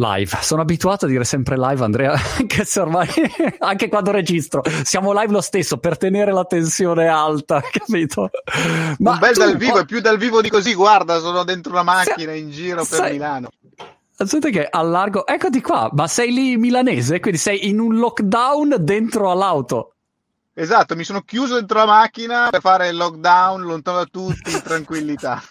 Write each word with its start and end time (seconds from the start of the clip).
Live, 0.00 0.38
sono 0.40 0.62
abituato 0.62 1.04
a 1.04 1.08
dire 1.08 1.24
sempre 1.24 1.58
live, 1.58 1.84
Andrea, 1.84 2.14
anche 2.38 2.64
se 2.64 2.80
ormai, 2.80 3.06
anche 3.60 3.90
quando 3.90 4.10
registro, 4.10 4.62
siamo 4.82 5.12
live 5.12 5.30
lo 5.30 5.42
stesso 5.42 5.76
per 5.76 5.98
tenere 5.98 6.32
la 6.32 6.44
tensione 6.46 7.06
alta, 7.06 7.60
capito? 7.70 8.30
Ma 8.98 9.12
Un 9.12 9.18
bel 9.18 9.34
dal 9.34 9.56
vivo, 9.58 9.78
è 9.78 9.84
più 9.84 10.00
dal 10.00 10.16
vivo 10.16 10.40
di 10.40 10.48
così, 10.48 10.72
guarda, 10.72 11.18
sono 11.18 11.44
dentro 11.44 11.72
una 11.72 11.82
macchina 11.82 12.32
in 12.32 12.50
giro 12.50 12.76
per 12.76 12.98
sai... 12.98 13.12
Milano. 13.12 13.50
Aspetta 14.16 14.48
che 14.48 14.66
allargo, 14.70 15.26
eccoti 15.26 15.60
qua, 15.60 15.90
ma 15.92 16.06
sei 16.06 16.32
lì 16.32 16.56
milanese, 16.56 17.20
quindi 17.20 17.38
sei 17.38 17.68
in 17.68 17.78
un 17.78 17.96
lockdown 17.96 18.76
dentro 18.78 19.30
all'auto. 19.30 19.94
Esatto, 20.54 20.96
mi 20.96 21.04
sono 21.04 21.22
chiuso 21.22 21.54
dentro 21.54 21.78
la 21.78 21.86
macchina 21.86 22.48
per 22.50 22.60
fare 22.60 22.88
il 22.88 22.96
lockdown 22.96 23.62
lontano 23.62 23.98
da 23.98 24.04
tutti, 24.04 24.50
in 24.50 24.62
tranquillità. 24.62 25.42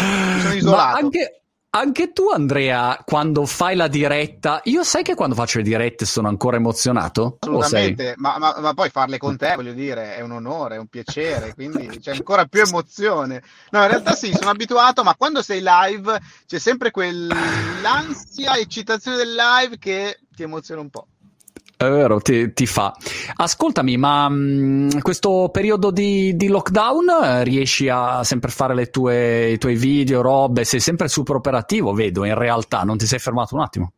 mi 0.00 0.40
sono 0.40 0.54
isolato. 0.54 0.92
Ma 0.92 0.98
anche, 0.98 1.39
anche 1.70 2.12
tu, 2.12 2.30
Andrea, 2.30 3.00
quando 3.04 3.46
fai 3.46 3.76
la 3.76 3.86
diretta, 3.86 4.60
io 4.64 4.82
sai 4.82 5.04
che 5.04 5.14
quando 5.14 5.36
faccio 5.36 5.58
le 5.58 5.64
dirette 5.64 6.04
sono 6.04 6.26
ancora 6.26 6.56
emozionato? 6.56 7.36
Assolutamente, 7.38 8.14
ma, 8.16 8.38
ma, 8.38 8.56
ma, 8.58 8.74
poi 8.74 8.90
farle 8.90 9.18
con 9.18 9.36
te, 9.36 9.54
voglio 9.54 9.72
dire, 9.72 10.16
è 10.16 10.20
un 10.20 10.32
onore, 10.32 10.76
è 10.76 10.78
un 10.78 10.88
piacere, 10.88 11.54
quindi 11.54 11.86
c'è 12.02 12.12
ancora 12.12 12.46
più 12.46 12.62
emozione. 12.62 13.42
No, 13.70 13.82
in 13.82 13.88
realtà 13.88 14.14
sì, 14.14 14.32
sono 14.32 14.50
abituato, 14.50 15.04
ma 15.04 15.14
quando 15.14 15.42
sei 15.42 15.62
live 15.62 16.20
c'è 16.46 16.58
sempre 16.58 16.90
quell'ansia, 16.90 18.56
eccitazione 18.56 19.16
del 19.16 19.32
live 19.32 19.78
che 19.78 20.18
ti 20.34 20.42
emoziona 20.42 20.80
un 20.80 20.90
po'. 20.90 21.06
È 21.80 21.88
vero, 21.88 22.20
ti, 22.20 22.52
ti, 22.52 22.66
fa. 22.66 22.94
Ascoltami, 23.36 23.96
ma 23.96 24.28
mh, 24.28 24.34
mm, 24.34 24.88
questo 25.00 25.48
periodo 25.50 25.90
di, 25.90 26.36
di, 26.36 26.48
lockdown 26.48 27.08
eh, 27.08 27.44
riesci 27.44 27.88
a 27.88 28.22
sempre 28.22 28.50
fare 28.50 28.74
le 28.74 28.90
tue, 28.90 29.52
i 29.52 29.56
tuoi 29.56 29.76
video, 29.76 30.20
robe? 30.20 30.64
Sei 30.64 30.78
sempre 30.78 31.08
super 31.08 31.36
operativo, 31.36 31.94
vedo, 31.94 32.24
in 32.24 32.34
realtà, 32.34 32.82
non 32.82 32.98
ti 32.98 33.06
sei 33.06 33.18
fermato 33.18 33.54
un 33.54 33.62
attimo? 33.62 33.92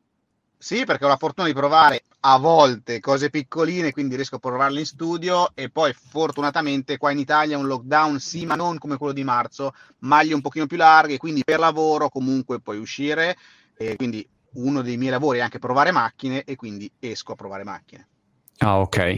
Sì, 0.56 0.84
perché 0.84 1.06
ho 1.06 1.08
la 1.08 1.16
fortuna 1.16 1.48
di 1.48 1.54
provare 1.54 2.04
a 2.20 2.38
volte 2.38 3.00
cose 3.00 3.30
piccoline, 3.30 3.90
quindi 3.90 4.14
riesco 4.14 4.36
a 4.36 4.38
provarle 4.38 4.78
in 4.78 4.86
studio 4.86 5.50
e 5.52 5.68
poi 5.68 5.92
fortunatamente 5.92 6.98
qua 6.98 7.10
in 7.10 7.18
Italia 7.18 7.58
un 7.58 7.66
lockdown 7.66 8.20
sì, 8.20 8.46
ma 8.46 8.54
non 8.54 8.78
come 8.78 8.96
quello 8.96 9.12
di 9.12 9.24
marzo, 9.24 9.74
maglie 10.02 10.34
un 10.34 10.40
pochino 10.40 10.68
più 10.68 10.76
larghe, 10.76 11.16
quindi 11.16 11.42
per 11.42 11.58
lavoro 11.58 12.10
comunque 12.10 12.60
puoi 12.60 12.78
uscire 12.78 13.36
e 13.76 13.96
quindi 13.96 14.24
uno 14.54 14.82
dei 14.82 14.96
miei 14.96 15.10
lavori 15.10 15.38
è 15.38 15.42
anche 15.42 15.58
provare 15.58 15.92
macchine 15.92 16.44
e 16.44 16.56
quindi 16.56 16.90
esco 16.98 17.32
a 17.32 17.36
provare 17.36 17.64
macchine. 17.64 18.08
Ah, 18.62 18.78
ok. 18.78 19.16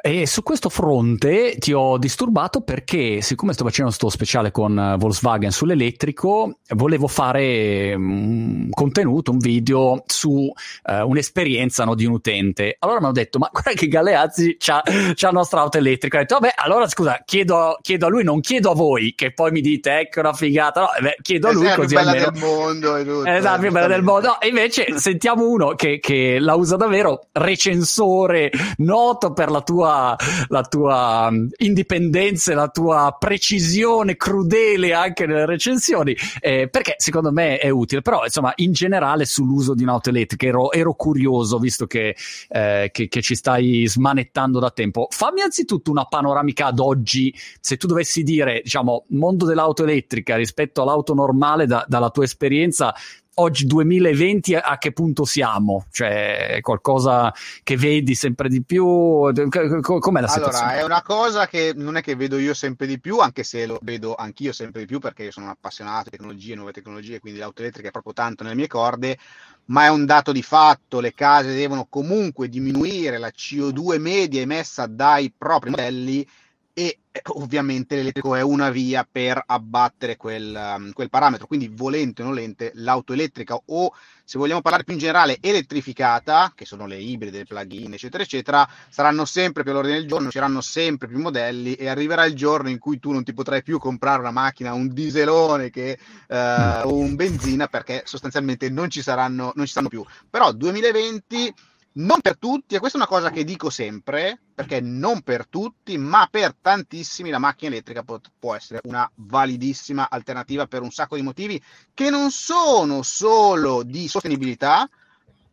E 0.00 0.26
su 0.26 0.44
questo 0.44 0.68
fronte 0.68 1.56
ti 1.58 1.72
ho 1.72 1.98
disturbato 1.98 2.60
perché, 2.60 3.20
siccome 3.20 3.52
sto 3.52 3.64
facendo 3.64 3.90
questo 3.90 4.08
speciale 4.10 4.52
con 4.52 4.78
eh, 4.78 4.96
Volkswagen 4.96 5.50
sull'elettrico, 5.50 6.58
volevo 6.76 7.08
fare 7.08 7.94
un 7.94 8.68
contenuto, 8.70 9.32
un 9.32 9.38
video 9.38 10.04
su 10.06 10.30
uh, 10.30 11.08
un'esperienza 11.08 11.84
no, 11.84 11.96
di 11.96 12.04
un 12.04 12.12
utente. 12.12 12.76
Allora 12.78 13.00
mi 13.00 13.06
hanno 13.06 13.14
detto, 13.14 13.38
ma 13.40 13.48
guarda 13.50 13.72
che 13.72 13.88
Galeazzi 13.88 14.56
c'ha, 14.56 14.82
c'ha 14.84 15.26
la 15.26 15.30
nostra 15.32 15.60
auto 15.62 15.78
elettrica. 15.78 16.18
Ho 16.18 16.20
detto, 16.20 16.38
vabbè, 16.38 16.52
allora 16.56 16.86
scusa, 16.86 17.22
chiedo, 17.24 17.78
chiedo, 17.82 18.06
a 18.06 18.08
lui, 18.08 18.22
non 18.22 18.40
chiedo 18.40 18.70
a 18.70 18.74
voi, 18.74 19.14
che 19.16 19.32
poi 19.32 19.50
mi 19.50 19.60
dite, 19.60 19.98
ecco 19.98 20.20
una 20.20 20.32
figata. 20.32 20.82
No, 20.82 20.88
beh, 21.00 21.16
chiedo 21.22 21.48
a 21.48 21.52
lui 21.52 21.68
così 21.74 21.94
la 21.94 22.02
più 22.02 22.12
bella 22.12 22.30
del 22.30 22.40
mondo. 22.40 23.02
Tutto, 23.02 23.26
esatto, 23.26 23.56
la 23.56 23.58
più 23.58 23.72
bella 23.72 23.86
del 23.88 24.02
mondo. 24.02 24.26
No, 24.28 24.38
invece 24.46 24.98
sentiamo 24.98 25.48
uno 25.48 25.74
che, 25.74 25.98
che 25.98 26.38
la 26.38 26.54
usa 26.54 26.76
davvero, 26.76 27.26
recensore 27.32 28.52
noto 28.78 29.32
per 29.32 29.50
la 29.50 29.62
tua, 29.62 30.16
la 30.48 30.62
tua 30.62 31.30
mm, 31.30 31.48
indipendenza 31.58 32.52
e 32.52 32.54
la 32.54 32.68
tua 32.68 33.16
precisione 33.18 34.16
crudele 34.16 34.92
anche 34.92 35.26
nelle 35.26 35.46
recensioni, 35.46 36.16
eh, 36.40 36.68
perché 36.68 36.94
secondo 36.98 37.32
me 37.32 37.58
è 37.58 37.68
utile. 37.68 38.02
Però, 38.02 38.24
insomma, 38.24 38.52
in 38.56 38.72
generale 38.72 39.24
sull'uso 39.24 39.74
di 39.74 39.82
un'auto 39.82 40.10
elettrica 40.10 40.46
ero, 40.46 40.72
ero 40.72 40.94
curioso, 40.94 41.58
visto 41.58 41.86
che, 41.86 42.16
eh, 42.48 42.90
che, 42.92 43.08
che, 43.08 43.22
ci 43.22 43.34
stai 43.34 43.86
smanettando 43.86 44.58
da 44.58 44.70
tempo. 44.70 45.06
Fammi 45.10 45.40
anzitutto 45.40 45.90
una 45.90 46.04
panoramica 46.04 46.66
ad 46.66 46.78
oggi, 46.78 47.34
se 47.60 47.76
tu 47.76 47.86
dovessi 47.86 48.22
dire, 48.22 48.60
diciamo, 48.62 49.04
mondo 49.08 49.46
dell'auto 49.46 49.82
elettrica 49.82 50.36
rispetto 50.36 50.82
all'auto 50.82 51.14
normale 51.14 51.66
da, 51.66 51.84
dalla 51.88 52.10
tua 52.10 52.24
esperienza, 52.24 52.94
oggi 53.38 53.66
2020 53.66 54.54
a 54.54 54.78
che 54.78 54.92
punto 54.92 55.24
siamo? 55.24 55.86
Cioè, 55.90 56.58
qualcosa 56.60 57.32
che 57.62 57.76
vedi 57.76 58.14
sempre 58.14 58.48
di 58.48 58.62
più? 58.62 58.84
Com'è 58.84 60.20
la 60.20 60.28
situazione? 60.28 60.72
Allora, 60.72 60.80
è 60.80 60.84
una 60.84 61.02
cosa 61.02 61.46
che 61.46 61.72
non 61.74 61.96
è 61.96 62.02
che 62.02 62.14
vedo 62.14 62.38
io 62.38 62.54
sempre 62.54 62.86
di 62.86 62.98
più, 62.98 63.18
anche 63.18 63.42
se 63.42 63.66
lo 63.66 63.78
vedo 63.82 64.14
anch'io 64.14 64.52
sempre 64.52 64.80
di 64.80 64.86
più 64.86 64.98
perché 64.98 65.24
io 65.24 65.30
sono 65.30 65.46
un 65.46 65.52
appassionato 65.52 66.04
di 66.04 66.16
tecnologie, 66.16 66.54
nuove 66.54 66.72
tecnologie, 66.72 67.20
quindi 67.20 67.38
l'auto 67.38 67.62
elettrica 67.62 67.88
è 67.88 67.92
proprio 67.92 68.12
tanto 68.12 68.42
nelle 68.42 68.54
mie 68.54 68.68
corde, 68.68 69.18
ma 69.66 69.84
è 69.84 69.88
un 69.88 70.06
dato 70.06 70.32
di 70.32 70.42
fatto, 70.42 71.00
le 71.00 71.12
case 71.14 71.54
devono 71.54 71.86
comunque 71.88 72.48
diminuire 72.48 73.18
la 73.18 73.32
CO2 73.34 73.98
media 73.98 74.40
emessa 74.40 74.86
dai 74.86 75.32
propri 75.36 75.70
modelli 75.70 76.26
e 76.72 76.98
ovviamente 77.34 77.96
l'elettrico 77.96 78.34
è 78.34 78.40
una 78.40 78.70
via 78.70 79.06
per 79.10 79.42
abbattere 79.44 80.16
quel, 80.16 80.74
um, 80.76 80.92
quel, 80.92 81.10
parametro, 81.10 81.46
quindi 81.46 81.68
volente 81.68 82.22
o 82.22 82.26
nolente 82.26 82.72
l'auto 82.74 83.12
elettrica 83.12 83.58
o 83.66 83.92
se 84.24 84.38
vogliamo 84.38 84.60
parlare 84.60 84.84
più 84.84 84.94
in 84.94 84.98
generale 84.98 85.38
elettrificata, 85.40 86.52
che 86.54 86.64
sono 86.64 86.86
le 86.86 86.96
ibride, 86.96 87.38
le 87.38 87.44
plug-in 87.44 87.92
eccetera 87.92 88.22
eccetera, 88.22 88.68
saranno 88.88 89.24
sempre 89.24 89.62
più 89.62 89.72
all'ordine 89.72 89.98
del 89.98 90.08
giorno, 90.08 90.30
saranno 90.30 90.60
sempre 90.60 91.06
più 91.06 91.18
modelli 91.18 91.74
e 91.74 91.88
arriverà 91.88 92.24
il 92.24 92.34
giorno 92.34 92.68
in 92.68 92.78
cui 92.78 92.98
tu 92.98 93.12
non 93.12 93.24
ti 93.24 93.32
potrai 93.32 93.62
più 93.62 93.78
comprare 93.78 94.20
una 94.20 94.32
macchina, 94.32 94.72
un 94.72 94.88
dieselone 94.88 95.70
che, 95.70 95.98
uh, 96.28 96.88
o 96.88 96.94
un 96.96 97.14
benzina 97.14 97.68
perché 97.68 98.02
sostanzialmente 98.04 98.68
non 98.68 98.90
ci 98.90 99.02
saranno, 99.02 99.52
non 99.54 99.66
ci 99.66 99.72
saranno 99.72 99.90
più. 99.90 100.04
Però 100.28 100.52
2020 100.52 101.54
non 101.96 102.20
per 102.20 102.36
tutti, 102.38 102.74
e 102.74 102.78
questa 102.78 102.98
è 102.98 103.00
una 103.00 103.10
cosa 103.10 103.30
che 103.30 103.44
dico 103.44 103.70
sempre, 103.70 104.38
perché 104.54 104.80
non 104.80 105.22
per 105.22 105.46
tutti, 105.46 105.96
ma 105.96 106.28
per 106.30 106.54
tantissimi 106.60 107.30
la 107.30 107.38
macchina 107.38 107.70
elettrica 107.70 108.02
pot- 108.02 108.30
può 108.38 108.54
essere 108.54 108.80
una 108.84 109.10
validissima 109.14 110.10
alternativa 110.10 110.66
per 110.66 110.82
un 110.82 110.90
sacco 110.90 111.16
di 111.16 111.22
motivi 111.22 111.62
che 111.94 112.10
non 112.10 112.30
sono 112.30 113.02
solo 113.02 113.82
di 113.82 114.08
sostenibilità, 114.08 114.88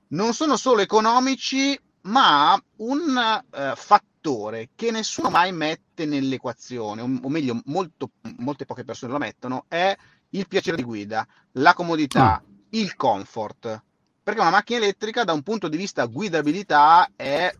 non 0.10 0.34
sono 0.34 0.58
solo 0.58 0.82
economici, 0.82 1.80
ma 2.02 2.62
un 2.78 3.42
uh, 3.52 3.76
fattore 3.76 4.70
che 4.76 4.92
nessuno 4.92 5.30
mai 5.30 5.54
mette 5.54 6.06
nell'equazione, 6.06 7.02
o, 7.02 7.06
o 7.22 7.30
meglio, 7.30 7.62
molto, 7.66 8.12
molte 8.38 8.66
poche 8.66 8.84
persone 8.84 9.14
lo 9.14 9.18
mettono, 9.18 9.66
è 9.70 9.96
il 10.32 10.48
piacere 10.48 10.76
di 10.76 10.84
guida, 10.84 11.26
la 11.54 11.74
comodità, 11.74 12.44
mm. 12.46 12.54
il 12.72 12.96
comfort 12.96 13.82
perché 14.24 14.40
una 14.40 14.50
macchina 14.50 14.80
elettrica 14.80 15.26
da 15.26 15.34
un 15.34 15.44
punto 15.44 15.68
di 15.68 15.76
vista 15.76 16.06
guidabilità 16.06 17.12
è 17.16 17.54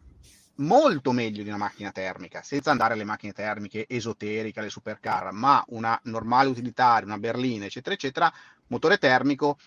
molto 0.56 1.12
meglio 1.12 1.44
di 1.44 1.50
una 1.50 1.58
macchina 1.58 1.92
termica, 1.92 2.42
senza 2.42 2.72
andare 2.72 2.94
alle 2.94 3.04
macchine 3.04 3.34
termiche 3.34 3.86
esoteriche, 3.88 4.60
alle 4.60 4.70
supercar, 4.70 5.32
ma 5.34 5.64
una 5.70 6.00
normale 6.04 6.50
utilitaria, 6.50 7.06
una 7.06 7.18
berlina, 7.18 7.66
eccetera, 7.66 7.96
eccetera, 7.96 8.32
motore 8.68 8.98
termico, 8.98 9.58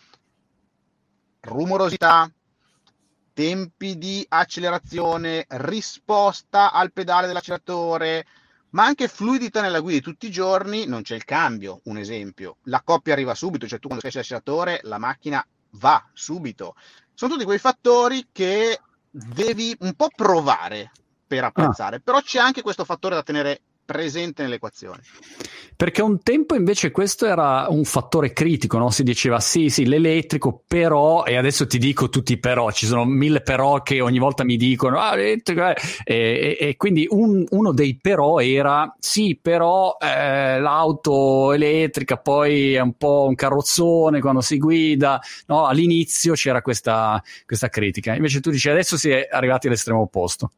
rumorosità, 1.41 2.31
tempi 3.35 3.99
di 3.99 4.25
accelerazione, 4.27 5.45
risposta 5.49 6.73
al 6.73 6.93
pedale 6.93 7.27
dell'acceleratore, 7.27 8.27
ma 8.71 8.85
anche 8.85 9.09
fluidità 9.09 9.61
nella 9.61 9.81
guida 9.81 9.99
di 9.99 10.03
tutti 10.03 10.27
i 10.27 10.31
giorni, 10.31 10.87
non 10.87 11.03
c'è 11.03 11.15
il 11.15 11.25
cambio, 11.25 11.81
un 11.85 11.99
esempio. 11.99 12.57
La 12.65 12.81
coppia 12.83 13.13
arriva 13.13 13.35
subito, 13.35 13.67
cioè 13.67 13.79
tu 13.79 13.89
quando 13.89 14.07
schiacci 14.07 14.33
l'acceleratore 14.33 14.81
la 14.85 14.99
macchina 14.99 15.47
va 15.79 16.05
subito. 16.13 16.75
Sono 17.15 17.33
tutti 17.33 17.45
quei 17.45 17.59
fattori 17.59 18.29
che 18.33 18.81
devi 19.11 19.77
un 19.81 19.95
po' 19.95 20.09
provare 20.15 20.91
per 21.27 21.45
apprezzare, 21.45 21.97
ah. 21.97 22.01
però 22.03 22.21
c'è 22.21 22.39
anche 22.39 22.63
questo 22.63 22.85
fattore 22.85 23.15
da 23.15 23.23
tenere 23.23 23.61
presente 23.87 24.43
nell'equazione. 24.43 25.01
Perché 25.77 26.03
un 26.03 26.23
tempo 26.23 26.55
invece 26.55 26.91
questo 26.91 27.27
era 27.27 27.67
un 27.69 27.85
fattore 27.85 28.33
critico, 28.33 28.79
no? 28.79 28.91
si 28.91 29.03
diceva 29.03 29.41
sì, 29.41 29.69
sì, 29.69 29.87
l'elettrico, 29.87 30.63
però, 30.67 31.25
e 31.25 31.37
adesso 31.37 31.67
ti 31.67 31.79
dico 31.79 32.09
tutti 32.09 32.33
i 32.33 32.39
però, 32.39 32.71
ci 32.71 32.87
sono 32.87 33.05
mille 33.05 33.43
però 33.43 33.83
che 33.83 34.01
ogni 34.01 34.19
volta 34.19 34.43
mi 34.43 34.57
dicono, 34.57 34.99
ah, 34.99 35.13
elettrico, 35.15 35.69
eh. 35.69 35.77
e, 36.05 36.57
e, 36.59 36.69
e, 36.69 36.77
quindi 36.77 37.07
un, 37.11 37.45
uno 37.51 37.73
dei 37.73 37.99
però 38.01 38.41
era 38.41 38.95
sì, 38.99 39.39
però 39.41 39.97
eh, 40.01 40.59
l'auto 40.59 41.53
elettrica 41.53 42.17
poi 42.17 42.73
è 42.75 42.81
un 42.81 42.95
po' 42.95 43.27
un 43.29 43.35
carrozzone 43.35 44.21
quando 44.21 44.41
si 44.41 44.57
guida, 44.59 45.21
no? 45.47 45.67
all'inizio 45.67 46.33
c'era 46.33 46.63
questa, 46.63 47.23
questa 47.45 47.69
critica, 47.69 48.15
invece 48.15 48.41
tu 48.41 48.51
dici 48.51 48.69
adesso 48.71 48.97
si 48.97 49.11
è 49.11 49.29
arrivati 49.31 49.67
all'estremo 49.67 50.01
opposto. 50.01 50.53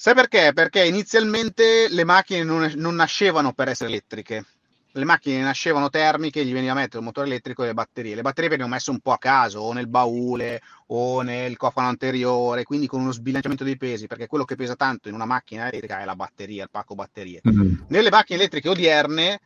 Sai 0.00 0.14
perché? 0.14 0.52
Perché 0.54 0.86
inizialmente 0.86 1.86
le 1.90 2.04
macchine 2.04 2.42
non, 2.42 2.72
non, 2.76 2.94
nascevano 2.94 3.52
per 3.52 3.68
essere 3.68 3.90
elettriche. 3.90 4.46
Le 4.92 5.04
macchine 5.04 5.42
nascevano 5.42 5.90
termiche, 5.90 6.42
gli 6.42 6.54
veniva 6.54 6.72
a 6.72 6.76
mettere 6.76 7.00
il 7.00 7.04
motore 7.04 7.26
elettrico 7.26 7.64
e 7.64 7.66
le 7.66 7.74
batterie. 7.74 8.14
Le 8.14 8.22
batterie 8.22 8.48
venivano 8.48 8.72
messe 8.72 8.88
un 8.88 9.00
po' 9.00 9.12
a 9.12 9.18
caso, 9.18 9.60
o 9.60 9.74
nel 9.74 9.88
baule, 9.88 10.62
o 10.86 11.20
nel 11.20 11.58
cofano 11.58 11.88
anteriore, 11.88 12.64
quindi 12.64 12.86
con 12.86 13.02
uno 13.02 13.12
sbilanciamento 13.12 13.62
dei 13.62 13.76
pesi, 13.76 14.06
perché 14.06 14.26
quello 14.26 14.46
che 14.46 14.56
pesa 14.56 14.74
tanto 14.74 15.08
in 15.08 15.14
una 15.14 15.26
macchina 15.26 15.68
elettrica 15.68 16.00
è 16.00 16.06
la 16.06 16.16
batteria, 16.16 16.62
il 16.62 16.70
pacco 16.70 16.94
batterie. 16.94 17.42
Mm-hmm. 17.46 17.74
Nelle 17.88 18.08
macchine 18.08 18.38
elettriche 18.38 18.70
odierne 18.70 19.38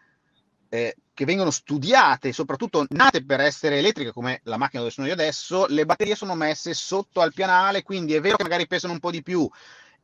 eh, 0.69 0.95
che 1.13 1.25
vengono 1.25 1.51
studiate, 1.51 2.33
soprattutto 2.33 2.87
nate 2.91 3.25
per 3.25 3.41
essere 3.41 3.79
elettriche, 3.79 4.13
come 4.13 4.39
la 4.45 4.57
macchina 4.57 4.83
dove 4.83 4.95
sono 4.95 5.09
io 5.09 5.15
adesso, 5.15 5.67
le 5.67 5.85
batterie 5.85 6.15
sono 6.15 6.37
messe 6.37 6.75
sotto 6.75 7.21
al 7.21 7.35
pianale, 7.35 7.83
quindi 7.83 8.15
è 8.15 8.21
vero 8.21 8.37
che 8.37 8.45
magari 8.45 8.69
pesano 8.69 8.93
un 8.93 9.01
po' 9.01 9.11
di 9.11 9.21
più 9.21 9.51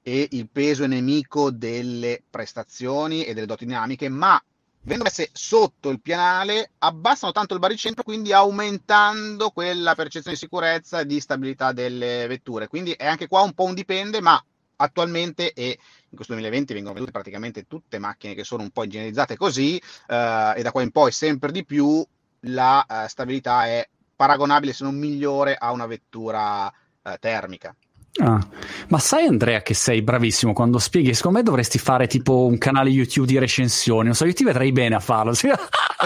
e 0.02 0.28
il 0.30 0.48
peso 0.48 0.84
è 0.84 0.86
nemico 0.86 1.50
delle 1.50 2.22
prestazioni 2.28 3.24
e 3.24 3.34
delle 3.34 3.46
doti 3.46 3.66
dinamiche, 3.66 4.08
ma 4.08 4.42
venendo 4.82 5.04
messe 5.04 5.28
sotto 5.32 5.90
il 5.90 6.00
pianale 6.00 6.70
abbassano 6.78 7.32
tanto 7.32 7.54
il 7.54 7.60
baricentro, 7.60 8.02
quindi 8.02 8.32
aumentando 8.32 9.50
quella 9.50 9.94
percezione 9.94 10.36
di 10.36 10.42
sicurezza 10.42 11.00
e 11.00 11.06
di 11.06 11.20
stabilità 11.20 11.72
delle 11.72 12.26
vetture. 12.26 12.68
Quindi 12.68 12.92
è 12.92 13.06
anche 13.06 13.28
qua 13.28 13.42
un 13.42 13.52
po' 13.52 13.64
un 13.64 13.74
dipende, 13.74 14.20
ma 14.20 14.42
attualmente 14.76 15.52
e 15.52 15.78
in 16.08 16.16
questo 16.16 16.32
2020 16.32 16.72
vengono 16.72 16.94
vendute 16.94 17.12
praticamente 17.12 17.66
tutte 17.66 17.98
macchine 17.98 18.34
che 18.34 18.44
sono 18.44 18.62
un 18.62 18.70
po' 18.70 18.84
ingegnerizzate 18.84 19.36
così 19.36 19.76
eh, 19.76 20.52
e 20.56 20.62
da 20.62 20.72
qua 20.72 20.82
in 20.82 20.90
poi 20.90 21.12
sempre 21.12 21.52
di 21.52 21.64
più 21.64 22.04
la 22.44 22.84
eh, 22.86 23.08
stabilità 23.08 23.66
è 23.66 23.86
paragonabile 24.16 24.72
se 24.72 24.84
non 24.84 24.96
migliore 24.96 25.54
a 25.54 25.70
una 25.72 25.86
vettura 25.86 26.72
eh, 27.02 27.16
termica. 27.20 27.74
Ah. 28.18 28.44
Ma 28.88 28.98
sai 28.98 29.26
Andrea 29.26 29.62
che 29.62 29.74
sei 29.74 30.02
bravissimo 30.02 30.52
quando 30.52 30.78
spieghi, 30.78 31.14
secondo 31.14 31.38
me 31.38 31.44
dovresti 31.44 31.78
fare 31.78 32.06
tipo 32.06 32.46
un 32.46 32.58
canale 32.58 32.90
YouTube 32.90 33.26
di 33.26 33.38
recensioni, 33.38 34.06
non 34.06 34.14
so, 34.14 34.24
io 34.24 34.32
ti 34.32 34.44
vedrei 34.44 34.72
bene 34.72 34.96
a 34.96 35.00
farlo. 35.00 35.32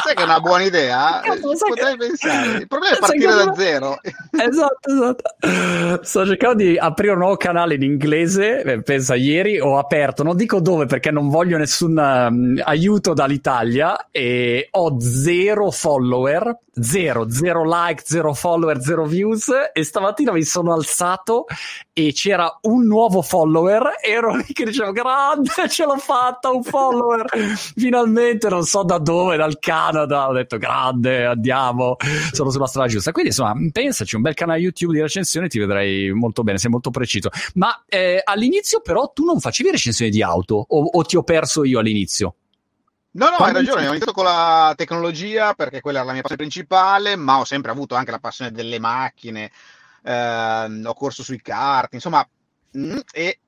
sai 0.03 0.15
che 0.15 0.23
è 0.23 0.25
una 0.25 0.41
buona 0.41 0.65
idea? 0.65 1.21
Potrei 1.41 1.97
che... 1.97 1.97
pensare. 1.97 2.59
Il 2.59 2.67
problema 2.67 2.97
è 2.97 2.99
partire 3.01 3.35
da 3.35 3.55
zero. 3.55 4.01
Esatto, 4.35 4.93
esatto. 4.93 6.03
Sto 6.05 6.27
cercando 6.27 6.63
di 6.63 6.77
aprire 6.77 7.13
un 7.13 7.19
nuovo 7.19 7.37
canale 7.37 7.77
in 7.77 7.83
inglese, 7.83 8.63
eh, 8.63 8.83
pensa 8.83 9.15
ieri 9.15 9.61
ho 9.61 9.79
aperto, 9.79 10.23
non 10.23 10.37
dico 10.37 10.61
dove 10.61 10.87
perché 10.87 11.11
non 11.11 11.29
voglio 11.29 11.57
nessun 11.57 11.97
um, 11.97 12.61
aiuto 12.63 13.15
dall'Italia 13.15 14.09
e 14.11 14.69
ho 14.73 14.97
zero 15.01 15.71
follower, 15.71 16.59
zero, 16.73 17.31
zero 17.31 17.63
like, 17.65 18.03
zero 18.05 18.35
follower, 18.35 18.81
zero 18.81 19.05
views 19.07 19.51
e 19.73 19.85
stamattina 19.85 20.33
mi 20.33 20.43
sono 20.43 20.73
alzato 20.73 21.47
e 21.93 22.13
c'era 22.13 22.59
un 22.63 22.87
nuovo 22.87 23.23
follower 23.23 23.99
e 24.03 24.11
ero 24.11 24.35
lì 24.35 24.53
che 24.53 24.65
dicevo 24.65 24.91
grande 24.91 25.51
ce 25.69 25.85
l'ho 25.85 25.97
fatta 25.97 26.51
un 26.51 26.65
follower 26.65 27.25
finalmente 27.77 28.49
non 28.49 28.65
so 28.65 28.83
da 28.83 28.99
dove 28.99 29.37
dal 29.37 29.59
Canada 29.85 30.29
ho 30.29 30.33
detto 30.33 30.59
grande 30.59 31.27
andiamo 31.27 31.97
sono 32.33 32.51
sulla 32.51 32.67
strada 32.67 32.89
giusta. 32.89 33.13
Quindi 33.13 33.31
insomma 33.31 33.55
pensaci 33.73 34.17
un 34.17 34.23
bel 34.23 34.35
canale 34.35 34.61
YouTube 34.61 34.95
di 34.95 35.01
recensioni 35.01 35.49
ti 35.49 35.59
vedrei 35.59 36.13
molto 36.13 36.43
bene 36.43 36.59
sei 36.59 36.71
molto 36.71 36.91
preciso. 36.91 37.31
Ma 37.55 37.85
eh, 37.87 38.21
all'inizio 38.25 38.81
però 38.81 39.13
tu 39.13 39.25
non 39.25 39.41
facevi 39.41 39.71
recensioni 39.71 40.11
di 40.11 40.23
auto 40.23 40.65
o, 40.69 40.91
o 40.93 41.03
ti 41.03 41.17
ho 41.17 41.23
perso 41.23 41.65
io 41.65 41.79
all'inizio? 41.79 42.37
No, 43.13 43.31
no, 43.31 43.37
Quando 43.37 43.59
hai 43.59 43.65
ragione, 43.65 43.87
ho 43.87 43.91
iniziato 43.91 44.13
con 44.13 44.25
la 44.25 44.75
tecnologia 44.77 45.55
perché 45.55 45.81
quella 45.81 45.99
era 45.99 46.07
la 46.07 46.13
mia 46.15 46.23
passione 46.23 46.43
principale, 46.43 47.15
ma 47.15 47.39
ho 47.39 47.45
sempre 47.45 47.71
avuto 47.71 47.95
anche 47.95 48.11
la 48.11 48.19
passione 48.19 48.51
delle 48.51 48.81
macchine, 48.81 49.53
eh, 50.03 50.83
ho 50.85 50.95
corso 50.95 51.23
sui 51.23 51.41
kart, 51.41 51.95
insomma, 51.95 52.29
mh, 52.73 52.93
mm, 52.93 52.99
e 53.13 53.39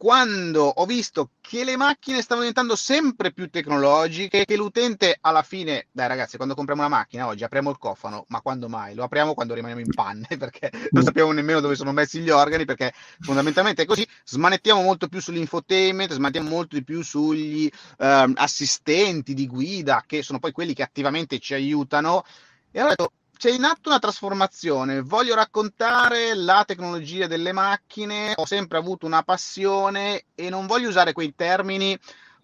quando 0.00 0.62
ho 0.64 0.86
visto 0.86 1.32
che 1.42 1.62
le 1.62 1.76
macchine 1.76 2.22
stavano 2.22 2.46
diventando 2.46 2.74
sempre 2.74 3.34
più 3.34 3.50
tecnologiche, 3.50 4.46
che 4.46 4.56
l'utente 4.56 5.18
alla 5.20 5.42
fine, 5.42 5.88
dai 5.92 6.08
ragazzi, 6.08 6.38
quando 6.38 6.54
compriamo 6.54 6.80
una 6.80 6.96
macchina 6.96 7.26
oggi 7.26 7.44
apriamo 7.44 7.68
il 7.68 7.76
cofano, 7.76 8.24
ma 8.28 8.40
quando 8.40 8.66
mai? 8.70 8.94
Lo 8.94 9.02
apriamo 9.04 9.34
quando 9.34 9.52
rimaniamo 9.52 9.82
in 9.82 9.92
panne, 9.92 10.26
perché 10.40 10.70
non 10.92 11.02
sappiamo 11.02 11.32
nemmeno 11.32 11.60
dove 11.60 11.74
sono 11.74 11.92
messi 11.92 12.20
gli 12.20 12.30
organi, 12.30 12.64
perché 12.64 12.94
fondamentalmente 13.20 13.82
è 13.82 13.84
così, 13.84 14.08
smanettiamo 14.24 14.80
molto 14.80 15.06
più 15.06 15.20
sull'infotainment, 15.20 16.14
smanettiamo 16.14 16.48
molto 16.48 16.76
di 16.76 16.82
più 16.82 17.02
sugli 17.02 17.68
eh, 17.98 18.32
assistenti 18.36 19.34
di 19.34 19.46
guida, 19.46 20.04
che 20.06 20.22
sono 20.22 20.38
poi 20.38 20.52
quelli 20.52 20.72
che 20.72 20.82
attivamente 20.82 21.38
ci 21.40 21.52
aiutano. 21.52 22.24
E 22.70 22.78
allora 22.78 22.94
ho 22.94 22.96
detto, 22.96 23.12
c'è 23.40 23.50
in 23.50 23.64
atto 23.64 23.88
una 23.88 23.98
trasformazione. 23.98 25.00
Voglio 25.00 25.34
raccontare 25.34 26.34
la 26.34 26.62
tecnologia 26.66 27.26
delle 27.26 27.52
macchine. 27.52 28.34
Ho 28.36 28.44
sempre 28.44 28.76
avuto 28.76 29.06
una 29.06 29.22
passione 29.22 30.24
e 30.34 30.50
non 30.50 30.66
voglio 30.66 30.90
usare 30.90 31.14
quei 31.14 31.34
termini. 31.34 31.98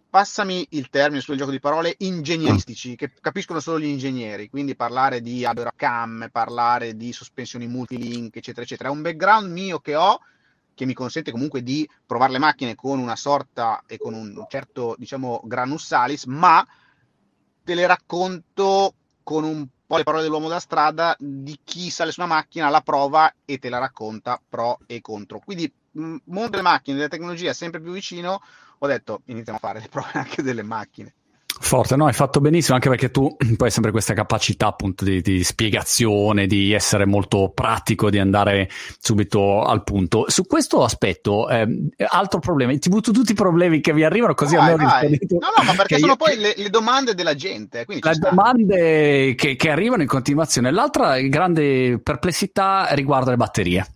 Passami 0.08 0.66
il 0.70 0.88
termine 0.88 1.20
sul 1.20 1.36
gioco 1.36 1.50
di 1.50 1.60
parole 1.60 1.96
ingegneristici 1.98 2.96
che 2.96 3.12
capiscono 3.20 3.60
solo 3.60 3.78
gli 3.78 3.84
ingegneri. 3.84 4.48
Quindi 4.48 4.74
parlare 4.74 5.20
di 5.20 5.44
hardware 5.44 5.74
cam, 5.76 6.30
parlare 6.32 6.96
di 6.96 7.12
sospensioni 7.12 7.66
multilink, 7.66 8.34
eccetera, 8.34 8.62
eccetera. 8.62 8.88
È 8.88 8.92
un 8.92 9.02
background 9.02 9.52
mio 9.52 9.80
che 9.80 9.96
ho 9.96 10.18
che 10.72 10.86
mi 10.86 10.94
consente 10.94 11.30
comunque 11.30 11.62
di 11.62 11.86
provare 12.06 12.32
le 12.32 12.38
macchine 12.38 12.74
con 12.74 12.98
una 13.00 13.16
sorta 13.16 13.82
e 13.86 13.98
con 13.98 14.14
un 14.14 14.46
certo, 14.48 14.94
diciamo, 14.96 15.42
granus 15.44 15.84
salis, 15.84 16.24
ma 16.24 16.66
te 17.62 17.74
le 17.74 17.86
racconto 17.86 18.94
con 19.22 19.44
un 19.44 19.66
po' 19.86 19.96
le 19.96 20.02
parole 20.02 20.22
dell'uomo 20.22 20.48
da 20.48 20.58
strada 20.58 21.16
di 21.18 21.58
chi 21.62 21.90
sale 21.90 22.12
su 22.12 22.20
una 22.20 22.34
macchina, 22.34 22.68
la 22.68 22.80
prova 22.80 23.32
e 23.44 23.58
te 23.58 23.68
la 23.68 23.78
racconta 23.78 24.40
pro 24.48 24.78
e 24.86 25.00
contro. 25.00 25.38
Quindi, 25.38 25.72
mondo 25.92 26.48
delle 26.50 26.62
macchine, 26.62 26.96
della 26.96 27.08
tecnologia 27.08 27.52
sempre 27.52 27.80
più 27.80 27.92
vicino, 27.92 28.40
ho 28.78 28.86
detto 28.86 29.22
iniziamo 29.26 29.58
a 29.58 29.60
fare 29.60 29.80
le 29.80 29.88
prove 29.88 30.10
anche 30.14 30.42
delle 30.42 30.62
macchine. 30.62 31.14
Forte, 31.58 31.96
no, 31.96 32.06
hai 32.06 32.12
fatto 32.12 32.40
benissimo 32.40 32.74
anche 32.74 32.88
perché 32.88 33.10
tu 33.10 33.34
poi 33.56 33.66
hai 33.66 33.70
sempre 33.70 33.90
questa 33.90 34.14
capacità 34.14 34.66
appunto 34.68 35.04
di, 35.04 35.20
di, 35.20 35.42
spiegazione, 35.42 36.46
di 36.46 36.72
essere 36.72 37.06
molto 37.06 37.50
pratico, 37.54 38.10
di 38.10 38.18
andare 38.18 38.68
subito 38.98 39.62
al 39.62 39.82
punto. 39.82 40.26
Su 40.28 40.44
questo 40.46 40.84
aspetto, 40.84 41.48
eh, 41.48 41.66
altro 42.08 42.40
problema, 42.40 42.76
ti 42.76 42.88
butto 42.88 43.10
tutti 43.10 43.32
i 43.32 43.34
problemi 43.34 43.80
che 43.80 43.92
vi 43.92 44.04
arrivano 44.04 44.34
così 44.34 44.54
vai, 44.56 44.70
almeno 44.70 44.90
rispondete. 44.90 45.36
No, 45.38 45.48
no, 45.56 45.64
ma 45.64 45.72
perché 45.74 45.98
sono 45.98 46.12
io... 46.12 46.16
poi 46.16 46.36
le, 46.36 46.54
le, 46.56 46.70
domande 46.70 47.14
della 47.14 47.34
gente. 47.34 47.84
Le 47.86 48.00
domande 48.18 49.34
che, 49.34 49.56
che 49.56 49.70
arrivano 49.70 50.02
in 50.02 50.08
continuazione. 50.08 50.70
L'altra 50.70 51.18
grande 51.20 51.98
perplessità 52.02 52.88
riguarda 52.90 53.30
le 53.30 53.36
batterie. 53.36 53.86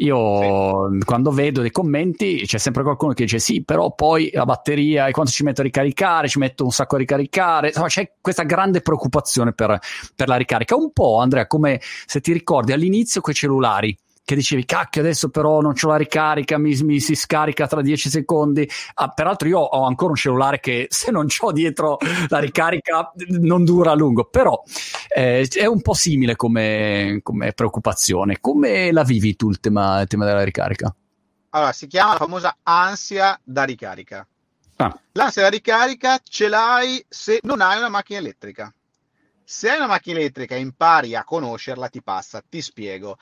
Io 0.00 0.88
sì. 0.90 0.98
quando 1.04 1.30
vedo 1.30 1.60
dei 1.60 1.70
commenti 1.70 2.44
c'è 2.46 2.58
sempre 2.58 2.82
qualcuno 2.82 3.12
che 3.12 3.24
dice 3.24 3.38
sì, 3.38 3.62
però 3.62 3.92
poi 3.94 4.30
la 4.32 4.44
batteria 4.44 5.06
e 5.06 5.12
quando 5.12 5.30
ci 5.30 5.42
metto 5.42 5.60
a 5.60 5.64
ricaricare, 5.64 6.28
ci 6.28 6.38
metto 6.38 6.64
un 6.64 6.70
sacco 6.70 6.94
a 6.94 6.98
ricaricare, 6.98 7.68
insomma 7.68 7.88
c'è 7.88 8.12
questa 8.20 8.44
grande 8.44 8.80
preoccupazione 8.80 9.52
per, 9.52 9.78
per 10.14 10.28
la 10.28 10.36
ricarica. 10.36 10.74
Un 10.74 10.92
po' 10.92 11.18
Andrea, 11.18 11.46
come 11.46 11.80
se 11.82 12.20
ti 12.20 12.32
ricordi 12.32 12.72
all'inizio 12.72 13.20
con 13.20 13.32
i 13.32 13.36
cellulari 13.36 13.98
che 14.24 14.34
dicevi 14.34 14.64
cacchio 14.64 15.00
adesso 15.00 15.28
però 15.28 15.60
non 15.60 15.72
c'ho 15.72 15.88
la 15.88 15.96
ricarica 15.96 16.56
mi, 16.58 16.74
mi 16.82 17.00
si 17.00 17.14
scarica 17.14 17.66
tra 17.66 17.82
10 17.82 18.10
secondi 18.10 18.68
ah, 18.94 19.08
peraltro 19.08 19.48
io 19.48 19.58
ho 19.58 19.84
ancora 19.84 20.10
un 20.10 20.16
cellulare 20.16 20.60
che 20.60 20.86
se 20.90 21.10
non 21.10 21.26
ho 21.40 21.52
dietro 21.52 21.98
la 22.28 22.38
ricarica 22.38 23.12
non 23.28 23.64
dura 23.64 23.92
a 23.92 23.94
lungo 23.94 24.24
però 24.24 24.62
eh, 25.08 25.48
è 25.52 25.66
un 25.66 25.82
po' 25.82 25.94
simile 25.94 26.36
come, 26.36 27.20
come, 27.22 27.52
preoccupazione 27.52 28.38
come 28.40 28.92
la 28.92 29.02
vivi 29.02 29.36
tu 29.36 29.50
il 29.50 29.60
tema, 29.60 30.00
il 30.00 30.06
tema 30.06 30.24
della 30.24 30.44
ricarica? 30.44 30.94
Allora, 31.50 31.72
si 31.72 31.86
chiama 31.86 32.12
la 32.12 32.18
famosa 32.18 32.56
ansia 32.62 33.38
da 33.42 33.64
ricarica. 33.64 34.26
Ah. 34.76 34.98
L'ansia 35.12 35.42
da 35.42 35.48
ricarica 35.48 36.18
ce 36.22 36.48
l'hai 36.48 37.04
se 37.08 37.40
non 37.42 37.60
hai 37.60 37.78
una 37.78 37.88
macchina 37.88 38.20
elettrica. 38.20 38.72
Se 39.42 39.68
hai 39.68 39.76
una 39.76 39.88
macchina 39.88 40.20
elettrica 40.20 40.54
e 40.54 40.60
impari 40.60 41.16
a 41.16 41.24
conoscerla, 41.24 41.88
ti 41.88 42.02
passa. 42.02 42.42
Ti 42.48 42.62
spiego 42.62 43.18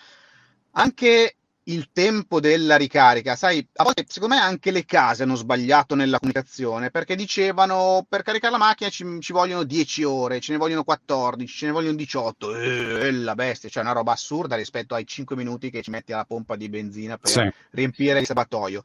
anche 0.73 1.39
il 1.69 1.91
tempo 1.93 2.41
della 2.41 2.77
ricarica, 2.77 3.37
sai, 3.37 3.67
a 3.75 3.85
volte 3.85 4.05
secondo 4.09 4.35
me 4.35 4.41
anche 4.41 4.71
le 4.71 4.85
case 4.87 5.25
hanno 5.25 5.35
sbagliato 5.35 5.95
nella 5.95 6.19
comunicazione 6.19 6.91
perché 6.91 7.15
dicevano 7.15 8.07
per 8.09 8.23
caricare 8.23 8.53
la 8.53 8.59
macchina 8.59 8.89
ci, 8.89 9.05
ci 9.21 9.33
vogliono 9.33 9.65
10 9.65 10.03
ore, 10.05 10.41
ce 10.41 10.53
ne 10.53 10.59
vogliono 10.59 10.83
14, 10.83 11.55
ce 11.55 11.67
ne 11.67 11.73
vogliono 11.73 11.97
18, 11.97 12.57
eh, 12.57 13.13
la 13.13 13.35
bestia, 13.35 13.69
cioè 13.69 13.83
una 13.83 13.93
roba 13.93 14.13
assurda 14.13 14.57
rispetto 14.57 14.95
ai 14.95 15.07
5 15.07 15.37
minuti 15.37 15.71
che 15.71 15.83
ci 15.83 15.91
metti 15.91 16.13
alla 16.13 16.25
pompa 16.25 16.57
di 16.57 16.71
benzina 16.71 17.19
per 17.19 17.31
sì. 17.31 17.53
riempire 17.71 18.21
il 18.21 18.27
serbatoio. 18.27 18.83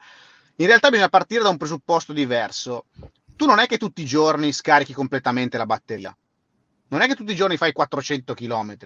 In 0.58 0.68
realtà 0.68 0.90
bisogna 0.90 1.10
partire 1.10 1.42
da 1.42 1.50
un 1.50 1.58
presupposto 1.58 2.12
diverso. 2.12 2.86
Tu 3.36 3.46
non 3.46 3.60
è 3.60 3.66
che 3.66 3.78
tutti 3.78 4.02
i 4.02 4.06
giorni 4.06 4.52
scarichi 4.52 4.94
completamente 4.94 5.58
la 5.58 5.66
batteria, 5.66 6.16
non 6.90 7.02
è 7.02 7.08
che 7.08 7.16
tutti 7.16 7.32
i 7.32 7.36
giorni 7.36 7.58
fai 7.58 7.72
400 7.72 8.34
km 8.34 8.78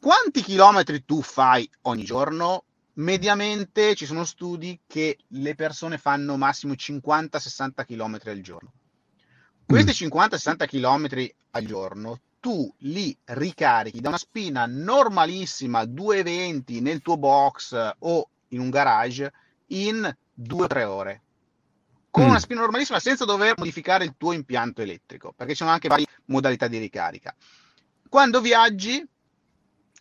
quanti 0.00 0.42
chilometri 0.42 1.04
tu 1.04 1.22
fai 1.22 1.68
ogni 1.82 2.04
giorno? 2.04 2.64
Mediamente 2.94 3.94
ci 3.94 4.06
sono 4.06 4.24
studi 4.24 4.80
che 4.86 5.18
le 5.28 5.54
persone 5.54 5.98
fanno 5.98 6.36
massimo 6.36 6.72
50-60 6.72 7.84
km 7.86 8.18
al 8.24 8.40
giorno. 8.40 8.72
Questi 9.64 10.04
mm. 10.04 10.08
50-60 10.08 10.66
km 10.66 11.30
al 11.52 11.64
giorno 11.64 12.20
tu 12.40 12.72
li 12.78 13.16
ricarichi 13.24 14.00
da 14.00 14.08
una 14.08 14.18
spina 14.18 14.64
normalissima 14.66 15.84
220 15.84 16.80
nel 16.80 17.02
tuo 17.02 17.18
box 17.18 17.94
o 17.98 18.28
in 18.48 18.60
un 18.60 18.70
garage 18.70 19.32
in 19.68 20.16
2-3 20.42 20.84
ore 20.84 21.22
con 22.10 22.24
mm. 22.24 22.28
una 22.30 22.38
spina 22.38 22.60
normalissima 22.60 22.98
senza 22.98 23.26
dover 23.26 23.54
modificare 23.58 24.04
il 24.04 24.14
tuo 24.16 24.32
impianto 24.32 24.80
elettrico 24.80 25.32
perché 25.36 25.52
ci 25.52 25.58
sono 25.58 25.70
anche 25.70 25.88
varie 25.88 26.06
modalità 26.26 26.66
di 26.66 26.78
ricarica 26.78 27.34
quando 28.08 28.40
viaggi 28.40 29.06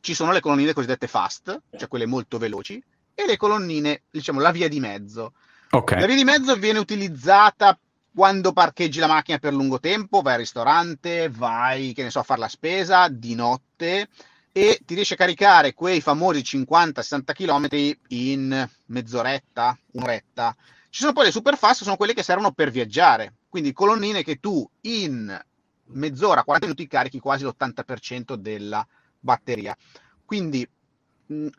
ci 0.02 0.14
sono 0.14 0.32
le 0.32 0.40
colonnine 0.40 0.74
cosiddette 0.74 1.08
fast, 1.08 1.62
cioè 1.78 1.88
quelle 1.88 2.06
molto 2.06 2.38
veloci, 2.38 2.82
e 3.14 3.26
le 3.26 3.38
colonnine, 3.38 4.04
diciamo, 4.10 4.40
la 4.40 4.52
via 4.52 4.68
di 4.68 4.80
mezzo. 4.80 5.34
Okay. 5.70 6.00
La 6.00 6.06
via 6.06 6.16
di 6.16 6.24
mezzo 6.24 6.56
viene 6.56 6.80
utilizzata 6.80 7.78
quando 8.14 8.54
parcheggi 8.54 9.00
la 9.00 9.08
macchina 9.08 9.38
per 9.38 9.54
lungo 9.54 9.80
tempo, 9.80 10.22
vai 10.22 10.34
al 10.34 10.40
ristorante, 10.40 11.30
vai, 11.30 11.94
che 11.94 12.04
ne 12.04 12.10
so, 12.10 12.20
a 12.20 12.24
fare 12.24 12.40
la 12.40 12.48
spesa 12.48 13.08
di 13.08 13.36
notte 13.36 14.10
e 14.52 14.80
ti 14.84 14.96
riesci 14.96 15.14
a 15.14 15.18
caricare 15.18 15.74
quei 15.74 16.02
famosi 16.02 16.42
50-60 16.42 17.34
km 17.34 17.98
in 18.10 18.70
mezz'oretta, 18.88 19.78
un'oretta. 19.92 20.56
Ci 20.90 21.02
sono 21.02 21.14
poi 21.14 21.26
le 21.26 21.32
super 21.32 21.56
fast, 21.56 21.84
sono 21.84 21.98
quelle 21.98 22.14
che 22.14 22.24
servono 22.24 22.52
per 22.52 22.72
viaggiare, 22.72 23.36
quindi 23.48 23.74
colonnine 23.74 24.24
che 24.24 24.40
tu 24.40 24.68
in 24.82 25.40
mezz'ora, 25.92 26.44
40 26.44 26.66
minuti 26.66 26.88
carichi 26.88 27.20
quasi 27.20 27.44
l'80% 27.44 28.34
della 28.34 28.86
batteria. 29.20 29.76
Quindi 30.26 30.68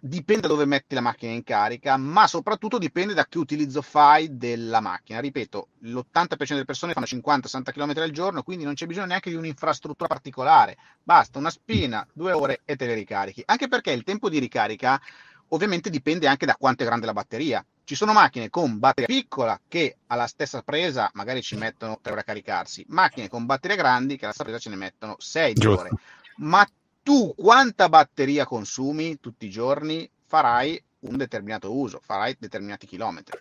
dipende 0.00 0.42
da 0.42 0.48
dove 0.48 0.64
metti 0.64 0.96
la 0.96 1.00
macchina 1.00 1.32
in 1.32 1.44
carica, 1.44 1.96
ma 1.96 2.26
soprattutto 2.26 2.76
dipende 2.76 3.14
da 3.14 3.26
che 3.26 3.38
utilizzo 3.38 3.82
fai 3.82 4.36
della 4.36 4.80
macchina. 4.80 5.20
Ripeto, 5.20 5.68
l'80% 5.80 6.46
delle 6.48 6.64
persone 6.64 6.92
fanno 6.92 7.06
50-60 7.06 7.72
km 7.72 7.92
al 7.98 8.10
giorno, 8.10 8.42
quindi 8.42 8.64
non 8.64 8.74
c'è 8.74 8.86
bisogno 8.86 9.06
neanche 9.06 9.30
di 9.30 9.36
un'infrastruttura 9.36 10.08
particolare. 10.08 10.76
Basta 11.02 11.38
una 11.38 11.50
spina, 11.50 12.04
due 12.12 12.32
ore 12.32 12.62
e 12.64 12.74
te 12.74 12.86
le 12.86 12.94
ricarichi. 12.94 13.42
Anche 13.46 13.68
perché 13.68 13.92
il 13.92 14.02
tempo 14.02 14.28
di 14.28 14.40
ricarica 14.40 15.00
ovviamente 15.48 15.88
dipende 15.88 16.26
anche 16.26 16.46
da 16.46 16.56
quanto 16.56 16.82
è 16.82 16.86
grande 16.86 17.06
la 17.06 17.12
batteria. 17.12 17.64
Ci 17.84 17.94
sono 17.94 18.12
macchine 18.12 18.50
con 18.50 18.78
batteria 18.78 19.06
piccola 19.06 19.60
che 19.68 19.98
alla 20.08 20.26
stessa 20.26 20.62
presa 20.62 21.10
magari 21.14 21.42
ci 21.42 21.56
mettono 21.56 21.98
3 22.00 22.12
ore 22.12 22.20
a 22.20 22.24
caricarsi, 22.24 22.84
macchine 22.88 23.28
con 23.28 23.46
batterie 23.46 23.76
grandi 23.76 24.16
che 24.16 24.24
alla 24.24 24.32
stessa 24.32 24.48
presa 24.48 24.62
ce 24.62 24.70
ne 24.70 24.76
mettono 24.76 25.14
6 25.18 25.54
ore. 25.66 25.90
Ma 26.36 26.66
tu 27.02 27.34
quanta 27.36 27.88
batteria 27.88 28.44
consumi 28.44 29.18
tutti 29.20 29.46
i 29.46 29.50
giorni, 29.50 30.08
farai 30.26 30.82
un 31.00 31.16
determinato 31.16 31.74
uso, 31.74 32.00
farai 32.02 32.36
determinati 32.38 32.86
chilometri. 32.86 33.38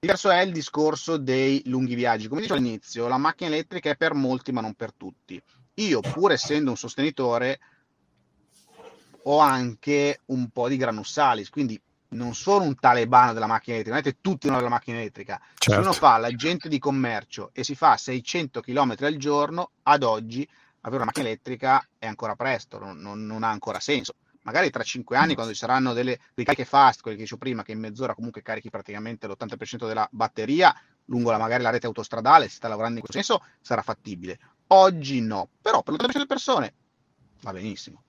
Diverso 0.00 0.30
è 0.30 0.40
il 0.40 0.52
discorso 0.52 1.16
dei 1.16 1.62
lunghi 1.66 1.94
viaggi. 1.94 2.28
Come 2.28 2.42
dicevo 2.42 2.58
all'inizio, 2.58 3.08
la 3.08 3.16
macchina 3.16 3.50
elettrica 3.50 3.90
è 3.90 3.96
per 3.96 4.14
molti, 4.14 4.52
ma 4.52 4.60
non 4.60 4.74
per 4.74 4.92
tutti. 4.92 5.40
Io, 5.74 6.00
pur 6.00 6.32
essendo 6.32 6.70
un 6.70 6.76
sostenitore, 6.76 7.58
ho 9.22 9.38
anche 9.38 10.20
un 10.26 10.50
po' 10.50 10.68
di 10.68 10.76
granussalis, 10.76 11.48
quindi 11.48 11.80
non 12.08 12.34
sono 12.34 12.64
un 12.64 12.74
talebano 12.74 13.32
della 13.32 13.46
macchina 13.46 13.76
elettrica, 13.76 13.98
non 13.98 14.06
è 14.06 14.12
che 14.12 14.20
tutti 14.20 14.48
hanno 14.48 14.60
la 14.60 14.68
macchina 14.68 14.98
elettrica. 14.98 15.40
Certo. 15.54 15.72
Se 15.72 15.78
uno 15.78 15.92
fa 15.92 16.16
l'agente 16.18 16.68
di 16.68 16.78
commercio 16.78 17.50
e 17.52 17.64
si 17.64 17.74
fa 17.74 17.96
600 17.96 18.60
km 18.60 18.94
al 19.00 19.16
giorno, 19.16 19.70
ad 19.84 20.02
oggi 20.02 20.46
avere 20.84 20.96
una 20.96 21.06
macchina 21.06 21.28
elettrica 21.28 21.86
è 21.98 22.06
ancora 22.06 22.34
presto, 22.34 22.78
non, 22.78 22.98
non, 22.98 23.24
non 23.26 23.42
ha 23.42 23.50
ancora 23.50 23.80
senso. 23.80 24.14
Magari 24.42 24.68
tra 24.70 24.82
cinque 24.82 25.16
anni, 25.16 25.34
quando 25.34 25.52
ci 25.52 25.58
saranno 25.58 25.94
delle 25.94 26.18
ricariche 26.34 26.66
fast, 26.66 27.00
quelle 27.00 27.16
che 27.16 27.22
dicevo 27.22 27.40
prima, 27.40 27.62
che 27.62 27.72
in 27.72 27.78
mezz'ora 27.78 28.14
comunque 28.14 28.42
carichi 28.42 28.68
praticamente 28.68 29.26
l'80% 29.26 29.86
della 29.86 30.06
batteria, 30.10 30.74
lungo 31.06 31.30
la, 31.30 31.38
magari 31.38 31.62
la 31.62 31.70
rete 31.70 31.86
autostradale, 31.86 32.48
si 32.48 32.56
sta 32.56 32.68
lavorando 32.68 32.98
in 32.98 33.04
questo 33.04 33.22
senso, 33.22 33.44
sarà 33.62 33.80
fattibile. 33.80 34.38
Oggi 34.68 35.20
no, 35.22 35.48
però 35.62 35.82
per 35.82 35.94
l'80% 35.94 36.12
delle 36.12 36.26
persone 36.26 36.74
va 37.40 37.52
benissimo. 37.52 38.02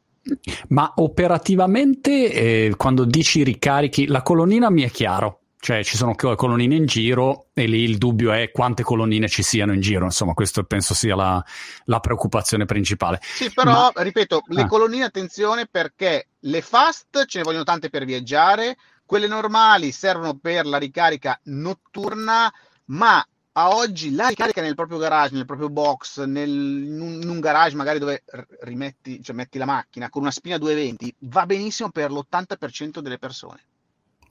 Ma 0.70 0.91
operativamente, 0.96 2.32
eh, 2.32 2.74
quando 2.75 3.05
dici 3.05 3.44
ricarichi, 3.44 4.08
la 4.08 4.22
colonnina 4.22 4.70
mi 4.70 4.82
è 4.82 4.89
chiaro, 4.89 5.44
cioè 5.65 5.84
ci 5.84 5.98
sono 5.98 6.13
colonnine 6.13 6.75
in 6.75 6.86
giro 6.86 7.48
e 7.51 7.65
lì 7.65 7.81
il 7.81 7.98
dubbio 7.98 8.31
è 8.31 8.51
quante 8.51 8.84
colonnine 8.84 9.27
ci 9.27 9.41
siano 9.41 9.74
in 9.74 9.81
giro, 9.81 10.05
insomma 10.05 10.36
questo 10.36 10.63
penso 10.63 10.93
sia 10.93 11.15
la, 11.15 11.43
la 11.86 12.00
preoccupazione 12.00 12.65
principale. 12.65 13.19
Sì, 13.24 13.51
però 13.51 13.91
Ma... 13.91 14.03
ripeto, 14.03 14.43
le 14.50 14.62
ah. 14.62 14.67
colonnine 14.67 15.05
attenzione 15.05 15.65
perché 15.65 16.27
le 16.38 16.62
fast 16.62 17.25
ce 17.25 17.39
ne 17.39 17.43
vogliono 17.45 17.63
tante 17.63 17.89
per 17.89 18.05
viaggiare, 18.05 18.77
quelle 19.07 19.25
normali 19.25 19.91
servono 19.91 20.38
per 20.38 20.67
la 20.67 20.77
ricarica 20.77 21.39
notturna, 21.45 22.53
ma 22.89 23.27
a 23.53 23.75
oggi 23.75 24.13
la 24.13 24.27
ricarica 24.27 24.62
nel 24.62 24.75
proprio 24.75 25.00
garage, 25.00 25.34
nel 25.34 25.45
proprio 25.45 25.72
box, 25.72 26.24
nel, 26.25 26.48
in, 26.48 27.27
un, 27.27 27.39
garage 27.39 27.75
magari 27.75 27.98
dove 27.98 28.24
rimetti, 28.60 29.19
cioè 29.24 29.36
metti 29.36 29.57
la 29.57 29.65
macchina 29.65 30.12
con 30.12 30.22
una 30.22 30.29
spina 30.29 30.60
220, 30.60 31.15
va 31.22 31.48
benissimo 31.48 31.89
per 31.89 32.12
l'80% 32.12 33.00
delle 33.00 33.17
persone. 33.17 33.62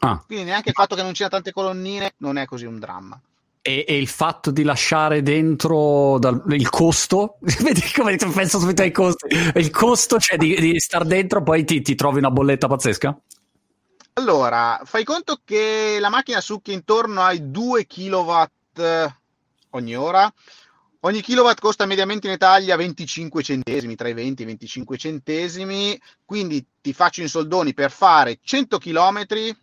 Ah. 0.05 0.23
Quindi 0.27 0.45
neanche 0.45 0.69
il 0.69 0.75
fatto 0.75 0.95
che 0.95 1.03
non 1.03 1.13
c'erano 1.13 1.37
tante 1.37 1.53
colonnine 1.53 2.15
non 2.19 2.37
è 2.37 2.45
così 2.45 2.67
un 2.67 2.79
dramma. 2.79 3.21
E, 3.63 3.87
e 3.89 3.97
il 3.97 4.09
fatto 4.09 4.51
di 4.51 4.63
lasciare 4.63 5.23
dentro 5.23 6.19
dal, 6.19 6.43
il 6.49 6.69
costo, 6.69 7.39
vedi 7.63 7.81
come 7.95 8.17
penso 8.17 8.59
subito 8.59 8.83
ai 8.83 8.93
costi, 8.93 9.35
il 9.55 9.71
costo 9.71 10.19
cioè 10.19 10.37
di, 10.37 10.55
di 10.61 10.79
star 10.79 11.05
dentro, 11.05 11.43
poi 11.43 11.65
ti, 11.65 11.81
ti 11.81 11.95
trovi 11.95 12.19
una 12.19 12.31
bolletta 12.31 12.67
pazzesca? 12.67 13.19
Allora, 14.17 14.81
fai 14.85 15.03
conto 15.03 15.41
che 15.45 15.97
la 15.99 16.11
macchina 16.11 16.41
succhia 16.41 16.75
intorno 16.75 17.23
ai 17.23 17.51
2 17.51 17.87
kW 17.87 18.43
ogni 19.71 19.97
ora. 19.97 20.33
Ogni 21.01 21.21
kilowatt 21.21 21.61
costa 21.61 21.85
mediamente 21.85 22.29
in 22.29 22.33
Italia 22.33 22.77
25 22.77 23.43
centesimi, 23.43 23.95
tra 23.95 24.09
i 24.09 24.15
20 24.15 24.41
e 24.41 24.45
i 24.45 24.49
25 24.49 24.97
centesimi. 24.97 26.01
Quindi 26.25 26.65
ti 26.81 26.93
faccio 26.93 27.21
in 27.21 27.29
soldoni 27.29 27.75
per 27.75 27.91
fare 27.91 28.39
100 28.43 28.79
chilometri 28.79 29.55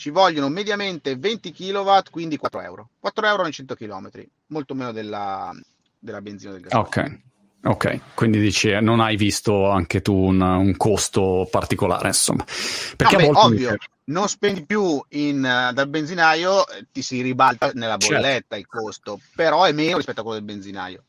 ci 0.00 0.08
vogliono 0.08 0.48
mediamente 0.48 1.14
20 1.14 1.52
kW, 1.52 1.90
quindi 2.10 2.38
4 2.38 2.62
euro. 2.62 2.88
4 3.00 3.26
euro 3.26 3.42
nei 3.42 3.52
100 3.52 3.74
km, 3.74 4.08
molto 4.46 4.74
meno 4.74 4.92
della, 4.92 5.52
della 5.98 6.22
benzina 6.22 6.52
del 6.52 6.62
gas. 6.62 6.72
Ok. 6.72 7.18
Ok, 7.62 8.14
quindi 8.14 8.40
dici 8.40 8.70
eh, 8.70 8.80
non 8.80 9.00
hai 9.00 9.16
visto 9.16 9.68
anche 9.68 10.00
tu 10.00 10.14
un, 10.14 10.40
un 10.40 10.74
costo 10.78 11.46
particolare, 11.50 12.08
insomma. 12.08 12.42
Perché 12.96 13.16
no, 13.16 13.32
beh, 13.32 13.38
ovvio, 13.38 13.70
mi... 13.72 13.76
non 14.04 14.26
spendi 14.28 14.64
più 14.64 15.04
in, 15.10 15.40
uh, 15.40 15.74
dal 15.74 15.88
benzinaio, 15.88 16.64
ti 16.90 17.02
si 17.02 17.20
ribalta 17.20 17.70
nella 17.74 17.98
bolletta 17.98 18.56
certo. 18.56 18.56
il 18.56 18.66
costo, 18.66 19.20
però 19.34 19.64
è 19.64 19.72
meno 19.72 19.98
rispetto 19.98 20.20
a 20.20 20.22
quello 20.22 20.38
del 20.38 20.46
benzinaio. 20.46 21.04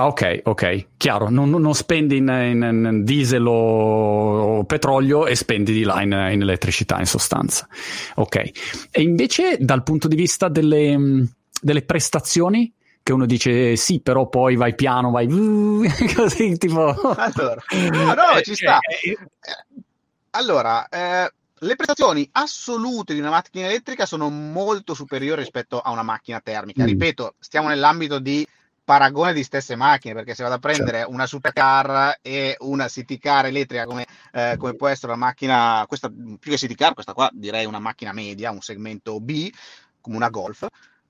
Ah, 0.00 0.06
ok, 0.06 0.42
ok, 0.44 0.86
chiaro, 0.96 1.28
non, 1.28 1.50
non 1.50 1.74
spendi 1.74 2.18
in, 2.18 2.28
in, 2.28 2.62
in, 2.62 3.02
diesel 3.02 3.44
o 3.44 4.62
petrolio 4.62 5.26
e 5.26 5.34
spendi 5.34 5.72
di 5.72 5.82
là 5.82 6.00
in, 6.02 6.12
in, 6.12 6.40
elettricità 6.40 7.00
in 7.00 7.06
sostanza. 7.06 7.66
Ok, 8.14 8.36
e 8.92 9.02
invece 9.02 9.56
dal 9.58 9.82
punto 9.82 10.06
di 10.06 10.14
vista 10.14 10.46
delle, 10.46 11.26
delle 11.60 11.82
prestazioni, 11.82 12.72
che 13.02 13.12
uno 13.12 13.26
dice 13.26 13.74
sì, 13.74 13.98
però 13.98 14.28
poi 14.28 14.54
vai 14.54 14.76
piano, 14.76 15.10
vai 15.10 15.26
così 16.14 16.56
tipo... 16.58 16.94
Allora, 17.18 17.64
no, 18.14 18.40
ci 18.42 18.54
sta. 18.54 18.78
Eh, 18.78 19.10
eh, 19.10 19.82
allora, 20.30 20.88
eh, 20.88 21.32
le 21.58 21.74
prestazioni 21.74 22.28
assolute 22.34 23.14
di 23.14 23.18
una 23.18 23.30
macchina 23.30 23.66
elettrica 23.66 24.06
sono 24.06 24.30
molto 24.30 24.94
superiori 24.94 25.40
rispetto 25.40 25.80
a 25.80 25.90
una 25.90 26.04
macchina 26.04 26.38
termica. 26.38 26.84
Mm. 26.84 26.86
Ripeto, 26.86 27.34
stiamo 27.40 27.66
nell'ambito 27.66 28.20
di 28.20 28.46
paragone 28.88 29.34
di 29.34 29.42
stesse 29.42 29.76
macchine, 29.76 30.14
perché 30.14 30.34
se 30.34 30.42
vado 30.42 30.54
a 30.54 30.58
prendere 30.58 31.00
certo. 31.00 31.12
una 31.12 31.26
supercar 31.26 32.20
e 32.22 32.56
una 32.60 32.88
city 32.88 33.18
car 33.18 33.44
elettrica 33.44 33.84
come, 33.84 34.06
eh, 34.32 34.54
come 34.56 34.76
può 34.76 34.88
essere 34.88 35.12
una 35.12 35.26
macchina, 35.26 35.84
questa 35.86 36.08
più 36.08 36.50
che 36.50 36.56
city 36.56 36.74
car, 36.74 36.94
questa 36.94 37.12
qua 37.12 37.28
direi 37.30 37.66
una 37.66 37.80
macchina 37.80 38.14
media, 38.14 38.50
un 38.50 38.62
segmento 38.62 39.20
B, 39.20 39.52
come 40.00 40.16
una 40.16 40.30
Golf, 40.30 40.66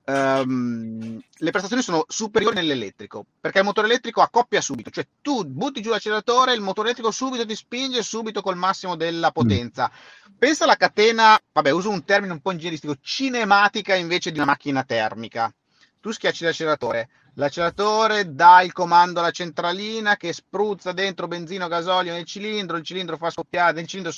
Um, 0.09 1.19
le 1.37 1.51
prestazioni 1.51 1.83
sono 1.83 2.03
superiori 2.07 2.55
nell'elettrico 2.55 3.23
perché 3.39 3.59
il 3.59 3.65
motore 3.65 3.85
elettrico 3.85 4.21
accoppia 4.21 4.59
subito, 4.59 4.89
cioè 4.89 5.05
tu 5.21 5.45
butti 5.45 5.83
giù 5.83 5.91
l'acceleratore, 5.91 6.55
il 6.55 6.61
motore 6.61 6.87
elettrico 6.87 7.11
subito 7.11 7.45
ti 7.45 7.53
spinge 7.53 8.01
subito 8.01 8.41
col 8.41 8.57
massimo 8.57 8.95
della 8.95 9.29
potenza. 9.29 9.91
Mm. 9.91 10.33
Pensa 10.39 10.63
alla 10.63 10.77
catena, 10.77 11.39
vabbè, 11.51 11.69
uso 11.69 11.91
un 11.91 12.03
termine 12.05 12.33
un 12.33 12.39
po' 12.39 12.51
ingegneristico, 12.51 12.95
cinematica 12.99 13.93
invece 13.93 14.31
di 14.31 14.39
una 14.39 14.47
macchina 14.47 14.83
termica. 14.83 15.53
Tu 16.01 16.11
schiacci 16.11 16.43
l'acceleratore, 16.43 17.09
L'acceleratore 17.39 18.35
dà 18.35 18.61
il 18.63 18.73
comando 18.73 19.21
alla 19.21 19.31
centralina 19.31 20.17
che 20.17 20.33
spruzza 20.33 20.91
dentro 20.91 21.25
benzina 21.29 21.65
o 21.65 21.67
gasolio 21.69 22.11
nel 22.11 22.25
cilindro, 22.25 22.75
il 22.75 22.83
cilindro 22.83 23.15
fa 23.15 23.29
scoppiare, 23.29 23.71
nel 23.71 23.87
cilindro 23.87 24.11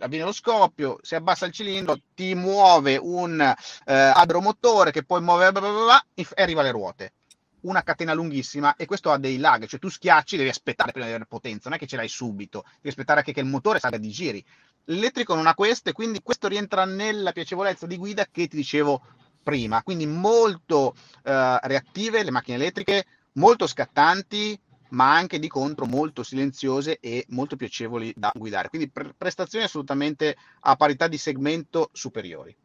avviene 0.00 0.26
lo 0.26 0.32
scoppio, 0.32 0.98
si 1.00 1.14
abbassa 1.14 1.46
il 1.46 1.52
cilindro, 1.52 1.98
ti 2.14 2.34
muove 2.34 2.98
un 2.98 3.40
eh, 3.40 3.94
adromotore 3.94 4.90
che 4.90 5.04
poi 5.04 5.22
muove 5.22 5.52
bla 5.52 5.60
bla 5.62 5.70
bla, 5.70 6.06
e 6.12 6.26
arriva 6.34 6.60
alle 6.60 6.70
ruote. 6.70 7.12
Una 7.60 7.82
catena 7.82 8.12
lunghissima 8.12 8.76
e 8.76 8.84
questo 8.84 9.10
ha 9.10 9.16
dei 9.16 9.38
lag, 9.38 9.64
cioè 9.64 9.80
tu 9.80 9.88
schiacci, 9.88 10.36
devi 10.36 10.50
aspettare 10.50 10.92
prima 10.92 11.06
di 11.06 11.12
avere 11.12 11.26
potenza, 11.26 11.70
non 11.70 11.78
è 11.78 11.80
che 11.80 11.86
ce 11.86 11.96
l'hai 11.96 12.08
subito, 12.08 12.64
devi 12.74 12.90
aspettare 12.90 13.20
anche 13.20 13.32
che 13.32 13.40
il 13.40 13.46
motore 13.46 13.78
salga 13.78 13.96
di 13.96 14.10
giri. 14.10 14.44
L'elettrico 14.84 15.34
non 15.34 15.46
ha 15.46 15.54
queste, 15.54 15.92
quindi 15.92 16.20
questo 16.22 16.46
rientra 16.46 16.84
nella 16.84 17.32
piacevolezza 17.32 17.86
di 17.86 17.96
guida 17.96 18.26
che 18.30 18.48
ti 18.48 18.56
dicevo 18.56 19.00
prima, 19.46 19.84
quindi 19.84 20.06
molto 20.06 20.96
eh, 21.22 21.58
reattive 21.62 22.24
le 22.24 22.32
macchine 22.32 22.56
elettriche, 22.56 23.04
molto 23.34 23.68
scattanti, 23.68 24.58
ma 24.88 25.14
anche 25.14 25.38
di 25.38 25.46
contro 25.46 25.86
molto 25.86 26.24
silenziose 26.24 26.98
e 26.98 27.24
molto 27.28 27.54
piacevoli 27.54 28.12
da 28.16 28.32
guidare. 28.34 28.68
Quindi 28.68 28.90
pre- 28.90 29.14
prestazioni 29.16 29.64
assolutamente 29.64 30.36
a 30.62 30.74
parità 30.74 31.06
di 31.06 31.16
segmento 31.16 31.90
superiori. 31.92 32.56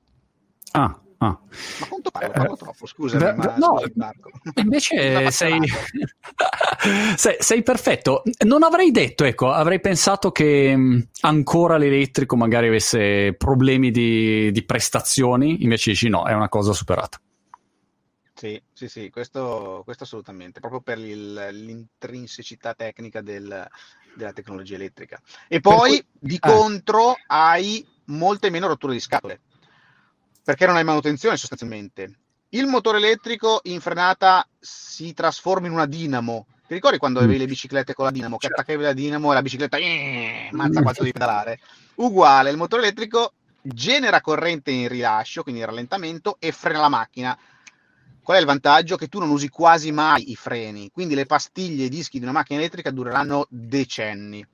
Ah, 0.72 1.00
Ah. 1.24 1.38
Ma 1.80 1.88
quanto 1.88 2.10
parlo? 2.10 2.32
Parlo 2.32 2.56
troppo, 2.56 2.88
scusami. 2.88 3.24
Eh, 3.24 3.34
ma 3.34 3.56
no, 3.58 3.80
invece 4.56 5.30
sei, 5.30 5.60
sei, 7.16 7.36
sei, 7.38 7.62
perfetto. 7.62 8.24
Non 8.44 8.64
avrei 8.64 8.90
detto, 8.90 9.24
ecco, 9.24 9.52
avrei 9.52 9.80
pensato 9.80 10.32
che 10.32 10.76
mh, 10.76 11.10
ancora 11.22 11.78
l'elettrico 11.78 12.36
magari 12.36 12.70
avesse 12.70 13.36
problemi 13.36 13.92
di, 13.92 14.52
di 14.52 14.64
prestazioni, 14.64 15.62
invece 15.62 15.92
dici 15.92 16.10
no, 16.10 16.26
è 16.26 16.34
una 16.34 16.50
cosa 16.50 16.74
superata. 16.74 17.22
Sì, 18.34 18.60
sì, 18.74 18.88
sì, 18.88 19.12
questo, 19.12 19.82
questo 19.84 20.06
assolutamente, 20.06 20.60
proprio 20.60 20.82
per 20.82 20.98
il, 20.98 21.50
l'intrinsecità 21.52 22.74
tecnica 22.74 23.22
del, 23.22 23.68
della 24.16 24.34
tecnologia 24.34 24.74
elettrica. 24.74 25.22
E 25.48 25.60
poi 25.60 26.04
cui... 26.04 26.30
di 26.32 26.38
ah. 26.40 26.50
contro 26.50 27.16
hai 27.28 27.88
molte 28.06 28.50
meno 28.50 28.66
rotture 28.66 28.94
di 28.94 29.00
scatole, 29.00 29.42
perché 30.52 30.66
non 30.66 30.76
hai 30.76 30.84
manutenzione 30.84 31.38
sostanzialmente. 31.38 32.14
Il 32.50 32.66
motore 32.66 32.98
elettrico 32.98 33.62
in 33.64 33.80
frenata 33.80 34.46
si 34.60 35.14
trasforma 35.14 35.68
in 35.68 35.72
una 35.72 35.86
dinamo. 35.86 36.48
Ti 36.68 36.74
ricordi 36.74 36.98
quando 36.98 37.20
avevi 37.20 37.36
mm. 37.36 37.40
le 37.40 37.46
biciclette 37.46 37.94
con 37.94 38.04
la 38.04 38.12
dinamo? 38.12 38.36
Che 38.36 38.48
certo. 38.48 38.62
attaccavi 38.62 38.84
la 38.84 38.92
dinamo 38.92 39.32
e 39.32 39.34
la 39.34 39.42
bicicletta 39.42 39.78
eh, 39.78 40.50
mazza 40.52 40.82
mm. 40.82 40.84
quanto 40.84 41.04
devi 41.04 41.14
pedalare. 41.14 41.60
Uguale, 41.96 42.50
il 42.50 42.58
motore 42.58 42.82
elettrico 42.82 43.32
genera 43.62 44.20
corrente 44.20 44.72
in 44.72 44.90
rilascio, 44.90 45.44
quindi 45.44 45.62
in 45.62 45.68
rallentamento, 45.68 46.36
e 46.38 46.52
frena 46.52 46.82
la 46.82 46.90
macchina 46.90 47.38
Qual 48.22 48.38
è 48.38 48.40
il 48.42 48.46
vantaggio? 48.46 48.98
Che 48.98 49.08
tu 49.08 49.20
non 49.20 49.30
usi 49.30 49.48
quasi 49.48 49.94
mai 49.94 50.32
i 50.32 50.36
freni, 50.36 50.92
quindi 50.92 51.16
le 51.16 51.26
pastiglie 51.26 51.84
e 51.84 51.86
i 51.86 51.90
dischi 51.90 52.18
di 52.18 52.24
una 52.24 52.34
macchina 52.34 52.60
elettrica 52.60 52.92
dureranno 52.92 53.48
decenni. 53.50 54.46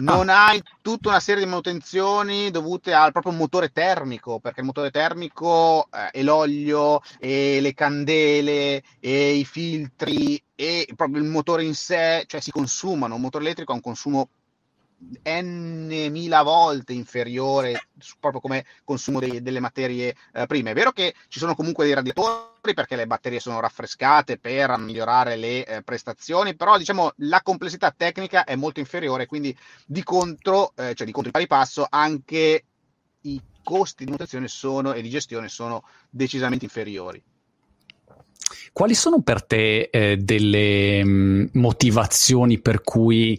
Non 0.00 0.28
ah. 0.28 0.46
hai 0.46 0.62
tutta 0.80 1.08
una 1.08 1.18
serie 1.18 1.42
di 1.42 1.48
manutenzioni 1.48 2.52
dovute 2.52 2.92
al 2.92 3.10
proprio 3.10 3.32
motore 3.32 3.72
termico, 3.72 4.38
perché 4.38 4.60
il 4.60 4.66
motore 4.66 4.92
termico 4.92 5.88
eh, 5.90 6.10
e 6.12 6.22
l'olio 6.22 7.00
e 7.18 7.58
le 7.60 7.74
candele 7.74 8.82
e 9.00 9.32
i 9.32 9.44
filtri 9.44 10.40
e 10.54 10.88
proprio 10.94 11.20
il 11.20 11.28
motore 11.28 11.64
in 11.64 11.74
sé, 11.74 12.24
cioè 12.28 12.40
si 12.40 12.52
consumano. 12.52 13.16
Un 13.16 13.22
motore 13.22 13.44
elettrico 13.44 13.72
ha 13.72 13.74
un 13.74 13.80
consumo 13.80 14.28
n 15.24 16.08
mila 16.10 16.42
volte 16.42 16.92
inferiore 16.92 17.88
proprio 18.18 18.40
come 18.40 18.64
consumo 18.84 19.20
dei, 19.20 19.42
delle 19.42 19.60
materie 19.60 20.14
eh, 20.32 20.46
prime. 20.46 20.72
È 20.72 20.74
vero 20.74 20.92
che 20.92 21.14
ci 21.28 21.38
sono 21.38 21.54
comunque 21.54 21.84
dei 21.84 21.94
radiatori 21.94 22.74
perché 22.74 22.96
le 22.96 23.06
batterie 23.06 23.40
sono 23.40 23.60
raffrescate 23.60 24.38
per 24.38 24.76
migliorare 24.78 25.36
le 25.36 25.64
eh, 25.64 25.82
prestazioni, 25.82 26.56
però 26.56 26.76
diciamo 26.76 27.12
la 27.18 27.40
complessità 27.42 27.94
tecnica 27.96 28.44
è 28.44 28.56
molto 28.56 28.80
inferiore, 28.80 29.26
quindi 29.26 29.56
di 29.86 30.02
contro, 30.02 30.72
eh, 30.76 30.94
cioè 30.94 31.06
di 31.06 31.12
contro 31.12 31.32
pari 31.32 31.46
passo, 31.46 31.86
anche 31.88 32.64
i 33.22 33.40
costi 33.62 34.04
di 34.04 34.10
manutenzione 34.10 34.48
sono, 34.48 34.92
e 34.92 35.02
di 35.02 35.10
gestione 35.10 35.48
sono 35.48 35.84
decisamente 36.10 36.64
inferiori. 36.64 37.22
Quali 38.72 38.94
sono 38.94 39.20
per 39.22 39.44
te 39.44 39.88
eh, 39.90 40.16
delle 40.16 41.04
mh, 41.04 41.10
mm, 41.10 41.46
motivazioni 41.52 42.60
per 42.60 42.82
cui 42.82 43.38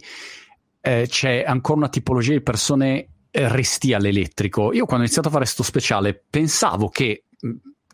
eh, 0.80 1.06
c'è 1.08 1.44
ancora 1.46 1.78
una 1.78 1.88
tipologia 1.88 2.32
di 2.32 2.42
persone 2.42 3.08
eh, 3.30 3.48
resti 3.48 3.92
all'elettrico. 3.92 4.72
Io 4.72 4.84
quando 4.84 5.04
ho 5.04 5.06
iniziato 5.06 5.28
a 5.28 5.30
fare 5.30 5.44
questo 5.44 5.62
speciale 5.62 6.22
pensavo 6.28 6.88
che 6.88 7.24
mh, 7.40 7.50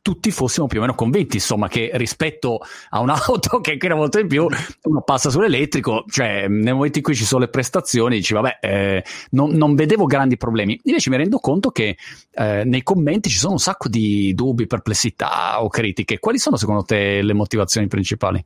tutti 0.06 0.30
fossimo 0.30 0.68
più 0.68 0.78
o 0.78 0.82
meno 0.82 0.94
convinti, 0.94 1.34
insomma, 1.34 1.66
che 1.66 1.90
rispetto 1.94 2.60
a 2.90 3.00
un'auto 3.00 3.58
che 3.60 3.72
inquina 3.72 3.96
molto 3.96 4.20
di 4.22 4.28
più, 4.28 4.46
uno 4.82 5.02
passa 5.02 5.30
sull'elettrico, 5.30 6.04
cioè 6.08 6.46
nel 6.46 6.74
momento 6.74 6.98
in 6.98 7.04
cui 7.04 7.16
ci 7.16 7.24
sono 7.24 7.40
le 7.40 7.50
prestazioni, 7.50 8.18
dici 8.18 8.32
vabbè, 8.32 8.58
eh, 8.60 9.04
non, 9.30 9.50
non, 9.50 9.74
vedevo 9.74 10.04
grandi 10.04 10.36
problemi. 10.36 10.78
Invece 10.84 11.10
mi 11.10 11.16
rendo 11.16 11.38
conto 11.38 11.70
che 11.70 11.96
eh, 12.30 12.62
nei 12.64 12.84
commenti 12.84 13.28
ci 13.28 13.38
sono 13.38 13.54
un 13.54 13.58
sacco 13.58 13.88
di 13.88 14.32
dubbi, 14.32 14.68
perplessità 14.68 15.60
o 15.60 15.68
critiche. 15.68 16.20
Quali 16.20 16.38
sono 16.38 16.56
secondo 16.56 16.84
te 16.84 17.20
le 17.20 17.34
motivazioni 17.34 17.88
principali? 17.88 18.44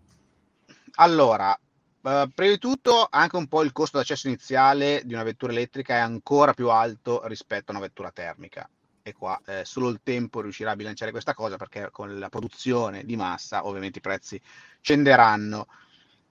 Allora, 0.94 1.54
Uh, 2.02 2.30
prima 2.34 2.52
di 2.52 2.58
tutto, 2.58 3.06
anche 3.10 3.36
un 3.36 3.46
po' 3.46 3.62
il 3.62 3.72
costo 3.72 3.98
d'accesso 3.98 4.26
iniziale 4.28 5.02
di 5.04 5.12
una 5.12 5.22
vettura 5.22 5.52
elettrica 5.52 5.96
è 5.96 5.98
ancora 5.98 6.54
più 6.54 6.70
alto 6.70 7.26
rispetto 7.26 7.70
a 7.70 7.76
una 7.76 7.84
vettura 7.84 8.10
termica. 8.10 8.68
E 9.02 9.12
qua 9.12 9.38
eh, 9.46 9.64
solo 9.64 9.88
il 9.88 10.00
tempo 10.02 10.40
riuscirà 10.40 10.70
a 10.70 10.76
bilanciare 10.76 11.10
questa 11.10 11.34
cosa 11.34 11.56
perché 11.56 11.88
con 11.90 12.18
la 12.18 12.28
produzione 12.28 13.04
di 13.04 13.16
massa 13.16 13.66
ovviamente 13.66 13.98
i 13.98 14.02
prezzi 14.02 14.40
scenderanno. 14.80 15.66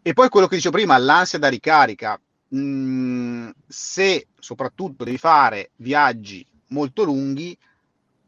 E 0.02 0.14
poi 0.14 0.30
quello 0.30 0.48
che 0.48 0.56
dicevo 0.56 0.76
prima, 0.76 0.98
l'ansia 0.98 1.38
da 1.38 1.50
ricarica. 1.50 2.20
Mm, 2.56 3.50
se 3.68 4.28
soprattutto 4.40 5.04
devi 5.04 5.20
fare 5.20 5.72
viaggi 5.76 6.44
molto 6.70 7.04
lunghi, 7.04 7.56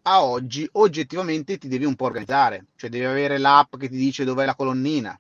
a 0.03 0.23
oggi 0.23 0.67
oggettivamente 0.73 1.57
ti 1.57 1.67
devi 1.67 1.85
un 1.85 1.95
po' 1.95 2.05
organizzare, 2.05 2.65
cioè 2.75 2.89
devi 2.89 3.05
avere 3.05 3.37
l'app 3.37 3.77
che 3.77 3.89
ti 3.89 3.97
dice 3.97 4.23
dov'è 4.23 4.45
la 4.45 4.55
colonnina, 4.55 5.19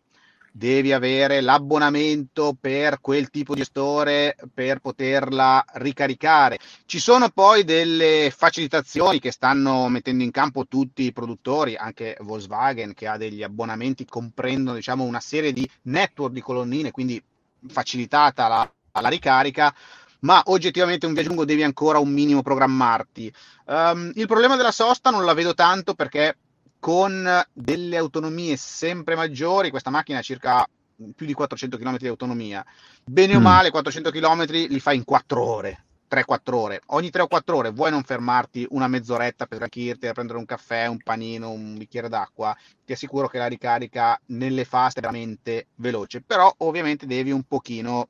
devi 0.51 0.91
avere 0.91 1.39
l'abbonamento 1.39 2.55
per 2.59 2.99
quel 2.99 3.29
tipo 3.29 3.53
di 3.53 3.61
gestore 3.61 4.35
per 4.53 4.79
poterla 4.79 5.63
ricaricare. 5.73 6.59
Ci 6.85 6.99
sono 6.99 7.29
poi 7.29 7.63
delle 7.63 8.33
facilitazioni 8.35 9.19
che 9.19 9.31
stanno 9.31 9.87
mettendo 9.87 10.23
in 10.23 10.31
campo 10.31 10.67
tutti 10.67 11.03
i 11.03 11.13
produttori, 11.13 11.75
anche 11.75 12.17
Volkswagen 12.19 12.93
che 12.93 13.07
ha 13.07 13.17
degli 13.17 13.43
abbonamenti, 13.43 14.05
comprendono 14.05 14.75
diciamo, 14.75 15.03
una 15.03 15.21
serie 15.21 15.53
di 15.53 15.67
network 15.83 16.33
di 16.33 16.41
colonnine, 16.41 16.91
quindi 16.91 17.21
facilitata 17.67 18.47
la, 18.47 18.73
la 18.99 19.09
ricarica 19.09 19.73
ma 20.21 20.41
oggettivamente 20.45 21.05
un 21.05 21.13
viaggio 21.13 21.29
lungo 21.29 21.45
devi 21.45 21.63
ancora 21.63 21.99
un 21.99 22.11
minimo 22.11 22.41
programmarti. 22.41 23.33
Um, 23.65 24.11
il 24.15 24.27
problema 24.27 24.55
della 24.55 24.71
sosta 24.71 25.09
non 25.09 25.25
la 25.25 25.33
vedo 25.33 25.53
tanto 25.53 25.93
perché 25.93 26.37
con 26.81 27.29
delle 27.53 27.95
autonomie 27.95 28.57
sempre 28.57 29.15
maggiori, 29.15 29.69
questa 29.69 29.91
macchina 29.91 30.17
ha 30.17 30.23
circa 30.23 30.67
più 31.15 31.27
di 31.27 31.33
400 31.33 31.77
km 31.77 31.97
di 31.97 32.07
autonomia, 32.07 32.65
bene 33.05 33.35
mm. 33.35 33.37
o 33.37 33.39
male 33.39 33.69
400 33.69 34.09
km 34.09 34.45
li 34.47 34.79
fai 34.79 34.97
in 34.97 35.03
4 35.03 35.43
ore, 35.43 35.83
3-4 36.09 36.39
ore, 36.53 36.81
ogni 36.87 37.11
3 37.11 37.21
o 37.21 37.27
4 37.27 37.55
ore 37.55 37.69
vuoi 37.69 37.91
non 37.91 38.01
fermarti 38.01 38.65
una 38.71 38.87
mezz'oretta 38.87 39.45
per 39.45 39.59
tranquillirti 39.59 40.07
a 40.07 40.13
prendere 40.13 40.39
un 40.39 40.45
caffè, 40.45 40.87
un 40.87 40.97
panino, 41.03 41.51
un 41.51 41.77
bicchiere 41.77 42.09
d'acqua, 42.09 42.57
ti 42.83 42.93
assicuro 42.93 43.27
che 43.27 43.37
la 43.37 43.45
ricarica 43.45 44.19
nelle 44.27 44.65
fast 44.65 44.97
è 44.97 45.01
veramente 45.01 45.67
veloce, 45.75 46.21
però 46.21 46.51
ovviamente 46.57 47.05
devi 47.05 47.29
un 47.29 47.43
pochino 47.43 48.07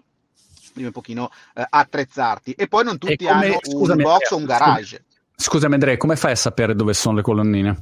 devi 0.74 0.86
un 0.86 0.94
pochino 0.94 1.30
eh, 1.56 1.66
attrezzarti 1.70 2.54
e 2.54 2.70
poi 2.70 2.86
non 2.86 2.98
tutti 2.98 3.26
come, 3.26 3.48
hanno 3.48 3.58
scusami, 3.60 4.02
un 4.02 4.10
box 4.10 4.32
o 4.32 4.38
un 4.38 4.46
garage. 4.46 5.04
Scusami 5.36 5.74
Andrea, 5.74 5.98
come 5.98 6.16
fai 6.16 6.32
a 6.32 6.36
sapere 6.36 6.74
dove 6.74 6.94
sono 6.94 7.18
le 7.18 7.22
colonnine? 7.22 7.82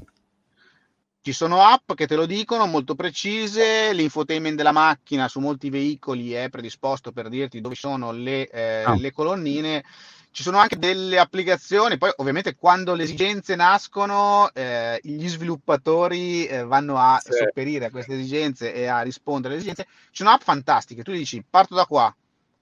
Ci 1.22 1.34
sono 1.34 1.62
app 1.66 1.94
che 1.96 2.08
te 2.08 2.16
lo 2.16 2.26
dicono 2.26 2.66
molto 2.66 2.96
precise, 2.96 3.92
l'infotainment 3.92 4.56
della 4.56 4.72
macchina 4.72 5.28
su 5.28 5.42
molti 5.42 5.70
veicoli 5.70 6.32
è 6.32 6.48
predisposto 6.48 7.12
per 7.12 7.28
dirti 7.28 7.60
dove 7.60 7.76
sono 7.76 8.14
le, 8.14 8.48
eh, 8.48 8.86
oh. 8.86 8.96
le 8.98 9.12
colonnine. 9.12 9.84
Ci 10.32 10.44
sono 10.44 10.60
anche 10.60 10.78
delle 10.78 11.20
applicazioni, 11.20 11.98
poi 11.98 12.12
ovviamente 12.18 12.56
quando 12.56 12.94
le 12.94 13.04
esigenze 13.04 13.56
nascono, 13.56 14.50
eh, 14.54 14.98
gli 15.04 15.28
sviluppatori 15.28 16.46
eh, 16.46 16.64
vanno 16.64 16.98
a 16.98 17.20
sì. 17.22 17.34
sopperire 17.34 17.86
a 17.86 17.92
queste 17.92 18.14
esigenze 18.14 18.74
e 18.74 18.86
a 18.86 19.02
rispondere 19.02 19.56
alle 19.56 19.64
esigenze. 19.64 19.90
Ci 20.12 20.24
sono 20.24 20.30
app 20.30 20.42
fantastiche, 20.42 21.04
tu 21.04 21.12
dici 21.12 21.44
parto 21.48 21.76
da 21.76 21.86
qua, 21.86 22.16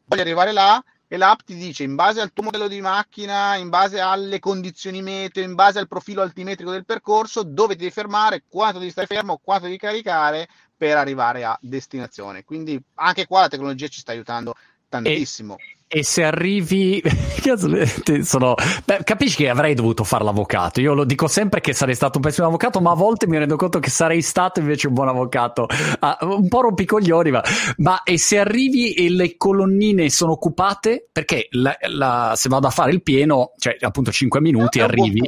voglio 0.05 0.21
arrivare 0.21 0.51
là, 0.51 0.83
e 1.07 1.17
l'app 1.17 1.39
ti 1.45 1.55
dice 1.55 1.83
in 1.83 1.95
base 1.95 2.19
al 2.19 2.33
tuo 2.33 2.43
modello 2.43 2.67
di 2.67 2.81
macchina, 2.81 3.55
in 3.55 3.69
base 3.69 3.99
alle 3.99 4.39
condizioni 4.39 5.01
meteo, 5.01 5.43
in 5.43 5.55
base 5.55 5.79
al 5.79 5.87
profilo 5.87 6.21
altimetrico 6.21 6.71
del 6.71 6.85
percorso, 6.85 7.43
dove 7.43 7.73
ti 7.73 7.79
devi 7.79 7.91
fermare, 7.91 8.43
quanto 8.47 8.79
devi 8.79 8.91
stare 8.91 9.07
fermo, 9.07 9.39
quanto 9.41 9.65
devi 9.65 9.77
caricare 9.77 10.47
per 10.75 10.97
arrivare 10.97 11.45
a 11.45 11.57
destinazione. 11.61 12.43
Quindi 12.43 12.81
anche 12.95 13.25
qua 13.25 13.41
la 13.41 13.47
tecnologia 13.47 13.87
ci 13.87 13.99
sta 13.99 14.11
aiutando 14.11 14.55
tantissimo. 14.89 15.57
E 15.57 15.76
e 15.87 16.03
se 16.03 16.23
arrivi, 16.23 17.01
sono... 18.23 18.55
Beh, 18.85 19.03
capisci 19.03 19.37
che 19.37 19.49
avrei 19.49 19.73
dovuto 19.73 20.03
fare 20.03 20.23
l'avvocato. 20.23 20.81
Io 20.81 20.93
lo 20.93 21.05
dico 21.05 21.27
sempre 21.27 21.61
che 21.61 21.73
sarei 21.73 21.95
stato 21.95 22.17
un 22.17 22.23
pessimo 22.23 22.47
avvocato, 22.47 22.81
ma 22.81 22.91
a 22.91 22.95
volte 22.95 23.27
mi 23.27 23.37
rendo 23.37 23.55
conto 23.55 23.79
che 23.79 23.89
sarei 23.89 24.21
stato 24.21 24.59
invece 24.59 24.87
un 24.87 24.93
buon 24.93 25.07
avvocato. 25.07 25.67
Ah, 25.99 26.17
un 26.21 26.47
po' 26.47 26.61
rompicoglioni, 26.61 27.31
ma... 27.31 27.41
ma 27.77 28.03
e 28.03 28.17
se 28.17 28.37
arrivi 28.37 28.93
e 28.93 29.09
le 29.09 29.37
colonnine 29.37 30.09
sono 30.09 30.33
occupate? 30.33 31.07
Perché 31.11 31.47
la, 31.51 31.75
la, 31.87 32.33
se 32.35 32.49
vado 32.49 32.67
a 32.67 32.71
fare 32.71 32.91
il 32.91 33.01
pieno, 33.01 33.53
cioè 33.57 33.77
appunto 33.79 34.11
5 34.11 34.41
minuti, 34.41 34.81
arrivi. 34.81 35.21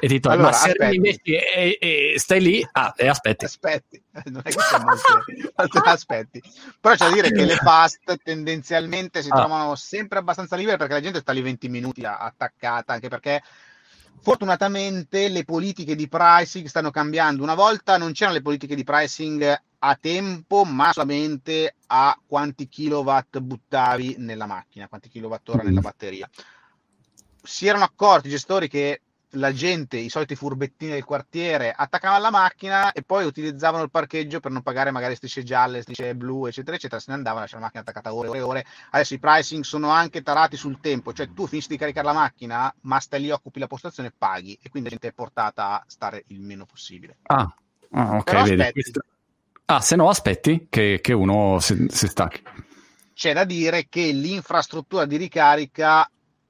E 0.00 0.06
ti 0.06 0.14
dico, 0.14 0.28
allora, 0.28 0.50
ma 0.50 0.52
se 0.52 0.72
arrivi 0.78 1.20
e, 1.22 1.78
e, 1.80 2.14
stai 2.18 2.40
lì, 2.40 2.68
ah, 2.72 2.92
e 2.96 3.08
aspetti. 3.08 3.44
Aspetti, 3.44 4.02
non 4.26 4.42
è 4.44 4.50
che 4.50 4.56
c'è 4.56 4.78
molte, 4.78 5.80
aspetti. 5.90 6.42
Però 6.80 6.94
c'è 6.94 7.08
da 7.08 7.14
dire 7.14 7.32
che 7.32 7.44
le 7.44 7.56
fast 7.56 8.20
tendenzialmente 8.22 9.22
si 9.22 9.28
ah. 9.30 9.36
trovano 9.36 9.74
sempre 9.74 10.18
abbastanza 10.18 10.56
libere 10.56 10.76
perché 10.76 10.94
la 10.94 11.00
gente 11.00 11.20
sta 11.20 11.32
lì 11.32 11.40
20 11.40 11.68
minuti 11.68 12.04
attaccata, 12.04 12.92
anche 12.92 13.08
perché 13.08 13.42
fortunatamente 14.20 15.28
le 15.28 15.44
politiche 15.44 15.94
di 15.94 16.08
pricing 16.08 16.66
stanno 16.66 16.90
cambiando. 16.90 17.42
Una 17.42 17.54
volta 17.54 17.96
non 17.96 18.12
c'erano 18.12 18.36
le 18.36 18.42
politiche 18.42 18.74
di 18.74 18.84
pricing 18.84 19.62
a 19.80 19.98
tempo, 20.00 20.64
ma 20.64 20.92
solamente 20.92 21.76
a 21.86 22.18
quanti 22.26 22.68
kilowatt 22.68 23.38
buttavi 23.38 24.16
nella 24.18 24.46
macchina, 24.46 24.88
quanti 24.88 25.08
kilowattora 25.08 25.62
nella 25.62 25.80
batteria. 25.80 26.28
Si 27.42 27.66
erano 27.66 27.84
accorti 27.84 28.26
i 28.26 28.30
gestori 28.30 28.68
che 28.68 29.02
la 29.32 29.52
gente, 29.52 29.96
i 29.96 30.08
soliti 30.08 30.34
furbettini 30.34 30.92
del 30.92 31.04
quartiere, 31.04 31.72
attaccavano 31.76 32.18
alla 32.18 32.30
macchina 32.30 32.92
e 32.92 33.02
poi 33.02 33.24
utilizzavano 33.24 33.82
il 33.82 33.90
parcheggio 33.90 34.40
per 34.40 34.50
non 34.50 34.62
pagare 34.62 34.90
magari 34.90 35.14
strisce 35.14 35.42
gialle, 35.42 35.82
strisce 35.82 36.14
blu, 36.14 36.46
eccetera, 36.46 36.76
eccetera. 36.76 37.00
Se 37.00 37.10
ne 37.10 37.16
andavano, 37.16 37.42
lasciavano 37.42 37.70
la 37.70 37.72
macchina 37.74 37.90
attaccata 37.90 38.14
ore 38.14 38.38
e 38.38 38.42
ore. 38.42 38.64
Adesso 38.90 39.14
i 39.14 39.18
pricing 39.18 39.64
sono 39.64 39.90
anche 39.90 40.22
tarati 40.22 40.56
sul 40.56 40.80
tempo, 40.80 41.12
cioè 41.12 41.32
tu 41.32 41.46
finisci 41.46 41.68
di 41.68 41.76
caricare 41.76 42.06
la 42.06 42.12
macchina, 42.12 42.74
ma 42.82 42.98
stai 43.00 43.20
lì, 43.20 43.30
occupi 43.30 43.58
la 43.58 43.66
postazione, 43.66 44.12
paghi 44.16 44.58
e 44.62 44.68
quindi 44.68 44.88
la 44.88 44.96
gente 44.96 45.08
è 45.08 45.12
portata 45.12 45.72
a 45.72 45.84
stare 45.86 46.24
il 46.28 46.40
meno 46.40 46.64
possibile. 46.64 47.18
Ah, 47.22 47.52
Ah, 47.90 48.16
ok, 48.16 48.42
vedi. 48.42 48.72
Questo... 48.72 49.00
Ah, 49.66 49.80
se 49.80 49.96
no 49.96 50.08
aspetti 50.08 50.66
che, 50.70 50.98
che 51.02 51.12
uno 51.12 51.58
si, 51.60 51.86
si 51.88 52.06
stacchi. 52.06 52.42
C'è 53.14 53.32
da 53.32 53.44
dire 53.44 53.86
che 53.88 54.10
l'infrastruttura 54.12 55.04
di 55.04 55.16
ricarica 55.16 56.08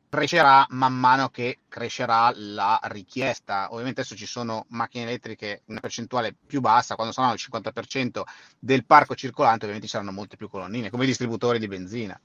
crescerà 0.09 0.67
man 0.71 0.95
mano 0.95 1.29
che 1.29 1.59
crescerà 1.69 2.33
la 2.35 2.81
richiesta. 2.85 3.69
Ovviamente 3.71 4.01
adesso 4.01 4.17
ci 4.17 4.27
sono 4.27 4.67
macchine 4.71 5.05
elettriche 5.05 5.63
una 5.67 5.81
percentuale 5.81 6.35
più 6.47 6.61
bassa, 6.61 6.95
quando 6.95 7.13
saranno 7.13 7.35
il 7.35 7.41
50% 7.43 8.23
del 8.59 8.85
parco 8.85 9.15
circolante 9.15 9.65
ovviamente 9.65 9.87
ci 9.87 9.93
saranno 9.93 10.13
molte 10.13 10.37
più 10.37 10.49
colonnine, 10.49 10.91
come 10.91 11.05
i 11.05 11.07
distributori 11.07 11.59
di 11.59 11.69
benzina. 11.69 12.19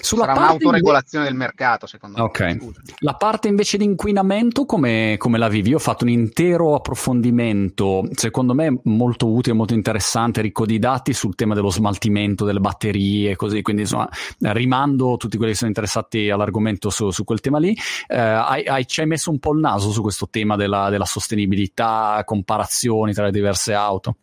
Sulla 0.00 0.24
Sarà 0.24 0.38
un'autoregolazione 0.38 1.26
invece... 1.26 1.30
del 1.30 1.34
mercato, 1.34 1.86
secondo 1.86 2.22
okay. 2.22 2.54
me. 2.54 2.72
La 2.98 3.14
parte 3.14 3.48
invece 3.48 3.76
di 3.76 3.84
inquinamento, 3.84 4.66
come, 4.66 5.16
come, 5.18 5.38
la 5.38 5.48
vivi? 5.48 5.70
Io 5.70 5.76
ho 5.76 5.80
fatto 5.80 6.04
un 6.04 6.10
intero 6.10 6.74
approfondimento, 6.74 8.06
secondo 8.12 8.54
me 8.54 8.80
molto 8.84 9.28
utile, 9.32 9.56
molto 9.56 9.74
interessante, 9.74 10.42
ricco 10.42 10.66
di 10.66 10.78
dati 10.78 11.12
sul 11.12 11.34
tema 11.34 11.54
dello 11.54 11.70
smaltimento 11.70 12.44
delle 12.44 12.60
batterie, 12.60 13.34
così. 13.34 13.62
Quindi, 13.62 13.82
insomma, 13.82 14.08
rimando 14.38 15.16
tutti 15.16 15.36
quelli 15.36 15.52
che 15.52 15.58
sono 15.58 15.70
interessati 15.70 16.28
all'argomento 16.28 16.90
su, 16.90 17.10
su 17.10 17.24
quel 17.24 17.40
tema 17.40 17.58
lì. 17.58 17.76
Eh, 18.06 18.18
hai, 18.56 18.64
hai, 18.66 18.86
ci 18.86 19.00
hai 19.00 19.06
messo 19.06 19.30
un 19.30 19.38
po' 19.38 19.52
il 19.52 19.60
naso 19.60 19.90
su 19.90 20.02
questo 20.02 20.28
tema 20.28 20.56
della, 20.56 20.88
della 20.88 21.04
sostenibilità, 21.04 22.22
comparazioni 22.24 23.12
tra 23.12 23.24
le 23.24 23.30
diverse 23.30 23.74
auto? 23.74 24.16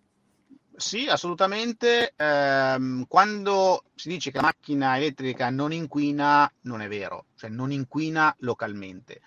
Sì, 0.75 1.07
assolutamente. 1.07 2.13
Eh, 2.15 3.05
quando 3.07 3.83
si 3.95 4.09
dice 4.09 4.31
che 4.31 4.37
la 4.37 4.43
macchina 4.43 4.97
elettrica 4.97 5.49
non 5.49 5.71
inquina, 5.71 6.51
non 6.61 6.81
è 6.81 6.87
vero, 6.87 7.25
cioè 7.35 7.49
non 7.49 7.71
inquina 7.71 8.35
localmente. 8.39 9.21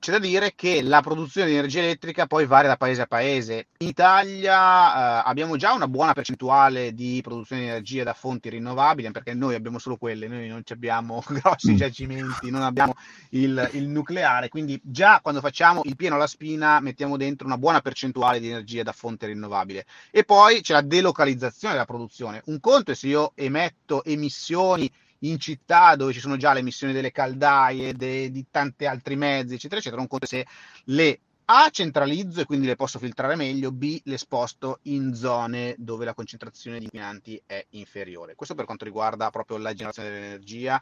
C'è 0.00 0.12
da 0.12 0.18
dire 0.18 0.54
che 0.54 0.80
la 0.80 1.02
produzione 1.02 1.48
di 1.50 1.56
energia 1.56 1.80
elettrica 1.80 2.26
poi 2.26 2.46
varia 2.46 2.70
da 2.70 2.78
paese 2.78 3.02
a 3.02 3.06
paese. 3.06 3.66
In 3.80 3.88
Italia 3.88 4.54
eh, 4.54 5.22
abbiamo 5.26 5.58
già 5.58 5.74
una 5.74 5.88
buona 5.88 6.14
percentuale 6.14 6.94
di 6.94 7.20
produzione 7.22 7.60
di 7.60 7.68
energia 7.68 8.02
da 8.02 8.14
fonti 8.14 8.48
rinnovabili, 8.48 9.10
perché 9.10 9.34
noi 9.34 9.54
abbiamo 9.54 9.78
solo 9.78 9.98
quelle, 9.98 10.26
noi 10.26 10.48
non 10.48 10.62
abbiamo 10.66 11.22
grossi 11.28 11.72
mm. 11.72 11.76
giacimenti, 11.76 12.50
non 12.50 12.62
abbiamo 12.62 12.94
il, 13.32 13.68
il, 13.74 13.88
nucleare, 13.88 14.48
quindi 14.48 14.80
già 14.82 15.20
quando 15.20 15.42
facciamo 15.42 15.82
il 15.84 15.96
pieno 15.96 16.14
alla 16.14 16.26
spina 16.26 16.80
mettiamo 16.80 17.18
dentro 17.18 17.46
una 17.46 17.58
buona 17.58 17.82
percentuale 17.82 18.40
di 18.40 18.48
energia 18.48 18.82
da 18.82 18.92
fonte 18.92 19.26
rinnovabile. 19.26 19.84
E 20.10 20.24
poi 20.24 20.62
c'è 20.62 20.72
la 20.72 20.80
delocalizzazione 20.80 21.74
della 21.74 21.84
produzione. 21.84 22.40
Un 22.46 22.58
conto 22.58 22.92
è 22.92 22.94
se 22.94 23.06
io 23.06 23.32
emetto 23.34 24.02
emissioni 24.04 24.90
in 25.20 25.38
città 25.38 25.96
dove 25.96 26.12
ci 26.12 26.20
sono 26.20 26.36
già 26.36 26.52
le 26.52 26.60
emissioni 26.60 26.92
delle 26.92 27.10
caldaie, 27.10 27.94
de, 27.94 28.30
di 28.30 28.46
tanti 28.50 28.86
altri 28.86 29.16
mezzi, 29.16 29.54
eccetera, 29.54 29.80
eccetera, 29.80 30.00
un 30.00 30.08
conto 30.08 30.26
se 30.26 30.46
le 30.84 31.20
A 31.52 31.68
centralizzo 31.70 32.40
e 32.40 32.44
quindi 32.44 32.66
le 32.66 32.76
posso 32.76 33.00
filtrare 33.00 33.34
meglio, 33.34 33.72
B 33.72 34.00
le 34.04 34.18
sposto 34.18 34.78
in 34.82 35.14
zone 35.14 35.74
dove 35.78 36.04
la 36.04 36.14
concentrazione 36.14 36.78
di 36.78 36.84
inquinanti 36.84 37.42
è 37.44 37.66
inferiore. 37.70 38.36
Questo 38.36 38.54
per 38.54 38.66
quanto 38.66 38.84
riguarda 38.84 39.30
proprio 39.30 39.56
la 39.56 39.72
generazione 39.72 40.10
dell'energia 40.10 40.80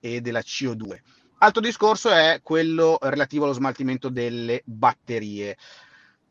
e 0.00 0.20
della 0.20 0.40
CO2. 0.40 0.98
Altro 1.40 1.60
discorso 1.60 2.10
è 2.10 2.40
quello 2.42 2.98
relativo 3.00 3.44
allo 3.44 3.52
smaltimento 3.52 4.08
delle 4.08 4.62
batterie. 4.64 5.56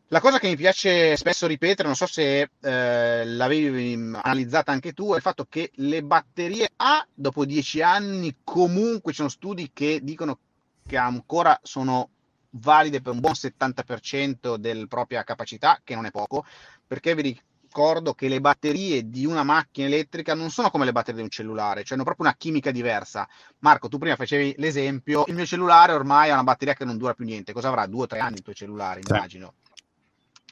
La 0.09 0.21
cosa 0.21 0.39
che 0.39 0.47
mi 0.47 0.55
piace 0.55 1.17
spesso 1.17 1.47
ripetere, 1.47 1.85
non 1.85 1.97
so 1.97 2.05
se 2.05 2.49
eh, 2.61 3.25
l'avevi 3.25 3.91
analizzata 3.93 4.71
anche 4.71 4.93
tu, 4.93 5.11
è 5.11 5.17
il 5.17 5.21
fatto 5.21 5.45
che 5.49 5.71
le 5.75 6.01
batterie 6.01 6.69
A, 6.77 7.05
dopo 7.13 7.43
dieci 7.43 7.81
anni, 7.81 8.37
comunque 8.41 9.11
ci 9.11 9.17
sono 9.17 9.27
studi 9.27 9.71
che 9.73 9.99
dicono 10.01 10.39
che 10.87 10.95
ancora 10.95 11.59
sono 11.61 12.09
valide 12.51 13.01
per 13.01 13.11
un 13.11 13.19
buon 13.19 13.33
70% 13.33 14.55
della 14.55 14.85
propria 14.85 15.25
capacità, 15.25 15.81
che 15.83 15.93
non 15.95 16.05
è 16.05 16.11
poco, 16.11 16.45
perché 16.87 17.13
vi 17.13 17.37
ricordo 17.67 18.13
che 18.13 18.29
le 18.29 18.39
batterie 18.39 19.09
di 19.09 19.25
una 19.25 19.43
macchina 19.43 19.87
elettrica 19.87 20.33
non 20.35 20.51
sono 20.51 20.69
come 20.69 20.85
le 20.85 20.93
batterie 20.93 21.17
di 21.17 21.23
un 21.23 21.29
cellulare, 21.29 21.83
cioè 21.83 21.95
hanno 21.95 22.05
proprio 22.05 22.27
una 22.27 22.35
chimica 22.37 22.71
diversa. 22.71 23.27
Marco, 23.59 23.89
tu 23.89 23.97
prima 23.97 24.15
facevi 24.15 24.55
l'esempio, 24.59 25.25
il 25.27 25.35
mio 25.35 25.45
cellulare 25.45 25.91
ormai 25.91 26.29
ha 26.29 26.33
una 26.35 26.43
batteria 26.43 26.75
che 26.75 26.85
non 26.85 26.95
dura 26.97 27.13
più 27.13 27.25
niente, 27.25 27.51
cosa 27.51 27.67
avrà? 27.67 27.85
Due 27.87 28.03
o 28.03 28.07
tre 28.07 28.19
anni 28.19 28.35
il 28.35 28.41
tuo 28.41 28.53
cellulare, 28.53 29.01
immagino. 29.05 29.53
Sì 29.59 29.66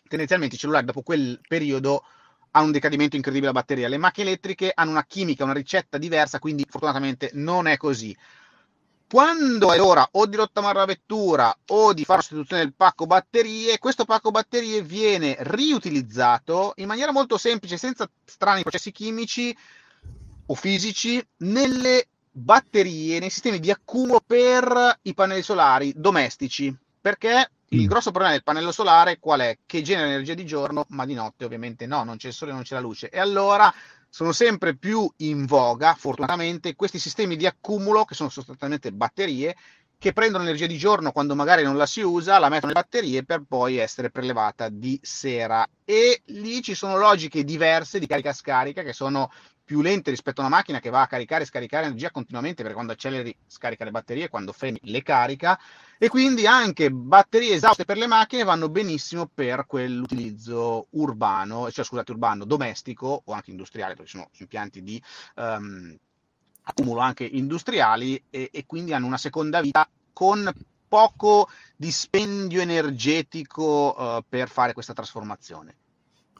tendenzialmente 0.07 0.55
i 0.55 0.57
cellulari 0.57 0.85
dopo 0.85 1.01
quel 1.01 1.39
periodo 1.47 2.03
hanno 2.51 2.67
un 2.67 2.71
decadimento 2.71 3.15
incredibile 3.15 3.51
la 3.51 3.59
batteria. 3.59 3.87
Le 3.87 3.97
macchine 3.97 4.27
elettriche 4.27 4.71
hanno 4.73 4.91
una 4.91 5.05
chimica, 5.05 5.43
una 5.43 5.53
ricetta 5.53 5.97
diversa, 5.97 6.39
quindi 6.39 6.65
fortunatamente 6.67 7.31
non 7.33 7.67
è 7.67 7.77
così. 7.77 8.15
Quando 9.07 9.71
è 9.71 9.77
l'ora 9.77 10.07
o 10.11 10.25
di 10.25 10.35
rottamare 10.35 10.79
la 10.79 10.85
vettura 10.85 11.55
o 11.67 11.93
di 11.93 12.03
fare 12.05 12.21
sostituzione 12.21 12.63
del 12.63 12.73
pacco 12.73 13.05
batterie, 13.05 13.77
questo 13.77 14.03
pacco 14.03 14.31
batterie 14.31 14.81
viene 14.81 15.35
riutilizzato 15.39 16.73
in 16.77 16.87
maniera 16.87 17.11
molto 17.11 17.37
semplice, 17.37 17.77
senza 17.77 18.09
strani 18.23 18.61
processi 18.61 18.91
chimici 18.91 19.55
o 20.47 20.55
fisici, 20.55 21.25
nelle 21.37 22.07
batterie, 22.31 23.19
nei 23.19 23.29
sistemi 23.29 23.59
di 23.59 23.69
accumulo 23.69 24.21
per 24.25 24.99
i 25.03 25.13
pannelli 25.13 25.41
solari 25.41 25.93
domestici. 25.95 26.75
Perché 27.05 27.51
il 27.67 27.83
mm. 27.83 27.85
grosso 27.85 28.09
problema 28.09 28.33
del 28.33 28.41
pannello 28.41 28.71
solare 28.71 29.19
qual 29.19 29.41
è? 29.41 29.59
Che 29.63 29.83
genera 29.83 30.07
energia 30.07 30.33
di 30.33 30.43
giorno, 30.43 30.87
ma 30.89 31.05
di 31.05 31.13
notte 31.13 31.45
ovviamente 31.45 31.85
no, 31.85 32.03
non 32.03 32.17
c'è 32.17 32.29
il 32.29 32.33
sole, 32.33 32.51
non 32.51 32.63
c'è 32.63 32.73
la 32.73 32.81
luce. 32.81 33.09
E 33.09 33.19
allora 33.19 33.71
sono 34.09 34.31
sempre 34.31 34.75
più 34.75 35.07
in 35.17 35.45
voga, 35.45 35.93
fortunatamente, 35.93 36.73
questi 36.73 36.97
sistemi 36.97 37.35
di 37.35 37.45
accumulo, 37.45 38.05
che 38.05 38.15
sono 38.15 38.29
sostanzialmente 38.29 38.91
batterie, 38.91 39.55
che 39.97 40.13
prendono 40.13 40.43
energia 40.43 40.67
di 40.67 40.77
giorno 40.77 41.11
quando 41.11 41.35
magari 41.35 41.63
non 41.63 41.77
la 41.77 41.85
si 41.85 42.01
usa, 42.01 42.37
la 42.37 42.49
mettono 42.49 42.73
nelle 42.73 42.81
batterie 42.81 43.23
per 43.23 43.43
poi 43.47 43.77
essere 43.77 44.09
prelevata 44.09 44.69
di 44.69 44.99
sera. 45.01 45.67
E 45.83 46.21
lì 46.25 46.61
ci 46.61 46.75
sono 46.75 46.97
logiche 46.97 47.43
diverse 47.43 47.99
di 47.99 48.07
carica-scarica 48.07 48.83
che 48.83 48.93
sono 48.93 49.31
più 49.65 49.81
lente 49.81 50.11
rispetto 50.11 50.41
a 50.41 50.45
una 50.45 50.55
macchina 50.55 50.79
che 50.79 50.91
va 50.91 51.01
a 51.01 51.07
caricare 51.07 51.41
e 51.43 51.47
scaricare 51.47 51.87
energia 51.87 52.11
continuamente 52.11 52.61
perché 52.61 52.75
quando 52.75 52.93
acceleri 52.93 53.35
scarica 53.47 53.83
le 53.83 53.91
batterie, 53.91 54.29
quando 54.29 54.53
freni 54.53 54.79
le 54.83 55.01
carica 55.01 55.59
e 55.97 56.07
quindi 56.07 56.45
anche 56.45 56.91
batterie 56.91 57.55
esauste 57.55 57.83
per 57.83 57.97
le 57.97 58.05
macchine 58.05 58.43
vanno 58.43 58.69
benissimo 58.69 59.27
per 59.33 59.65
quell'utilizzo 59.65 60.87
urbano, 60.91 61.71
cioè 61.71 61.83
scusate, 61.83 62.11
urbano, 62.11 62.45
domestico 62.45 63.23
o 63.25 63.33
anche 63.33 63.49
industriale, 63.49 63.95
perché 63.95 64.11
sono 64.11 64.29
impianti 64.37 64.83
di 64.83 65.01
um, 65.35 65.97
accumulo 66.65 66.99
anche 66.99 67.23
industriali 67.23 68.21
e, 68.29 68.49
e 68.51 68.65
quindi 68.65 68.93
hanno 68.93 69.07
una 69.07 69.17
seconda 69.17 69.61
vita 69.61 69.87
con 70.13 70.51
poco 70.87 71.49
dispendio 71.75 72.61
energetico 72.61 73.95
uh, 73.97 74.23
per 74.27 74.49
fare 74.49 74.73
questa 74.73 74.93
trasformazione. 74.93 75.75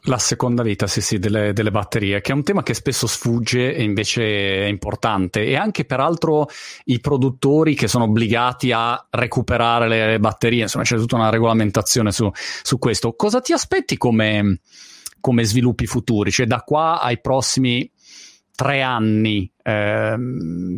La 0.08 0.18
seconda 0.18 0.62
vita, 0.62 0.86
sì, 0.86 1.00
sì, 1.00 1.18
delle, 1.18 1.52
delle, 1.52 1.72
batterie, 1.72 2.20
che 2.20 2.30
è 2.30 2.34
un 2.34 2.44
tema 2.44 2.62
che 2.62 2.74
spesso 2.74 3.08
sfugge 3.08 3.74
e 3.74 3.82
invece 3.82 4.64
è 4.64 4.66
importante. 4.66 5.44
E 5.44 5.56
anche 5.56 5.84
peraltro 5.84 6.46
i 6.84 7.00
produttori 7.00 7.74
che 7.74 7.88
sono 7.88 8.04
obbligati 8.04 8.70
a 8.70 9.04
recuperare 9.10 9.88
le 9.88 10.20
batterie, 10.20 10.62
insomma, 10.62 10.84
c'è 10.84 10.96
tutta 10.96 11.16
una 11.16 11.28
regolamentazione 11.28 12.12
su, 12.12 12.30
su 12.62 12.78
questo. 12.78 13.14
Cosa 13.14 13.40
ti 13.40 13.52
aspetti 13.52 13.96
come, 13.96 14.60
come 15.20 15.44
sviluppi 15.44 15.86
futuri? 15.86 16.30
Cioè, 16.30 16.46
da 16.46 16.60
qua 16.60 17.00
ai 17.00 17.20
prossimi 17.20 17.90
tre 18.56 18.82
anni 18.82 19.48
eh, 19.62 20.16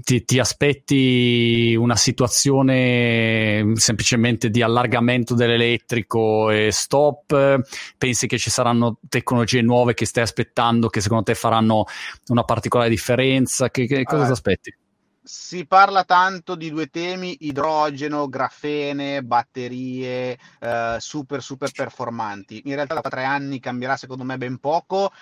ti, 0.03 0.25
ti, 0.25 0.39
aspetti 0.39 1.75
una 1.79 1.97
situazione 1.97 3.73
semplicemente 3.77 4.51
di 4.51 4.61
allargamento 4.61 5.35
dell'elettrico 5.35 6.51
e 6.51 6.71
stop? 6.71 7.61
Pensi 7.97 8.27
che 8.27 8.37
ci 8.37 8.51
saranno 8.51 8.99
tecnologie 9.09 9.63
nuove 9.63 9.95
che 9.95 10.05
stai 10.05 10.25
aspettando 10.25 10.89
che 10.89 11.01
secondo 11.01 11.23
te 11.23 11.35
faranno 11.35 11.85
una 12.27 12.43
particolare 12.43 12.91
differenza? 12.91 13.71
Che, 13.71 13.87
che 13.87 14.03
cosa 14.03 14.17
allora, 14.17 14.27
ti 14.27 14.33
aspetti? 14.33 14.77
Si 15.23 15.67
parla 15.67 16.05
tanto 16.05 16.55
di 16.57 16.71
due 16.71 16.89
temi, 16.89 17.37
idrogeno, 17.41 18.29
grafene, 18.29 19.23
batterie 19.23 20.37
eh, 20.59 20.97
super 20.99 21.43
super 21.43 21.71
performanti. 21.71 22.63
In 22.65 22.75
realtà 22.75 22.95
da 22.95 23.09
tre 23.09 23.25
anni 23.25 23.61
cambierà 23.61 23.97
secondo 23.97 24.25
me 24.25 24.37
ben 24.37 24.59
poco 24.59 25.13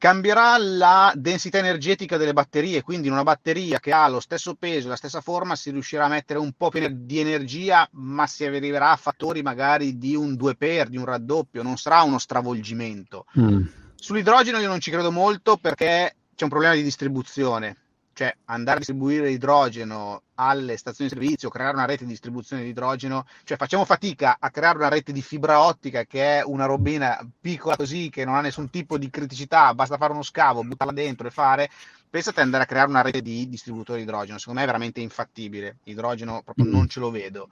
cambierà 0.00 0.56
la 0.56 1.12
densità 1.14 1.58
energetica 1.58 2.16
delle 2.16 2.32
batterie, 2.32 2.80
quindi 2.80 3.08
in 3.08 3.12
una 3.12 3.22
batteria 3.22 3.78
che 3.80 3.92
ha 3.92 4.08
lo 4.08 4.18
stesso 4.18 4.54
peso 4.54 4.86
e 4.86 4.88
la 4.88 4.96
stessa 4.96 5.20
forma 5.20 5.54
si 5.56 5.70
riuscirà 5.70 6.06
a 6.06 6.08
mettere 6.08 6.38
un 6.38 6.52
po' 6.56 6.70
più 6.70 6.88
di 6.90 7.18
energia, 7.18 7.86
ma 7.92 8.26
si 8.26 8.46
arriverà 8.46 8.92
a 8.92 8.96
fattori 8.96 9.42
magari 9.42 9.98
di 9.98 10.16
un 10.16 10.36
2 10.36 10.56
per, 10.56 10.88
di 10.88 10.96
un 10.96 11.04
raddoppio, 11.04 11.62
non 11.62 11.76
sarà 11.76 12.00
uno 12.00 12.18
stravolgimento. 12.18 13.26
Mm. 13.38 13.66
Sull'idrogeno 13.94 14.58
io 14.58 14.68
non 14.68 14.80
ci 14.80 14.90
credo 14.90 15.12
molto 15.12 15.58
perché 15.58 16.16
c'è 16.34 16.44
un 16.44 16.48
problema 16.48 16.74
di 16.74 16.82
distribuzione 16.82 17.76
cioè 18.20 18.36
andare 18.46 18.76
a 18.76 18.80
distribuire 18.80 19.30
idrogeno 19.30 20.24
alle 20.34 20.76
stazioni 20.76 21.08
di 21.08 21.16
servizio, 21.16 21.48
creare 21.48 21.72
una 21.72 21.86
rete 21.86 22.04
di 22.04 22.10
distribuzione 22.10 22.62
di 22.62 22.68
idrogeno, 22.68 23.24
cioè 23.44 23.56
facciamo 23.56 23.86
fatica 23.86 24.36
a 24.38 24.50
creare 24.50 24.76
una 24.76 24.90
rete 24.90 25.10
di 25.10 25.22
fibra 25.22 25.62
ottica 25.62 26.04
che 26.04 26.36
è 26.40 26.42
una 26.44 26.66
robina 26.66 27.18
piccola 27.40 27.76
così 27.76 28.10
che 28.10 28.26
non 28.26 28.34
ha 28.34 28.42
nessun 28.42 28.68
tipo 28.68 28.98
di 28.98 29.08
criticità, 29.08 29.72
basta 29.72 29.96
fare 29.96 30.12
uno 30.12 30.22
scavo, 30.22 30.62
buttarla 30.62 30.92
dentro 30.92 31.28
e 31.28 31.30
fare. 31.30 31.70
Pensate 32.10 32.40
ad 32.40 32.44
andare 32.44 32.64
a 32.64 32.66
creare 32.66 32.90
una 32.90 33.00
rete 33.00 33.22
di 33.22 33.48
distributori 33.48 34.00
di 34.00 34.04
idrogeno, 34.04 34.36
secondo 34.36 34.58
me 34.58 34.66
è 34.66 34.68
veramente 34.68 35.00
infattibile, 35.00 35.78
idrogeno 35.84 36.42
proprio 36.42 36.66
non 36.66 36.88
ce 36.88 37.00
lo 37.00 37.10
vedo. 37.10 37.48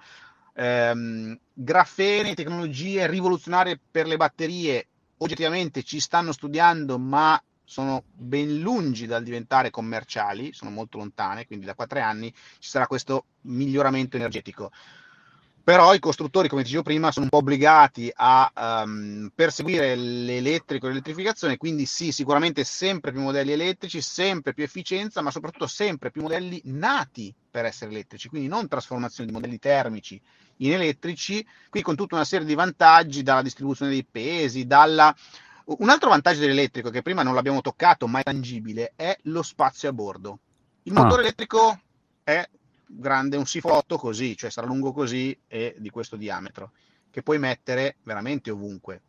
Ehm, 0.52 1.38
grafene, 1.54 2.34
tecnologie 2.34 3.06
rivoluzionarie 3.06 3.80
per 3.90 4.06
le 4.06 4.18
batterie, 4.18 4.86
oggettivamente 5.16 5.82
ci 5.82 5.98
stanno 5.98 6.32
studiando, 6.32 6.98
ma 6.98 7.42
sono 7.68 8.02
ben 8.14 8.60
lungi 8.60 9.04
dal 9.04 9.22
diventare 9.22 9.68
commerciali, 9.68 10.54
sono 10.54 10.70
molto 10.70 10.96
lontane, 10.96 11.46
quindi 11.46 11.66
da 11.66 11.74
4 11.74 12.00
anni 12.00 12.32
ci 12.58 12.70
sarà 12.70 12.86
questo 12.86 13.26
miglioramento 13.42 14.16
energetico. 14.16 14.70
Però 15.62 15.92
i 15.92 15.98
costruttori, 15.98 16.48
come 16.48 16.62
dicevo 16.62 16.82
prima, 16.82 17.12
sono 17.12 17.24
un 17.24 17.30
po' 17.30 17.38
obbligati 17.38 18.10
a 18.14 18.84
um, 18.86 19.30
perseguire 19.34 19.94
l'elettrico 19.96 20.86
e 20.86 20.88
l'elettrificazione, 20.88 21.58
quindi 21.58 21.84
sì, 21.84 22.10
sicuramente 22.10 22.64
sempre 22.64 23.12
più 23.12 23.20
modelli 23.20 23.52
elettrici, 23.52 24.00
sempre 24.00 24.54
più 24.54 24.64
efficienza, 24.64 25.20
ma 25.20 25.30
soprattutto 25.30 25.66
sempre 25.66 26.10
più 26.10 26.22
modelli 26.22 26.62
nati 26.64 27.34
per 27.50 27.66
essere 27.66 27.90
elettrici, 27.90 28.30
quindi 28.30 28.48
non 28.48 28.66
trasformazione 28.66 29.28
di 29.28 29.34
modelli 29.34 29.58
termici 29.58 30.18
in 30.60 30.72
elettrici, 30.72 31.46
qui 31.68 31.82
con 31.82 31.96
tutta 31.96 32.14
una 32.14 32.24
serie 32.24 32.46
di 32.46 32.54
vantaggi 32.54 33.22
dalla 33.22 33.42
distribuzione 33.42 33.90
dei 33.90 34.06
pesi, 34.10 34.66
dalla 34.66 35.14
un 35.76 35.88
altro 35.90 36.08
vantaggio 36.08 36.40
dell'elettrico, 36.40 36.90
che 36.90 37.02
prima 37.02 37.22
non 37.22 37.34
l'abbiamo 37.34 37.60
toccato, 37.60 38.06
ma 38.06 38.20
è 38.20 38.22
tangibile, 38.22 38.92
è 38.96 39.16
lo 39.24 39.42
spazio 39.42 39.88
a 39.88 39.92
bordo. 39.92 40.38
Il 40.84 40.92
motore 40.92 41.22
ah. 41.22 41.24
elettrico 41.24 41.80
è 42.24 42.48
grande, 42.86 43.36
un 43.36 43.46
sifotto 43.46 43.98
così, 43.98 44.36
cioè 44.36 44.50
sarà 44.50 44.66
lungo 44.66 44.92
così 44.92 45.38
e 45.46 45.74
di 45.78 45.90
questo 45.90 46.16
diametro, 46.16 46.72
che 47.10 47.22
puoi 47.22 47.38
mettere 47.38 47.96
veramente 48.02 48.50
ovunque. 48.50 49.02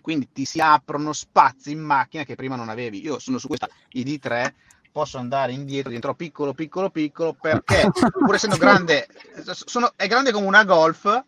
Quindi 0.00 0.32
ti 0.32 0.44
si 0.44 0.60
aprono 0.60 1.12
spazi 1.12 1.72
in 1.72 1.80
macchina 1.80 2.24
che 2.24 2.34
prima 2.34 2.56
non 2.56 2.70
avevi. 2.70 3.02
Io 3.02 3.18
sono 3.18 3.38
su 3.38 3.46
questa 3.46 3.68
ID3, 3.94 4.52
posso 4.90 5.18
andare 5.18 5.52
indietro, 5.52 5.90
dentro 5.90 6.14
piccolo, 6.14 6.54
piccolo, 6.54 6.90
piccolo, 6.90 7.34
perché 7.34 7.90
pur 8.10 8.34
essendo 8.34 8.56
grande, 8.58 9.06
sono, 9.44 9.92
è 9.94 10.06
grande 10.06 10.32
come 10.32 10.46
una 10.46 10.64
Golf, 10.64 11.24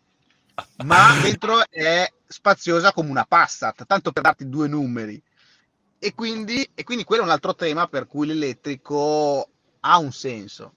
ma 0.85 1.19
dentro 1.21 1.63
è 1.69 2.11
spaziosa 2.27 2.93
come 2.93 3.09
una 3.09 3.25
Passat, 3.25 3.85
tanto 3.85 4.11
per 4.11 4.23
darti 4.23 4.49
due 4.49 4.67
numeri. 4.67 5.21
E 5.97 6.13
quindi, 6.13 6.69
e 6.73 6.83
quindi 6.83 7.03
quello 7.03 7.23
è 7.23 7.25
un 7.25 7.31
altro 7.31 7.55
tema 7.55 7.87
per 7.87 8.07
cui 8.07 8.27
l'elettrico 8.27 9.49
ha 9.79 9.97
un 9.97 10.11
senso. 10.11 10.73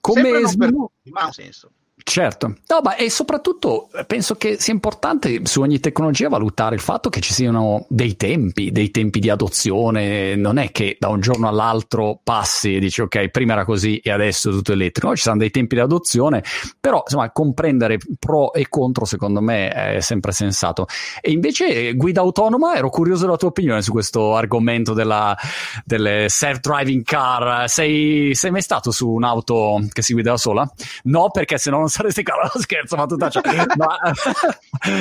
Come 0.00 0.46
sviluppo... 0.46 0.92
Ma 1.04 1.22
ha 1.22 1.26
un 1.26 1.32
senso. 1.32 1.72
Certo, 2.02 2.56
no, 2.66 2.80
ma 2.82 2.96
e 2.96 3.10
soprattutto 3.10 3.88
penso 4.06 4.34
che 4.34 4.58
sia 4.58 4.72
importante 4.72 5.40
su 5.44 5.60
ogni 5.60 5.80
tecnologia 5.80 6.28
valutare 6.28 6.74
il 6.74 6.80
fatto 6.80 7.10
che 7.10 7.20
ci 7.20 7.32
siano 7.32 7.86
dei 7.88 8.16
tempi, 8.16 8.70
dei 8.70 8.90
tempi 8.90 9.20
di 9.20 9.28
adozione, 9.28 10.34
non 10.36 10.58
è 10.58 10.70
che 10.72 10.96
da 10.98 11.08
un 11.08 11.20
giorno 11.20 11.48
all'altro 11.48 12.20
passi 12.22 12.76
e 12.76 12.80
dici 12.80 13.00
ok, 13.02 13.28
prima 13.28 13.52
era 13.52 13.64
così 13.64 13.98
e 13.98 14.10
adesso 14.10 14.50
è 14.50 14.52
tutto 14.52 14.72
elettrico, 14.72 15.08
no, 15.08 15.16
ci 15.16 15.22
sono 15.22 15.36
dei 15.36 15.50
tempi 15.50 15.74
di 15.74 15.80
adozione, 15.80 16.42
però 16.80 17.02
insomma 17.04 17.30
comprendere 17.30 17.98
pro 18.18 18.52
e 18.52 18.68
contro 18.68 19.04
secondo 19.04 19.40
me 19.40 19.68
è 19.68 20.00
sempre 20.00 20.32
sensato. 20.32 20.86
E 21.20 21.30
invece 21.30 21.94
guida 21.94 22.20
autonoma, 22.20 22.76
ero 22.76 22.88
curioso 22.88 23.24
della 23.24 23.36
tua 23.36 23.48
opinione 23.48 23.82
su 23.82 23.92
questo 23.92 24.34
argomento 24.36 24.94
della, 24.94 25.36
delle 25.84 26.26
self-driving 26.28 27.04
car, 27.04 27.68
sei, 27.68 28.34
sei 28.34 28.50
mai 28.50 28.62
stato 28.62 28.90
su 28.90 29.08
un'auto 29.08 29.80
che 29.92 30.02
si 30.02 30.12
guida 30.12 30.30
da 30.30 30.36
sola? 30.36 30.70
No, 31.04 31.30
perché 31.30 31.58
se 31.58 31.70
no 31.70 31.78
non 31.78 31.88
saresti 31.90 32.22
qua, 32.22 32.34
no, 32.42 32.50
scherzo, 32.60 32.96
ma 32.96 33.06
tutta 33.06 33.28
cioè, 33.28 33.42
ma, 33.76 33.98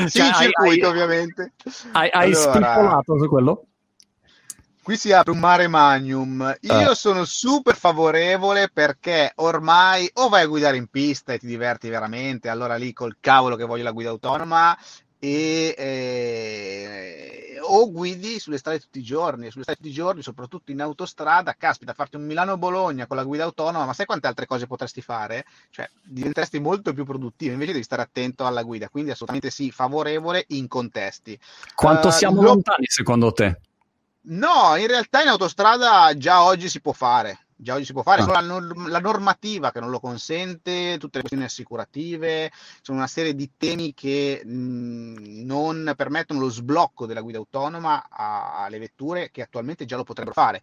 sì, 0.08 0.20
cioè, 0.20 0.34
circuito 0.34 0.88
hai, 0.88 0.92
ovviamente. 0.92 1.54
Hai, 1.92 2.10
hai 2.12 2.34
allora, 2.34 3.02
su 3.06 3.30
quello? 3.30 3.64
Qui 4.82 4.98
si 4.98 5.12
apre 5.12 5.32
un 5.32 5.40
mare 5.40 5.68
magnum. 5.68 6.58
Io 6.62 6.90
uh. 6.90 6.96
sono 6.96 7.24
super 7.24 7.76
favorevole 7.76 8.70
perché 8.74 9.34
ormai 9.36 10.10
o 10.16 10.30
vai 10.30 10.44
a 10.44 10.48
guidare 10.48 10.78
in 10.78 10.88
pista 10.88 11.34
e 11.34 11.40
ti 11.40 11.46
diverti 11.46 11.90
veramente, 11.90 12.50
allora 12.50 12.76
lì 12.76 12.92
col 12.92 13.18
cavolo 13.20 13.56
che 13.56 13.66
voglio 13.66 13.84
la 13.84 13.92
guida 13.92 14.10
autonoma 14.10 14.76
e 15.20 15.76
eh, 15.78 17.30
o 17.62 17.92
guidi 17.92 18.40
sulle 18.40 18.58
strade 18.58 18.80
tutti 18.80 19.00
i 19.00 19.04
giorni, 19.04 19.52
sulle 19.52 19.64
strade 19.64 19.80
tutti 19.80 19.92
i 19.92 19.96
giorni, 19.96 20.22
soprattutto 20.22 20.72
in 20.72 20.82
autostrada, 20.82 21.56
caspita, 21.58 21.94
farti 21.94 22.16
un 22.16 22.26
Milano-Bologna 22.26 23.06
con 23.06 23.18
la 23.18 23.24
guida 23.24 23.44
autonoma, 23.44 23.86
ma 23.86 23.94
sai 23.94 24.06
quante 24.06 24.28
altre 24.28 24.46
cose 24.46 24.66
potresti 24.66 25.02
fare? 25.02 25.46
Cioè, 25.70 25.90
diventeresti 26.02 26.60
molto 26.60 26.94
più 26.94 27.06
produttivo, 27.06 27.54
invece 27.54 27.74
devi 27.74 27.84
stare 27.84 28.02
attento 28.02 28.46
alla 28.46 28.64
guida, 28.64 28.90
quindi 28.90 29.12
assolutamente 29.12 29.52
sì, 29.52 29.72
favorevole 29.72 30.46
in 30.50 30.68
contesti. 30.68 31.40
Quanto 31.76 32.08
uh, 32.08 32.12
siamo 32.12 32.42
lo... 32.42 32.48
lontani 32.48 32.86
secondo 32.88 33.32
te? 33.32 33.60
No, 34.22 34.76
in 34.78 34.88
realtà 34.88 35.22
in 35.22 35.28
autostrada 35.28 36.16
già 36.18 36.44
oggi 36.44 36.70
si 36.70 36.82
può 36.82 36.92
fare 36.92 37.48
già 37.62 37.76
oggi 37.76 37.86
si 37.86 37.94
può 37.94 38.04
fare, 38.04 38.22
ah. 38.22 38.24
solo 38.24 38.40
la, 38.40 38.88
la, 38.88 39.00
normativa 39.00 39.72
che 39.72 39.82
non 39.82 39.90
lo 39.90 40.00
consente, 40.00 40.98
tutte 40.98 41.18
le 41.18 41.24
questioni 41.24 41.44
assicurative, 41.44 42.52
sono 42.82 43.00
una 43.00 43.08
serie 43.08 43.36
di 43.36 43.52
temi 43.58 43.94
che 43.94 44.42
mh, 44.46 45.44
non 45.44 45.94
permettono 45.96 46.40
lo 46.40 46.50
sblocco 46.50 47.06
della 47.06 47.20
guida 47.20 47.38
autonoma 47.38 48.08
a, 48.10 48.64
alle 48.64 48.80
vetture 48.80 49.30
che 49.30 49.42
attualmente 49.42 49.84
già 49.84 49.98
lo 49.98 50.04
potrebbero 50.04 50.34
fare. 50.34 50.62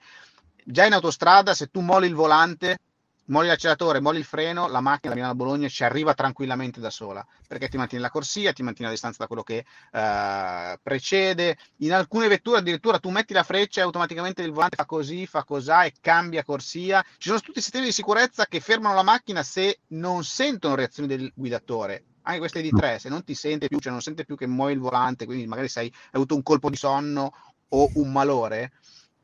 Già 0.64 0.86
in 0.86 0.94
autostrada, 0.94 1.54
se 1.54 1.66
tu 1.66 1.80
molli 1.80 2.06
il 2.06 2.14
volante, 2.14 2.78
molli 3.26 3.48
l'acceleratore, 3.48 4.00
molli 4.00 4.18
il 4.18 4.24
freno, 4.24 4.68
la 4.68 4.80
macchina 4.80 5.10
da 5.10 5.14
Milano 5.14 5.32
a 5.32 5.36
Bologna 5.36 5.68
ci 5.68 5.84
arriva 5.84 6.14
tranquillamente 6.14 6.80
da 6.80 6.90
sola, 6.90 7.26
perché 7.46 7.68
ti 7.68 7.76
mantiene 7.76 8.04
la 8.04 8.10
corsia, 8.10 8.52
ti 8.52 8.62
mantiene 8.62 8.90
a 8.90 8.92
distanza 8.92 9.18
da 9.18 9.26
quello 9.26 9.42
che 9.42 9.64
uh, 9.92 10.78
precede. 10.82 11.56
In 11.78 11.92
alcune 11.92 12.28
vetture 12.28 12.58
addirittura 12.58 12.98
tu 12.98 13.10
metti 13.10 13.32
la 13.32 13.42
freccia 13.42 13.80
e 13.80 13.84
automaticamente 13.84 14.42
il 14.42 14.52
volante 14.52 14.76
fa 14.76 14.84
così, 14.84 15.26
fa 15.26 15.44
cosà 15.44 15.84
e 15.84 15.92
cambia 16.00 16.44
corsia. 16.44 17.04
Ci 17.18 17.28
sono 17.28 17.40
tutti 17.40 17.58
i 17.58 17.62
sistemi 17.62 17.86
di 17.86 17.92
sicurezza 17.92 18.46
che 18.46 18.60
fermano 18.60 18.94
la 18.94 19.02
macchina 19.02 19.42
se 19.42 19.80
non 19.88 20.24
sentono 20.24 20.74
reazioni 20.74 21.08
del 21.08 21.32
guidatore. 21.34 22.04
Anche 22.22 22.40
queste 22.40 22.60
di 22.60 22.70
tre, 22.70 22.98
se 22.98 23.08
non 23.08 23.22
ti 23.22 23.34
sente 23.34 23.68
più, 23.68 23.78
cioè 23.78 23.92
non 23.92 24.00
sente 24.00 24.24
più 24.24 24.34
che 24.36 24.48
muovi 24.48 24.72
il 24.72 24.80
volante, 24.80 25.26
quindi 25.26 25.46
magari 25.46 25.68
sei, 25.68 25.86
hai 25.86 26.10
avuto 26.12 26.34
un 26.34 26.42
colpo 26.42 26.68
di 26.68 26.76
sonno 26.76 27.32
o 27.68 27.90
un 27.94 28.10
malore, 28.10 28.72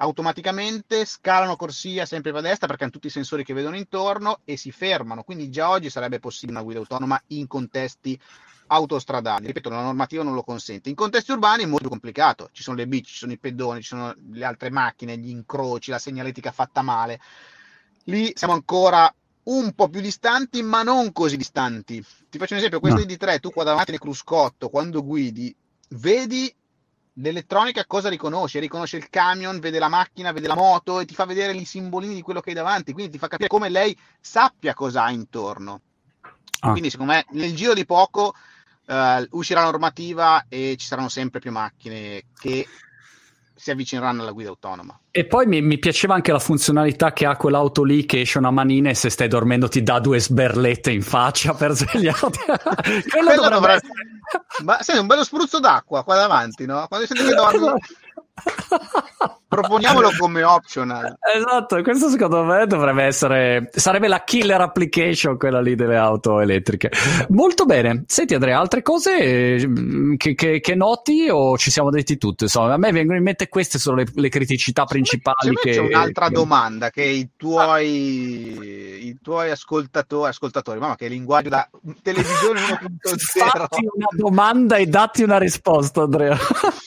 automaticamente 0.03 1.05
scalano 1.05 1.55
corsia 1.55 2.07
sempre 2.07 2.37
a 2.37 2.41
destra 2.41 2.67
perché 2.67 2.83
hanno 2.83 2.93
tutti 2.93 3.07
i 3.07 3.11
sensori 3.11 3.45
che 3.45 3.55
vedono 3.55 3.77
intorno 3.77 4.41
e 4.45 4.57
si 4.57 4.73
fermano. 4.73 5.23
Quindi 5.23 5.49
già 5.49 5.71
oggi 5.71 5.91
sarebbe 5.91 6.19
possibile 6.19 6.59
una 6.59 6.65
guida 6.65 6.81
autonoma 6.81 7.21
in 7.29 7.47
contesti 7.47 8.19
autostradali. 8.67 9.47
Ripeto, 9.47 9.69
la 9.69 9.83
normativa 9.83 10.25
non 10.25 10.35
lo 10.35 10.43
consente. 10.43 10.89
In 10.89 10.97
contesti 10.97 11.31
urbani 11.31 11.63
è 11.63 11.67
molto 11.67 11.89
complicato. 11.89 12.49
Ci 12.51 12.65
sono 12.65 12.77
le 12.77 12.89
bici, 12.89 13.13
ci 13.13 13.19
sono 13.19 13.33
i 13.33 13.39
pedoni, 13.39 13.81
ci 13.81 13.89
sono 13.89 14.13
le 14.33 14.45
altre 14.45 14.71
macchine, 14.71 15.17
gli 15.17 15.29
incroci, 15.29 15.91
la 15.91 15.99
segnaletica 15.99 16.51
fatta 16.51 16.83
male. 16.83 17.21
Lì 18.05 18.33
siamo 18.35 18.55
ancora 18.55 19.13
un 19.45 19.73
po' 19.73 19.89
più 19.89 20.01
distanti, 20.01 20.63
ma 20.63 20.83
non 20.83 21.13
così 21.13 21.37
distanti. 21.37 22.05
Ti 22.29 22.39
faccio 22.39 22.55
un 22.55 22.59
esempio, 22.59 22.81
questo 22.81 22.99
no. 22.99 23.05
ID3, 23.05 23.39
tu 23.39 23.51
qua 23.51 23.63
davanti 23.63 23.93
nel 23.93 24.01
cruscotto, 24.01 24.69
quando 24.69 25.05
guidi, 25.05 25.55
vedi 25.91 26.53
l'elettronica 27.15 27.85
cosa 27.87 28.09
riconosce? 28.09 28.61
Riconosce 28.61 28.97
il 28.97 29.09
camion, 29.11 29.61
vede 29.61 29.79
la 29.79 29.89
macchina, 29.89 30.33
vede 30.33 30.47
la 30.47 30.55
moto 30.55 31.01
e 31.01 31.05
ti 31.05 31.15
fa 31.15 31.25
vedere 31.25 31.55
i 31.55 31.65
simbolini 31.65 32.15
di 32.15 32.23
quello 32.23 32.41
che 32.41 32.51
hai 32.51 32.55
davanti, 32.55 32.93
quindi 32.93 33.13
ti 33.13 33.19
fa 33.19 33.29
capire 33.29 33.49
come 33.49 33.69
lei 33.69 33.97
sappia 34.21 34.75
cosa 34.75 35.05
ha 35.05 35.11
intorno. 35.11 35.81
Ah. 36.61 36.71
Quindi 36.71 36.91
secondo 36.91 37.13
me 37.13 37.25
nel 37.31 37.55
giro 37.55 37.75
di 37.75 37.85
poco 37.85 38.35
uh, 38.87 39.27
uscirà 39.31 39.61
la 39.61 39.71
normativa 39.71 40.47
e 40.49 40.77
ci 40.79 40.87
saranno 40.87 41.09
sempre 41.09 41.41
più 41.41 41.51
macchine 41.51 42.25
che 42.39 42.67
si 43.63 43.71
avvicineranno 43.71 44.23
alla 44.23 44.33
guida 44.33 44.49
autonoma. 44.49 44.99
E 45.13 45.25
poi 45.25 45.47
mi, 45.47 45.63
mi, 45.63 45.79
piaceva 45.79 46.15
anche 46.15 46.33
la 46.33 46.41
funzionalità 46.41 47.13
che 47.13 47.27
ha 47.27 47.37
quell'auto 47.37 47.85
lì 47.85 48.05
che 48.07 48.23
esce 48.23 48.39
una 48.39 48.51
manina 48.51 48.91
e 48.91 48.95
se 48.95 49.09
stai 49.09 49.29
dormendo 49.29 49.69
ti 49.69 49.85
dà 49.85 50.01
due 50.01 50.19
sberlette 50.19 50.91
in 50.91 51.03
faccia 51.03 51.55
per 51.55 51.71
svegliarti. 51.77 52.41
Quello, 53.09 53.49
dovrebbe... 53.49 53.75
essere... 53.75 53.93
Ma 54.65 54.83
sei 54.83 54.99
un 54.99 55.07
bello 55.07 55.23
spruzzo 55.23 55.61
d'acqua 55.61 56.03
qua 56.03 56.17
davanti, 56.17 56.67
no? 56.67 56.87
Quando 56.89 57.07
senti 57.07 57.25
che 57.25 57.35
dormi... 57.35 57.67
Proponiamolo 59.53 60.13
come 60.19 60.43
optional. 60.43 61.19
Esatto, 61.21 61.83
questo 61.83 62.09
secondo 62.09 62.43
me 62.43 62.67
dovrebbe 62.67 63.05
essere. 63.05 63.69
Sarebbe 63.71 64.09
la 64.09 64.25
killer 64.25 64.63
application, 64.63 65.37
quella 65.37 65.61
lì 65.61 65.75
delle 65.75 65.97
auto 65.97 66.41
elettriche. 66.41 66.91
Molto 67.29 67.67
bene. 67.67 68.05
Senti, 68.07 68.33
Andrea, 68.33 68.59
altre 68.59 68.81
cose 68.81 69.63
mm, 69.67 70.15
che, 70.15 70.35
che, 70.35 70.61
che 70.61 70.75
noti 70.75 71.29
o 71.31 71.59
ci 71.59 71.71
siamo 71.71 71.91
detti 71.91 72.17
tutte? 72.17 72.45
Insomma, 72.45 72.73
a 72.73 72.79
me 72.79 72.93
vengono 72.93 73.19
in 73.19 73.25
mente 73.25 73.51
queste 73.51 73.79
sono 73.79 73.97
le, 73.97 74.07
le 74.15 74.29
criticità 74.31 74.87
principali. 74.87 75.55
Che, 75.55 75.71
c'è 75.73 75.81
un'altra 75.81 76.29
che... 76.29 76.33
domanda 76.33 76.89
che 76.89 77.03
i 77.03 77.29
tuoi, 77.37 78.57
ah. 78.59 79.05
i 79.05 79.19
tuoi 79.21 79.51
ascoltatori, 79.51 80.31
ascoltatori, 80.31 80.79
mamma 80.79 80.97
che 80.97 81.09
linguaggio 81.09 81.51
da 81.51 81.69
televisione 82.01 82.61
1.0. 82.61 83.17
Fatti 83.19 83.87
una 83.93 84.09
domanda 84.17 84.77
e 84.77 84.87
datti 84.87 85.23
una 85.23 85.37
risposta, 85.37 86.01
Andrea. 86.01 86.39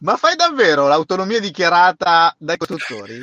Ma 0.00 0.16
fai 0.16 0.36
davvero 0.36 0.86
l'autonomia 0.86 1.40
dichiarata 1.40 2.34
dai 2.38 2.56
costruttori? 2.56 3.20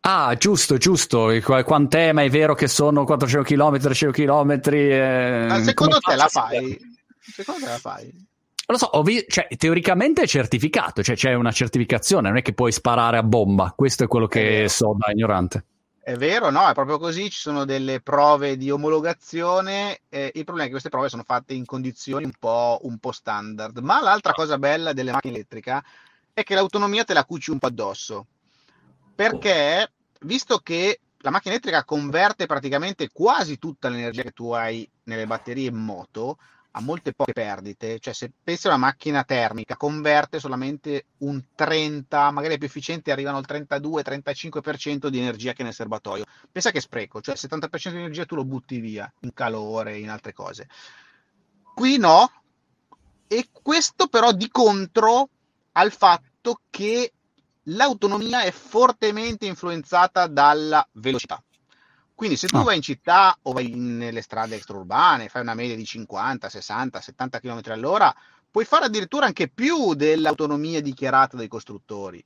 Ah, 0.00 0.34
giusto, 0.36 0.76
giusto. 0.76 1.32
Quant'è? 1.42 2.12
Ma 2.12 2.22
è 2.22 2.30
vero 2.30 2.54
che 2.54 2.68
sono 2.68 3.04
400 3.04 3.42
km, 3.54 3.78
300 3.78 4.12
km? 4.12 4.60
Eh, 4.72 5.46
Ma 5.48 5.62
secondo 5.62 5.98
te 5.98 6.14
la 6.14 6.28
fai? 6.28 6.78
Secondo 7.20 7.64
te 7.64 7.70
la 7.72 7.78
fai? 7.78 8.24
Lo 8.68 8.78
so, 8.78 9.02
vi- 9.02 9.24
cioè, 9.28 9.48
teoricamente 9.56 10.22
è 10.22 10.26
certificato, 10.26 11.02
cioè 11.02 11.14
c'è 11.16 11.34
una 11.34 11.52
certificazione, 11.52 12.28
non 12.28 12.38
è 12.38 12.42
che 12.42 12.52
puoi 12.52 12.72
sparare 12.72 13.16
a 13.16 13.22
bomba. 13.22 13.72
Questo 13.76 14.04
è 14.04 14.06
quello 14.08 14.26
che 14.26 14.66
so 14.68 14.94
da 14.98 15.10
ignorante. 15.12 15.64
È 16.06 16.14
vero, 16.14 16.50
no, 16.50 16.68
è 16.68 16.72
proprio 16.72 16.98
così, 16.98 17.30
ci 17.30 17.40
sono 17.40 17.64
delle 17.64 18.00
prove 18.00 18.56
di 18.56 18.70
omologazione, 18.70 20.02
eh, 20.08 20.30
il 20.34 20.44
problema 20.44 20.60
è 20.60 20.64
che 20.66 20.70
queste 20.70 20.88
prove 20.88 21.08
sono 21.08 21.24
fatte 21.24 21.52
in 21.52 21.64
condizioni 21.64 22.24
un 22.24 22.32
po', 22.38 22.78
un 22.82 22.98
po' 22.98 23.10
standard, 23.10 23.78
ma 23.78 24.00
l'altra 24.00 24.32
cosa 24.32 24.56
bella 24.56 24.92
delle 24.92 25.10
macchine 25.10 25.34
elettriche 25.34 25.82
è 26.32 26.44
che 26.44 26.54
l'autonomia 26.54 27.02
te 27.02 27.12
la 27.12 27.24
cuci 27.24 27.50
un 27.50 27.58
po' 27.58 27.66
addosso, 27.66 28.26
perché 29.16 29.90
visto 30.20 30.58
che 30.58 31.00
la 31.16 31.30
macchina 31.30 31.54
elettrica 31.54 31.84
converte 31.84 32.46
praticamente 32.46 33.10
quasi 33.12 33.58
tutta 33.58 33.88
l'energia 33.88 34.22
che 34.22 34.30
tu 34.30 34.52
hai 34.52 34.88
nelle 35.06 35.26
batterie 35.26 35.70
in 35.70 35.74
moto, 35.74 36.38
ha 36.76 36.80
molte 36.82 37.14
poche 37.14 37.32
perdite, 37.32 37.98
cioè 37.98 38.12
se 38.12 38.30
pensi 38.44 38.66
a 38.66 38.70
una 38.70 38.78
macchina 38.78 39.24
termica 39.24 39.76
converte 39.76 40.38
solamente 40.38 41.06
un 41.18 41.42
30, 41.54 42.30
magari 42.30 42.58
più 42.58 42.66
efficiente 42.66 43.10
arrivano 43.10 43.38
al 43.38 43.46
32-35% 43.48 45.08
di 45.08 45.18
energia 45.18 45.54
che 45.54 45.62
nel 45.62 45.72
serbatoio. 45.72 46.26
Pensa 46.52 46.70
che 46.70 46.82
spreco, 46.82 47.22
cioè 47.22 47.34
il 47.34 47.40
70% 47.42 47.90
di 47.90 47.96
energia 47.96 48.26
tu 48.26 48.34
lo 48.34 48.44
butti 48.44 48.78
via 48.78 49.10
in 49.20 49.32
calore, 49.32 49.96
in 49.96 50.10
altre 50.10 50.34
cose. 50.34 50.68
Qui 51.74 51.96
no, 51.96 52.30
e 53.26 53.48
questo 53.50 54.08
però 54.08 54.32
di 54.32 54.50
contro 54.50 55.30
al 55.72 55.92
fatto 55.92 56.60
che 56.68 57.10
l'autonomia 57.64 58.42
è 58.42 58.50
fortemente 58.50 59.46
influenzata 59.46 60.26
dalla 60.26 60.86
velocità. 60.92 61.42
Quindi 62.16 62.36
se 62.38 62.48
tu 62.48 62.56
oh. 62.56 62.62
vai 62.62 62.76
in 62.76 62.82
città 62.82 63.36
o 63.42 63.52
vai 63.52 63.68
nelle 63.74 64.22
strade 64.22 64.56
extraurbane, 64.56 65.28
fai 65.28 65.42
una 65.42 65.52
media 65.52 65.76
di 65.76 65.84
50, 65.84 66.48
60, 66.48 66.98
70 66.98 67.40
km 67.40 67.60
all'ora, 67.66 68.12
puoi 68.50 68.64
fare 68.64 68.86
addirittura 68.86 69.26
anche 69.26 69.48
più 69.48 69.92
dell'autonomia 69.92 70.80
dichiarata 70.80 71.36
dai 71.36 71.46
costruttori. 71.46 72.24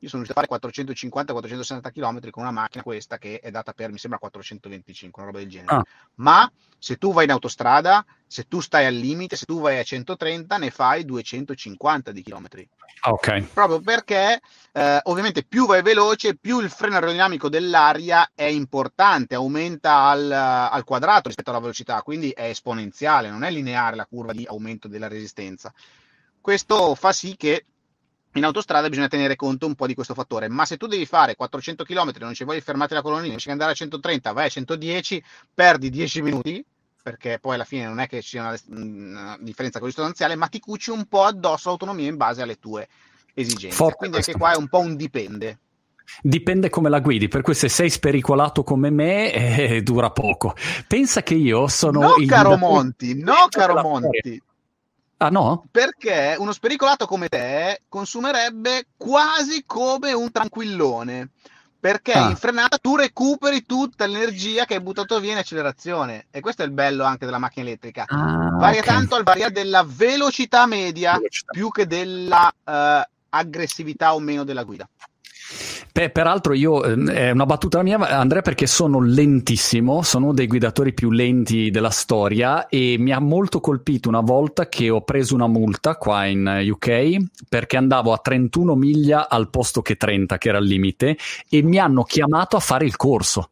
Io 0.00 0.08
sono 0.08 0.22
riuscito 0.22 0.38
a 0.38 0.46
fare 0.46 0.94
450-460 0.94 1.90
km 1.90 2.30
con 2.30 2.44
una 2.44 2.52
macchina 2.52 2.84
questa 2.84 3.18
che 3.18 3.40
è 3.40 3.50
data 3.50 3.72
per, 3.72 3.90
mi 3.90 3.98
sembra, 3.98 4.20
425, 4.20 5.22
una 5.22 5.30
roba 5.30 5.42
del 5.42 5.50
genere. 5.50 5.76
Ah. 5.76 5.84
Ma 6.16 6.50
se 6.78 6.96
tu 6.96 7.12
vai 7.12 7.24
in 7.24 7.32
autostrada, 7.32 8.04
se 8.24 8.44
tu 8.46 8.60
stai 8.60 8.86
al 8.86 8.94
limite, 8.94 9.34
se 9.34 9.44
tu 9.44 9.60
vai 9.60 9.78
a 9.78 9.82
130, 9.82 10.56
ne 10.56 10.70
fai 10.70 11.04
250 11.04 12.12
di 12.12 12.22
chilometri. 12.22 12.68
Ok. 13.02 13.42
Proprio 13.52 13.80
perché 13.80 14.40
eh, 14.72 15.00
ovviamente 15.04 15.44
più 15.44 15.66
vai 15.66 15.82
veloce, 15.82 16.36
più 16.36 16.60
il 16.60 16.70
freno 16.70 16.94
aerodinamico 16.94 17.48
dell'aria 17.48 18.30
è 18.34 18.44
importante, 18.44 19.34
aumenta 19.34 20.02
al, 20.02 20.30
al 20.30 20.84
quadrato 20.84 21.26
rispetto 21.26 21.50
alla 21.50 21.58
velocità, 21.58 22.02
quindi 22.02 22.30
è 22.30 22.44
esponenziale, 22.44 23.30
non 23.30 23.42
è 23.42 23.50
lineare 23.50 23.96
la 23.96 24.06
curva 24.06 24.32
di 24.32 24.46
aumento 24.46 24.86
della 24.86 25.08
resistenza. 25.08 25.72
Questo 26.40 26.94
fa 26.94 27.12
sì 27.12 27.36
che 27.36 27.64
in 28.34 28.44
autostrada 28.44 28.88
bisogna 28.88 29.08
tenere 29.08 29.36
conto 29.36 29.66
un 29.66 29.74
po' 29.74 29.86
di 29.86 29.94
questo 29.94 30.14
fattore, 30.14 30.48
ma 30.48 30.64
se 30.64 30.76
tu 30.76 30.86
devi 30.86 31.06
fare 31.06 31.34
400 31.34 31.84
km, 31.84 32.12
non 32.20 32.34
ci 32.34 32.44
vuoi 32.44 32.60
fermare 32.60 32.94
la 32.94 33.02
colonnina, 33.02 33.28
invece 33.28 33.46
che 33.46 33.52
andare 33.52 33.72
a 33.72 33.74
130, 33.74 34.32
vai 34.32 34.46
a 34.46 34.48
110, 34.48 35.22
perdi 35.54 35.90
10 35.90 36.22
minuti, 36.22 36.64
perché 37.02 37.38
poi 37.40 37.54
alla 37.54 37.64
fine 37.64 37.86
non 37.86 38.00
è 38.00 38.06
che 38.06 38.20
ci 38.20 38.30
sia 38.30 38.42
una, 38.42 38.58
una 38.66 39.38
differenza 39.40 39.78
così 39.78 39.92
sostanziale, 39.92 40.36
ma 40.36 40.46
ti 40.46 40.60
cuci 40.60 40.90
un 40.90 41.06
po' 41.06 41.24
addosso 41.24 41.68
l'autonomia 41.68 42.08
in 42.08 42.16
base 42.16 42.42
alle 42.42 42.58
tue 42.58 42.86
esigenze. 43.34 43.76
Forte 43.76 43.96
Quindi 43.96 44.16
questo. 44.16 44.32
anche 44.32 44.42
qua 44.42 44.52
è 44.54 44.58
un 44.58 44.68
po' 44.68 44.80
un 44.80 44.96
dipende. 44.96 45.58
Dipende 46.22 46.70
come 46.70 46.88
la 46.88 47.00
guidi, 47.00 47.28
per 47.28 47.42
cui 47.42 47.54
se 47.54 47.68
sei 47.68 47.90
spericolato 47.90 48.62
come 48.62 48.90
me 48.90 49.32
eh, 49.32 49.82
dura 49.82 50.10
poco. 50.10 50.54
Pensa 50.86 51.22
che 51.22 51.34
io 51.34 51.68
sono... 51.68 52.00
No, 52.00 52.14
caro 52.26 52.56
Monti, 52.56 53.20
no, 53.20 53.46
caro 53.50 53.80
Monti. 53.80 54.40
Ah 55.18 55.30
no? 55.30 55.64
Perché 55.70 56.36
uno 56.38 56.52
spericolato 56.52 57.06
come 57.06 57.28
te 57.28 57.82
consumerebbe 57.88 58.86
quasi 58.96 59.64
come 59.66 60.12
un 60.12 60.30
tranquillone. 60.30 61.30
Perché 61.80 62.12
ah. 62.12 62.28
in 62.28 62.36
frenata 62.36 62.78
tu 62.78 62.96
recuperi 62.96 63.64
tutta 63.64 64.06
l'energia 64.06 64.64
che 64.64 64.74
hai 64.74 64.80
buttato 64.80 65.18
via 65.20 65.32
in 65.32 65.38
accelerazione. 65.38 66.26
E 66.30 66.40
questo 66.40 66.62
è 66.62 66.64
il 66.64 66.72
bello 66.72 67.04
anche 67.04 67.24
della 67.24 67.38
macchina 67.38 67.66
elettrica. 67.66 68.04
Ah, 68.06 68.50
Varia 68.56 68.80
okay. 68.80 68.94
tanto 68.94 69.14
al 69.16 69.22
variare 69.24 69.52
della 69.52 69.84
velocità 69.86 70.66
media 70.66 71.14
velocità. 71.14 71.52
più 71.52 71.70
che 71.70 71.86
della 71.86 72.52
uh, 72.64 73.10
aggressività 73.30 74.14
o 74.14 74.20
meno 74.20 74.44
della 74.44 74.64
guida. 74.64 74.88
Beh, 75.98 76.10
peraltro 76.10 76.54
io, 76.54 76.84
ehm, 76.84 77.10
è 77.10 77.32
una 77.32 77.44
battuta 77.44 77.82
mia, 77.82 77.98
Andrea, 77.98 78.40
perché 78.40 78.68
sono 78.68 79.00
lentissimo, 79.00 80.02
sono 80.02 80.26
uno 80.26 80.34
dei 80.34 80.46
guidatori 80.46 80.92
più 80.92 81.10
lenti 81.10 81.70
della 81.70 81.90
storia 81.90 82.68
e 82.68 82.94
mi 83.00 83.10
ha 83.10 83.18
molto 83.18 83.58
colpito 83.58 84.08
una 84.08 84.20
volta 84.20 84.68
che 84.68 84.90
ho 84.90 85.00
preso 85.00 85.34
una 85.34 85.48
multa 85.48 85.96
qua 85.96 86.26
in 86.26 86.68
UK 86.70 87.16
perché 87.48 87.76
andavo 87.78 88.12
a 88.12 88.18
31 88.18 88.76
miglia 88.76 89.28
al 89.28 89.50
posto 89.50 89.82
che 89.82 89.96
30, 89.96 90.38
che 90.38 90.50
era 90.50 90.58
il 90.58 90.66
limite, 90.66 91.18
e 91.48 91.62
mi 91.62 91.78
hanno 91.78 92.04
chiamato 92.04 92.54
a 92.54 92.60
fare 92.60 92.84
il 92.84 92.94
corso 92.94 93.48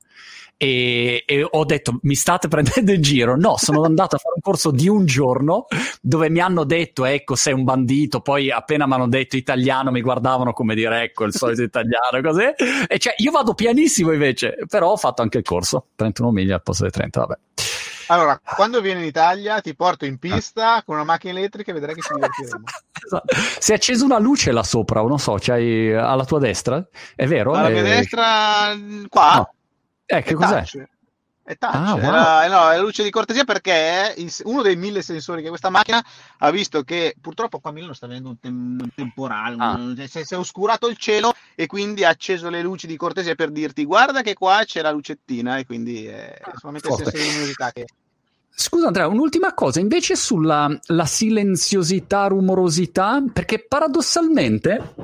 e, 0.59 1.25
e, 1.27 1.47
ho 1.49 1.65
detto 1.65 1.99
mi 2.03 2.15
state 2.15 2.49
prendendo 2.49 2.93
in 2.93 3.03
giro 3.03 3.37
no 3.37 3.57
sono 3.57 3.83
andato 3.83 4.17
a 4.17 4.19
fare 4.19 4.35
un 4.37 4.41
corso 4.41 4.71
di 4.71 4.89
un 4.89 5.05
giorno 5.05 5.67
dove 6.01 6.31
mi 6.31 6.41
hanno 6.41 6.65
detto 6.65 7.05
ecco 7.05 7.35
sei 7.35 7.53
un 7.53 7.65
bandito 7.65 8.21
poi 8.21 8.51
appena 8.51 8.87
mi 8.87 8.95
hanno 8.95 9.09
detto 9.09 9.37
italiano 9.37 9.91
mi 9.91 10.01
guardavano 10.01 10.53
come 10.53 10.75
dire 10.75 11.03
ecco 11.03 11.25
il 11.25 11.35
solito 11.35 11.63
italiano 11.63 12.21
così 12.23 12.45
e 12.87 12.99
cioè 12.99 13.15
io 13.19 13.31
vado 13.31 13.55
pianissimo 13.55 14.13
invece 14.13 14.57
però 14.69 14.93
ho 14.93 14.97
fatto 14.97 15.23
anche 15.23 15.39
il 15.39 15.45
corso 15.45 15.89
31 15.95 16.31
miglia 16.31 16.55
al 16.55 16.63
posto 16.63 16.83
dei 16.83 16.93
30 16.93 17.21
vabbè 17.21 17.39
allora, 18.09 18.41
quando 18.41 18.81
vieni 18.81 19.01
in 19.01 19.07
Italia 19.07 19.61
ti 19.61 19.75
porto 19.75 20.05
in 20.05 20.19
pista 20.19 20.83
con 20.85 20.95
una 20.95 21.05
macchina 21.05 21.37
elettrica 21.39 21.73
e 21.73 21.75
vedrai 21.75 21.95
che 21.95 22.03
ci 22.03 22.15
divertiremo. 22.15 22.63
esatto. 23.05 23.35
Si 23.59 23.73
è 23.73 23.75
accesa 23.75 24.05
una 24.05 24.19
luce 24.19 24.53
là 24.53 24.63
sopra, 24.63 25.03
non 25.03 25.19
so, 25.19 25.37
c'hai 25.41 25.93
alla 25.93 26.25
tua 26.25 26.39
destra? 26.39 26.87
È 27.17 27.27
vero? 27.27 27.53
Alla 27.55 27.69
è... 27.69 27.73
mia 27.73 27.83
destra, 27.83 28.77
qua? 29.09 29.35
No. 29.35 29.55
Eh, 30.07 30.23
che 30.23 30.31
è 30.31 30.35
cos'è? 30.35 30.65
Touch. 30.65 30.87
È 31.47 31.57
touch, 31.57 31.75
ah, 31.75 31.95
wow. 31.95 32.03
Era, 32.03 32.49
no, 32.49 32.71
è 32.71 32.81
luce 32.81 33.05
di 33.05 33.11
cortesia 33.11 33.45
perché 33.45 34.17
uno 34.45 34.63
dei 34.63 34.75
mille 34.75 35.01
sensori 35.01 35.43
che 35.43 35.49
questa 35.49 35.71
macchina 35.71 36.05
ha 36.39 36.51
visto 36.51 36.83
che 36.83 37.15
purtroppo 37.21 37.61
qua 37.61 37.71
a 37.71 37.73
Milano 37.73 37.93
sta 37.93 38.07
avendo 38.07 38.31
un, 38.31 38.41
tem- 38.41 38.81
un 38.81 38.91
temporale, 38.93 39.55
ah. 39.59 39.75
un, 39.75 39.95
si, 40.09 40.25
si 40.25 40.35
è 40.35 40.37
oscurato 40.37 40.89
il 40.89 40.97
cielo 40.97 41.33
e 41.55 41.67
quindi 41.67 42.05
ha 42.05 42.09
acceso 42.09 42.51
le 42.51 42.63
luci 42.63 42.89
di 42.89 42.97
cortesia 42.97 43.37
per 43.37 43.51
dirti 43.51 43.85
guarda 43.85 44.23
che 44.23 44.35
qua 44.35 44.63
c'è 44.65 44.83
la 44.83 44.91
lucettina 44.91 45.59
e 45.59 45.67
quindi 45.67 46.07
è 46.07 46.37
ah, 46.41 46.53
solamente 46.57 46.89
il 46.89 46.95
senso 46.95 47.11
di 47.17 47.25
luminosità 47.25 47.71
che... 47.71 47.87
Scusa 48.51 48.89
Andrea, 48.89 49.07
un'ultima 49.07 49.55
cosa 49.55 49.79
invece 49.79 50.17
sulla 50.17 50.81
silenziosità, 51.05 52.27
rumorosità, 52.27 53.23
perché 53.33 53.65
paradossalmente 53.65 54.95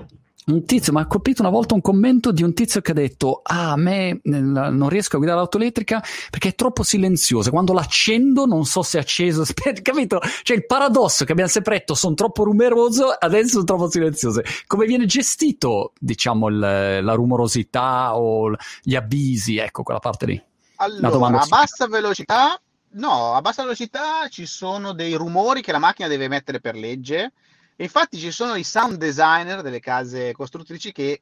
un 0.45 0.65
tizio 0.65 0.93
mi 0.93 1.01
ha 1.01 1.07
colpito 1.07 1.43
una 1.43 1.51
volta 1.51 1.75
un 1.75 1.81
commento 1.81 2.33
di 2.33 2.43
un 2.43 2.53
tizio 2.53 2.81
che 2.81 2.91
ha 2.91 2.95
detto 2.95 3.43
ah 3.45 3.73
a 3.73 3.77
me 3.77 4.21
non 4.25 4.89
riesco 4.89 5.15
a 5.15 5.19
guidare 5.19 5.39
l'auto 5.39 5.57
elettrica 5.57 6.03
perché 6.31 6.49
è 6.49 6.55
troppo 6.55 6.83
silenziosa 6.83 7.51
quando 7.51 7.73
l'accendo 7.73 8.45
non 8.45 8.65
so 8.65 8.83
se 8.83 8.99
è 8.99 9.01
acceso. 9.01 9.45
Capito? 9.83 10.21
Cioè 10.43 10.57
il 10.57 10.67
paradosso 10.67 11.25
che 11.25 11.33
abbiamo 11.33 11.51
sempre 11.51 11.79
detto 11.79 11.95
sono 11.95 12.15
troppo 12.15 12.43
rumoroso 12.43 13.11
adesso 13.11 13.51
sono 13.51 13.65
troppo 13.65 13.91
silenziose 13.91 14.45
come 14.67 14.87
viene 14.87 15.07
gestito 15.07 15.93
diciamo 15.99 16.49
il, 16.49 16.59
la 16.59 17.15
rumorosità 17.15 18.17
o 18.17 18.53
gli 18.83 18.97
avvisi? 18.97 19.59
Ecco 19.59 19.83
quella 19.83 20.01
parte 20.01 20.27
lì. 20.27 20.43
Allora 20.77 21.41
a 21.41 21.47
bassa 21.47 21.87
velocità 21.87 22.61
no 22.95 23.35
a 23.35 23.41
bassa 23.41 23.63
velocità 23.63 24.27
ci 24.29 24.45
sono 24.47 24.93
dei 24.93 25.15
rumori 25.15 25.63
che 25.63 25.73
la 25.73 25.79
macchina 25.79 26.09
deve 26.09 26.27
mettere 26.27 26.61
per 26.61 26.75
legge 26.75 27.33
infatti 27.77 28.19
ci 28.19 28.31
sono 28.31 28.55
i 28.55 28.65
sound 28.65 28.97
designer 28.97 29.63
delle 29.63 29.81
case 29.81 30.33
costruttrici 30.33 30.93
che 30.93 31.21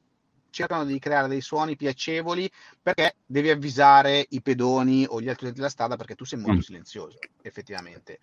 cercano 0.51 0.85
di 0.85 0.99
creare 0.99 1.27
dei 1.27 1.41
suoni 1.41 1.75
piacevoli 1.75 2.51
perché 2.81 3.15
devi 3.25 3.49
avvisare 3.49 4.25
i 4.29 4.41
pedoni 4.41 5.05
o 5.09 5.21
gli 5.21 5.29
altri 5.29 5.51
della 5.51 5.69
strada 5.69 5.95
perché 5.95 6.15
tu 6.15 6.25
sei 6.25 6.39
molto 6.39 6.57
mm. 6.57 6.59
silenzioso, 6.59 7.17
effettivamente. 7.41 8.19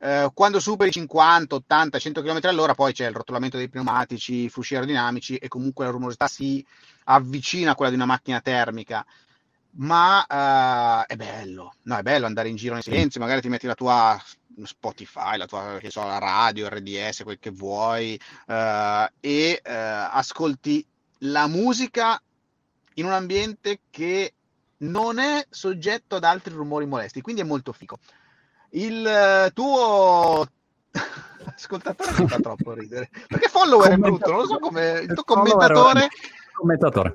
Eh, 0.00 0.30
quando 0.32 0.60
superi 0.60 0.90
50, 0.92 1.54
80, 1.56 1.98
100 1.98 2.22
km 2.22 2.38
all'ora, 2.42 2.74
poi 2.74 2.92
c'è 2.92 3.06
il 3.06 3.14
rotolamento 3.14 3.56
dei 3.56 3.68
pneumatici, 3.68 4.44
i 4.44 4.48
flusci 4.48 4.74
aerodinamici 4.74 5.36
e 5.36 5.48
comunque 5.48 5.84
la 5.84 5.90
rumorosità 5.90 6.28
si 6.28 6.64
avvicina 7.04 7.72
a 7.72 7.74
quella 7.74 7.90
di 7.90 7.96
una 7.96 8.06
macchina 8.06 8.40
termica. 8.40 9.04
Ma 9.70 10.24
uh, 10.28 11.04
è 11.06 11.14
bello, 11.16 11.74
no, 11.82 11.96
è 11.96 12.02
bello 12.02 12.26
andare 12.26 12.48
in 12.48 12.56
giro 12.56 12.74
in 12.74 12.82
silenzio, 12.82 13.20
magari 13.20 13.40
ti 13.40 13.48
metti 13.48 13.66
la 13.66 13.74
tua 13.74 14.20
Spotify, 14.66 15.36
la 15.36 15.46
tua 15.46 15.78
che 15.78 15.90
so, 15.90 16.04
la 16.04 16.18
radio, 16.18 16.68
RDS, 16.68 17.22
quel 17.22 17.38
che 17.38 17.50
vuoi, 17.50 18.20
uh, 18.46 19.06
e 19.20 19.60
uh, 19.64 19.70
ascolti 20.10 20.84
la 21.22 21.46
musica 21.46 22.20
in 22.94 23.04
un 23.04 23.12
ambiente 23.12 23.80
che 23.90 24.34
non 24.78 25.18
è 25.18 25.46
soggetto 25.48 26.16
ad 26.16 26.24
altri 26.24 26.54
rumori 26.54 26.86
molesti, 26.86 27.20
quindi 27.20 27.42
è 27.42 27.44
molto 27.44 27.72
fico. 27.72 27.98
Il 28.70 29.50
tuo 29.54 30.46
ascoltatore 31.54 32.14
mi 32.18 32.28
fa 32.28 32.38
troppo 32.38 32.72
ridere 32.74 33.08
perché 33.26 33.48
follower 33.48 33.92
è 33.92 33.96
brutto, 33.96 34.30
non 34.30 34.40
lo 34.40 34.46
so 34.46 34.58
come 34.58 35.00
il 35.00 35.12
tuo 35.14 35.24
commentatore. 35.24 36.08
Commentatore. 36.52 37.14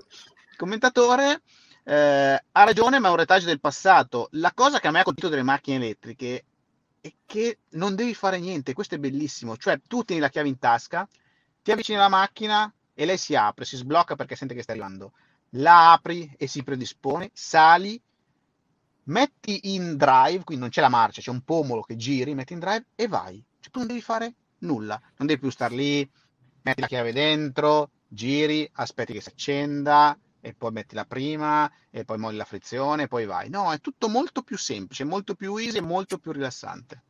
Commentatore 0.55 1.41
eh, 1.83 2.43
ha 2.51 2.63
ragione, 2.63 2.99
ma 2.99 3.07
è 3.09 3.11
un 3.11 3.17
retaggio 3.17 3.45
del 3.45 3.59
passato. 3.59 4.29
La 4.31 4.51
cosa 4.53 4.79
che 4.79 4.87
a 4.87 4.91
me 4.91 5.01
ha 5.01 5.03
colpito 5.03 5.29
delle 5.29 5.43
macchine 5.43 5.77
elettriche 5.77 6.45
è 7.03 7.13
che 7.25 7.59
non 7.71 7.95
devi 7.95 8.13
fare 8.13 8.39
niente, 8.39 8.71
questo 8.71 8.95
è 8.95 8.97
bellissimo, 8.97 9.57
cioè 9.57 9.77
tu 9.85 10.03
tieni 10.05 10.21
la 10.21 10.29
chiave 10.29 10.47
in 10.47 10.57
tasca, 10.57 11.05
ti 11.61 11.69
avvicini 11.71 11.97
alla 11.97 12.07
macchina 12.07 12.73
e 12.93 13.03
lei 13.03 13.17
si 13.17 13.35
apre, 13.35 13.65
si 13.65 13.75
sblocca 13.75 14.15
perché 14.15 14.37
sente 14.37 14.53
che 14.55 14.61
stai 14.61 14.79
arrivando. 14.79 15.11
la 15.55 15.91
apri 15.91 16.33
e 16.37 16.47
si 16.47 16.63
predispone, 16.63 17.29
sali, 17.33 18.01
metti 19.05 19.73
in 19.73 19.97
drive, 19.97 20.45
quindi 20.45 20.63
non 20.63 20.69
c'è 20.69 20.79
la 20.79 20.87
marcia, 20.87 21.21
c'è 21.21 21.29
un 21.29 21.41
pomolo 21.41 21.81
che 21.81 21.97
giri, 21.97 22.33
metti 22.33 22.53
in 22.53 22.59
drive 22.59 22.85
e 22.95 23.07
vai. 23.09 23.43
Cioè, 23.59 23.69
tu 23.69 23.79
non 23.79 23.87
devi 23.87 24.01
fare 24.01 24.33
nulla, 24.59 24.99
non 25.17 25.27
devi 25.27 25.41
più 25.41 25.49
star 25.49 25.73
lì, 25.73 26.09
metti 26.61 26.79
la 26.79 26.87
chiave 26.87 27.11
dentro, 27.11 27.91
giri, 28.07 28.67
aspetti 28.75 29.11
che 29.11 29.21
si 29.21 29.29
accenda 29.29 30.17
e 30.45 30.53
poi 30.53 30.71
metti 30.71 30.93
la 30.93 31.05
prima 31.05 31.71
e 31.89 32.03
poi 32.03 32.17
molli 32.17 32.35
la 32.35 32.43
frizione 32.43 33.03
e 33.03 33.07
poi 33.07 33.25
vai. 33.25 33.49
No, 33.49 33.71
è 33.71 33.79
tutto 33.79 34.09
molto 34.09 34.41
più 34.41 34.57
semplice, 34.57 35.05
molto 35.05 35.35
più 35.35 35.55
easy 35.55 35.77
e 35.77 35.81
molto 35.81 36.17
più 36.17 36.33
rilassante. 36.33 37.01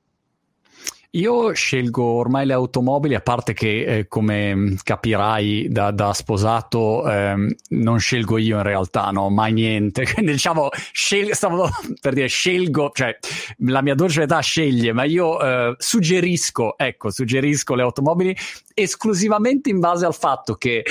Io 1.16 1.52
scelgo 1.54 2.04
ormai 2.04 2.46
le 2.46 2.54
automobili, 2.54 3.14
a 3.14 3.22
parte 3.22 3.54
che 3.54 3.86
eh, 3.86 4.08
come 4.08 4.76
capirai 4.82 5.68
da, 5.70 5.92
da 5.92 6.12
sposato 6.12 7.08
eh, 7.08 7.56
non 7.70 8.00
scelgo 8.00 8.40
io 8.40 8.58
in 8.58 8.64
realtà, 8.64 9.10
no, 9.12 9.30
mai 9.30 9.54
niente. 9.54 10.06
Quindi 10.14 10.32
diciamo, 10.32 10.70
scel- 10.92 11.34
stavo 11.34 11.70
per 12.02 12.14
dire 12.14 12.28
scelgo, 12.28 12.92
cioè 12.94 13.16
la 13.58 13.82
mia 13.82 13.96
dolce 13.96 14.24
età 14.24 14.40
sceglie, 14.40 14.92
ma 14.92 15.04
io 15.06 15.40
eh, 15.40 15.76
suggerisco, 15.78 16.78
ecco, 16.78 17.12
suggerisco 17.12 17.76
le 17.76 17.84
automobili 17.84 18.36
esclusivamente 18.74 19.70
in 19.70 19.80
base 19.80 20.06
al 20.06 20.16
fatto 20.16 20.56
che 20.56 20.84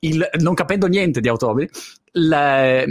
il, 0.00 0.28
non 0.40 0.54
capendo 0.54 0.86
niente 0.86 1.20
di 1.20 1.28
automobili, 1.28 1.68
il, 2.12 2.84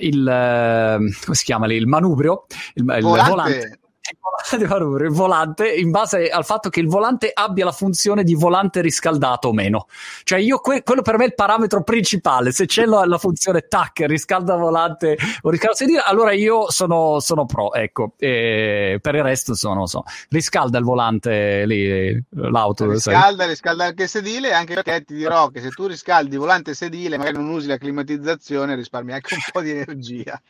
il, 0.00 0.24
come 0.24 1.36
si 1.36 1.44
chiama 1.44 1.66
lì, 1.66 1.76
il 1.76 1.86
manubrio, 1.86 2.46
il, 2.74 2.84
il 2.84 3.02
volante, 3.02 3.80
volante 4.68 5.04
il 5.04 5.10
volante 5.10 5.72
in 5.72 5.90
base 5.90 6.28
al 6.28 6.44
fatto 6.44 6.68
che 6.68 6.80
il 6.80 6.88
volante 6.88 7.30
abbia 7.32 7.64
la 7.64 7.72
funzione 7.72 8.24
di 8.24 8.34
volante 8.34 8.80
riscaldato 8.80 9.48
o 9.48 9.52
meno. 9.52 9.86
Cioè, 10.24 10.38
io 10.38 10.58
que- 10.58 10.82
quello 10.82 11.02
per 11.02 11.16
me 11.16 11.24
è 11.24 11.26
il 11.28 11.34
parametro 11.34 11.82
principale. 11.82 12.52
Se 12.52 12.66
c'è 12.66 12.84
la, 12.84 13.04
la 13.04 13.18
funzione 13.18 13.66
tac, 13.68 14.00
riscalda 14.06 14.56
volante 14.56 15.16
o 15.42 15.50
riscalda 15.50 15.76
sedile, 15.76 16.02
allora 16.04 16.32
io 16.32 16.70
sono, 16.70 17.20
sono 17.20 17.46
pro. 17.46 17.72
Ecco, 17.72 18.14
e 18.18 18.98
per 19.00 19.14
il 19.14 19.22
resto 19.22 19.54
sono, 19.54 19.86
so, 19.86 20.04
riscalda 20.28 20.78
il 20.78 20.84
volante 20.84 21.66
lì, 21.66 22.24
l'auto. 22.30 22.90
Riscalda, 22.90 23.46
riscalda 23.46 23.84
anche 23.86 24.04
il 24.04 24.08
sedile, 24.08 24.52
anche 24.52 24.74
perché 24.74 25.04
ti 25.04 25.14
dirò 25.14 25.48
che 25.48 25.60
se 25.60 25.70
tu 25.70 25.86
riscaldi 25.86 26.36
volante 26.36 26.72
e 26.72 26.74
sedile, 26.74 27.16
magari 27.16 27.36
non 27.36 27.48
usi 27.48 27.66
la 27.66 27.78
climatizzazione, 27.78 28.74
risparmi 28.74 29.12
anche 29.12 29.34
un 29.34 29.40
po' 29.52 29.60
di 29.60 29.70
energia. 29.70 30.40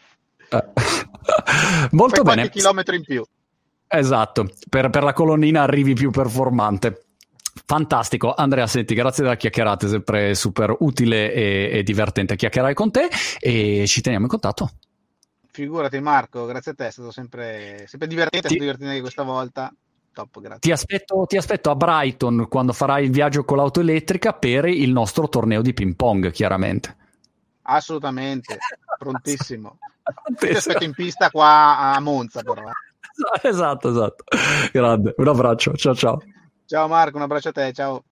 Molto 1.93 2.23
Poi 2.23 2.25
bene. 2.25 2.35
qualche 2.35 2.51
chilometro 2.51 2.95
in 2.95 3.03
più. 3.03 3.25
Esatto, 3.95 4.49
per, 4.71 4.89
per 4.89 5.03
la 5.03 5.13
colonnina 5.13 5.61
arrivi 5.63 5.93
più 5.93 6.11
performante. 6.11 7.09
Fantastico, 7.67 8.33
Andrea, 8.33 8.67
senti, 8.67 8.95
grazie 8.95 9.23
della 9.23 9.37
chiacchierata, 9.37 9.85
è 9.85 9.89
sempre 9.91 10.35
super 10.35 10.75
utile 10.79 11.31
e, 11.31 11.71
e, 11.71 11.83
divertente 11.83 12.35
chiacchierare 12.35 12.73
con 12.73 12.91
te 12.91 13.11
e 13.39 13.85
ci 13.87 14.01
teniamo 14.01 14.25
in 14.25 14.31
contatto. 14.31 14.71
Figurati 15.51 16.01
Marco, 16.01 16.47
grazie 16.47 16.71
a 16.71 16.75
te, 16.75 16.87
è 16.87 16.91
stato 16.91 17.11
sempre, 17.11 17.85
sempre 17.87 18.09
divertente, 18.09 18.49
ti... 18.49 18.55
è 18.55 18.57
stato 18.57 18.61
divertente 18.61 18.91
anche 18.93 19.03
questa 19.03 19.23
volta. 19.25 19.75
Top, 20.15 20.41
grazie. 20.41 20.61
Ti 20.61 20.73
aspetto, 20.73 21.27
ti 21.29 21.37
aspetto 21.37 21.71
a 21.71 21.77
Brighton 21.77 22.47
quando 22.49 22.73
farai 22.73 23.05
il 23.05 23.11
viaggio 23.11 23.45
con 23.45 23.59
l'auto 23.59 23.81
elettrica 23.81 24.33
per 24.33 24.65
il 24.65 24.91
nostro 24.91 25.29
torneo 25.29 25.61
di 25.61 25.75
ping 25.75 25.95
pong, 25.97 26.31
chiaramente. 26.31 26.97
Assolutamente, 27.63 28.57
prontissimo. 28.97 29.77
Ti 30.39 30.49
aspetto 30.49 30.85
in 30.85 30.95
pista 30.95 31.31
qua 31.31 31.93
a 31.95 32.01
Monza 32.01 32.43
però. 32.43 32.65
Esatto, 33.43 33.91
esatto. 33.91 34.25
Grande, 34.73 35.15
un 35.17 35.29
abbraccio, 35.29 35.73
ciao 35.75 35.95
ciao. 35.95 36.19
Ciao 36.67 36.89
Marco, 36.89 37.17
un 37.17 37.23
abbraccio 37.23 37.51
a 37.51 37.53
te, 37.53 37.73
ciao. 37.73 38.05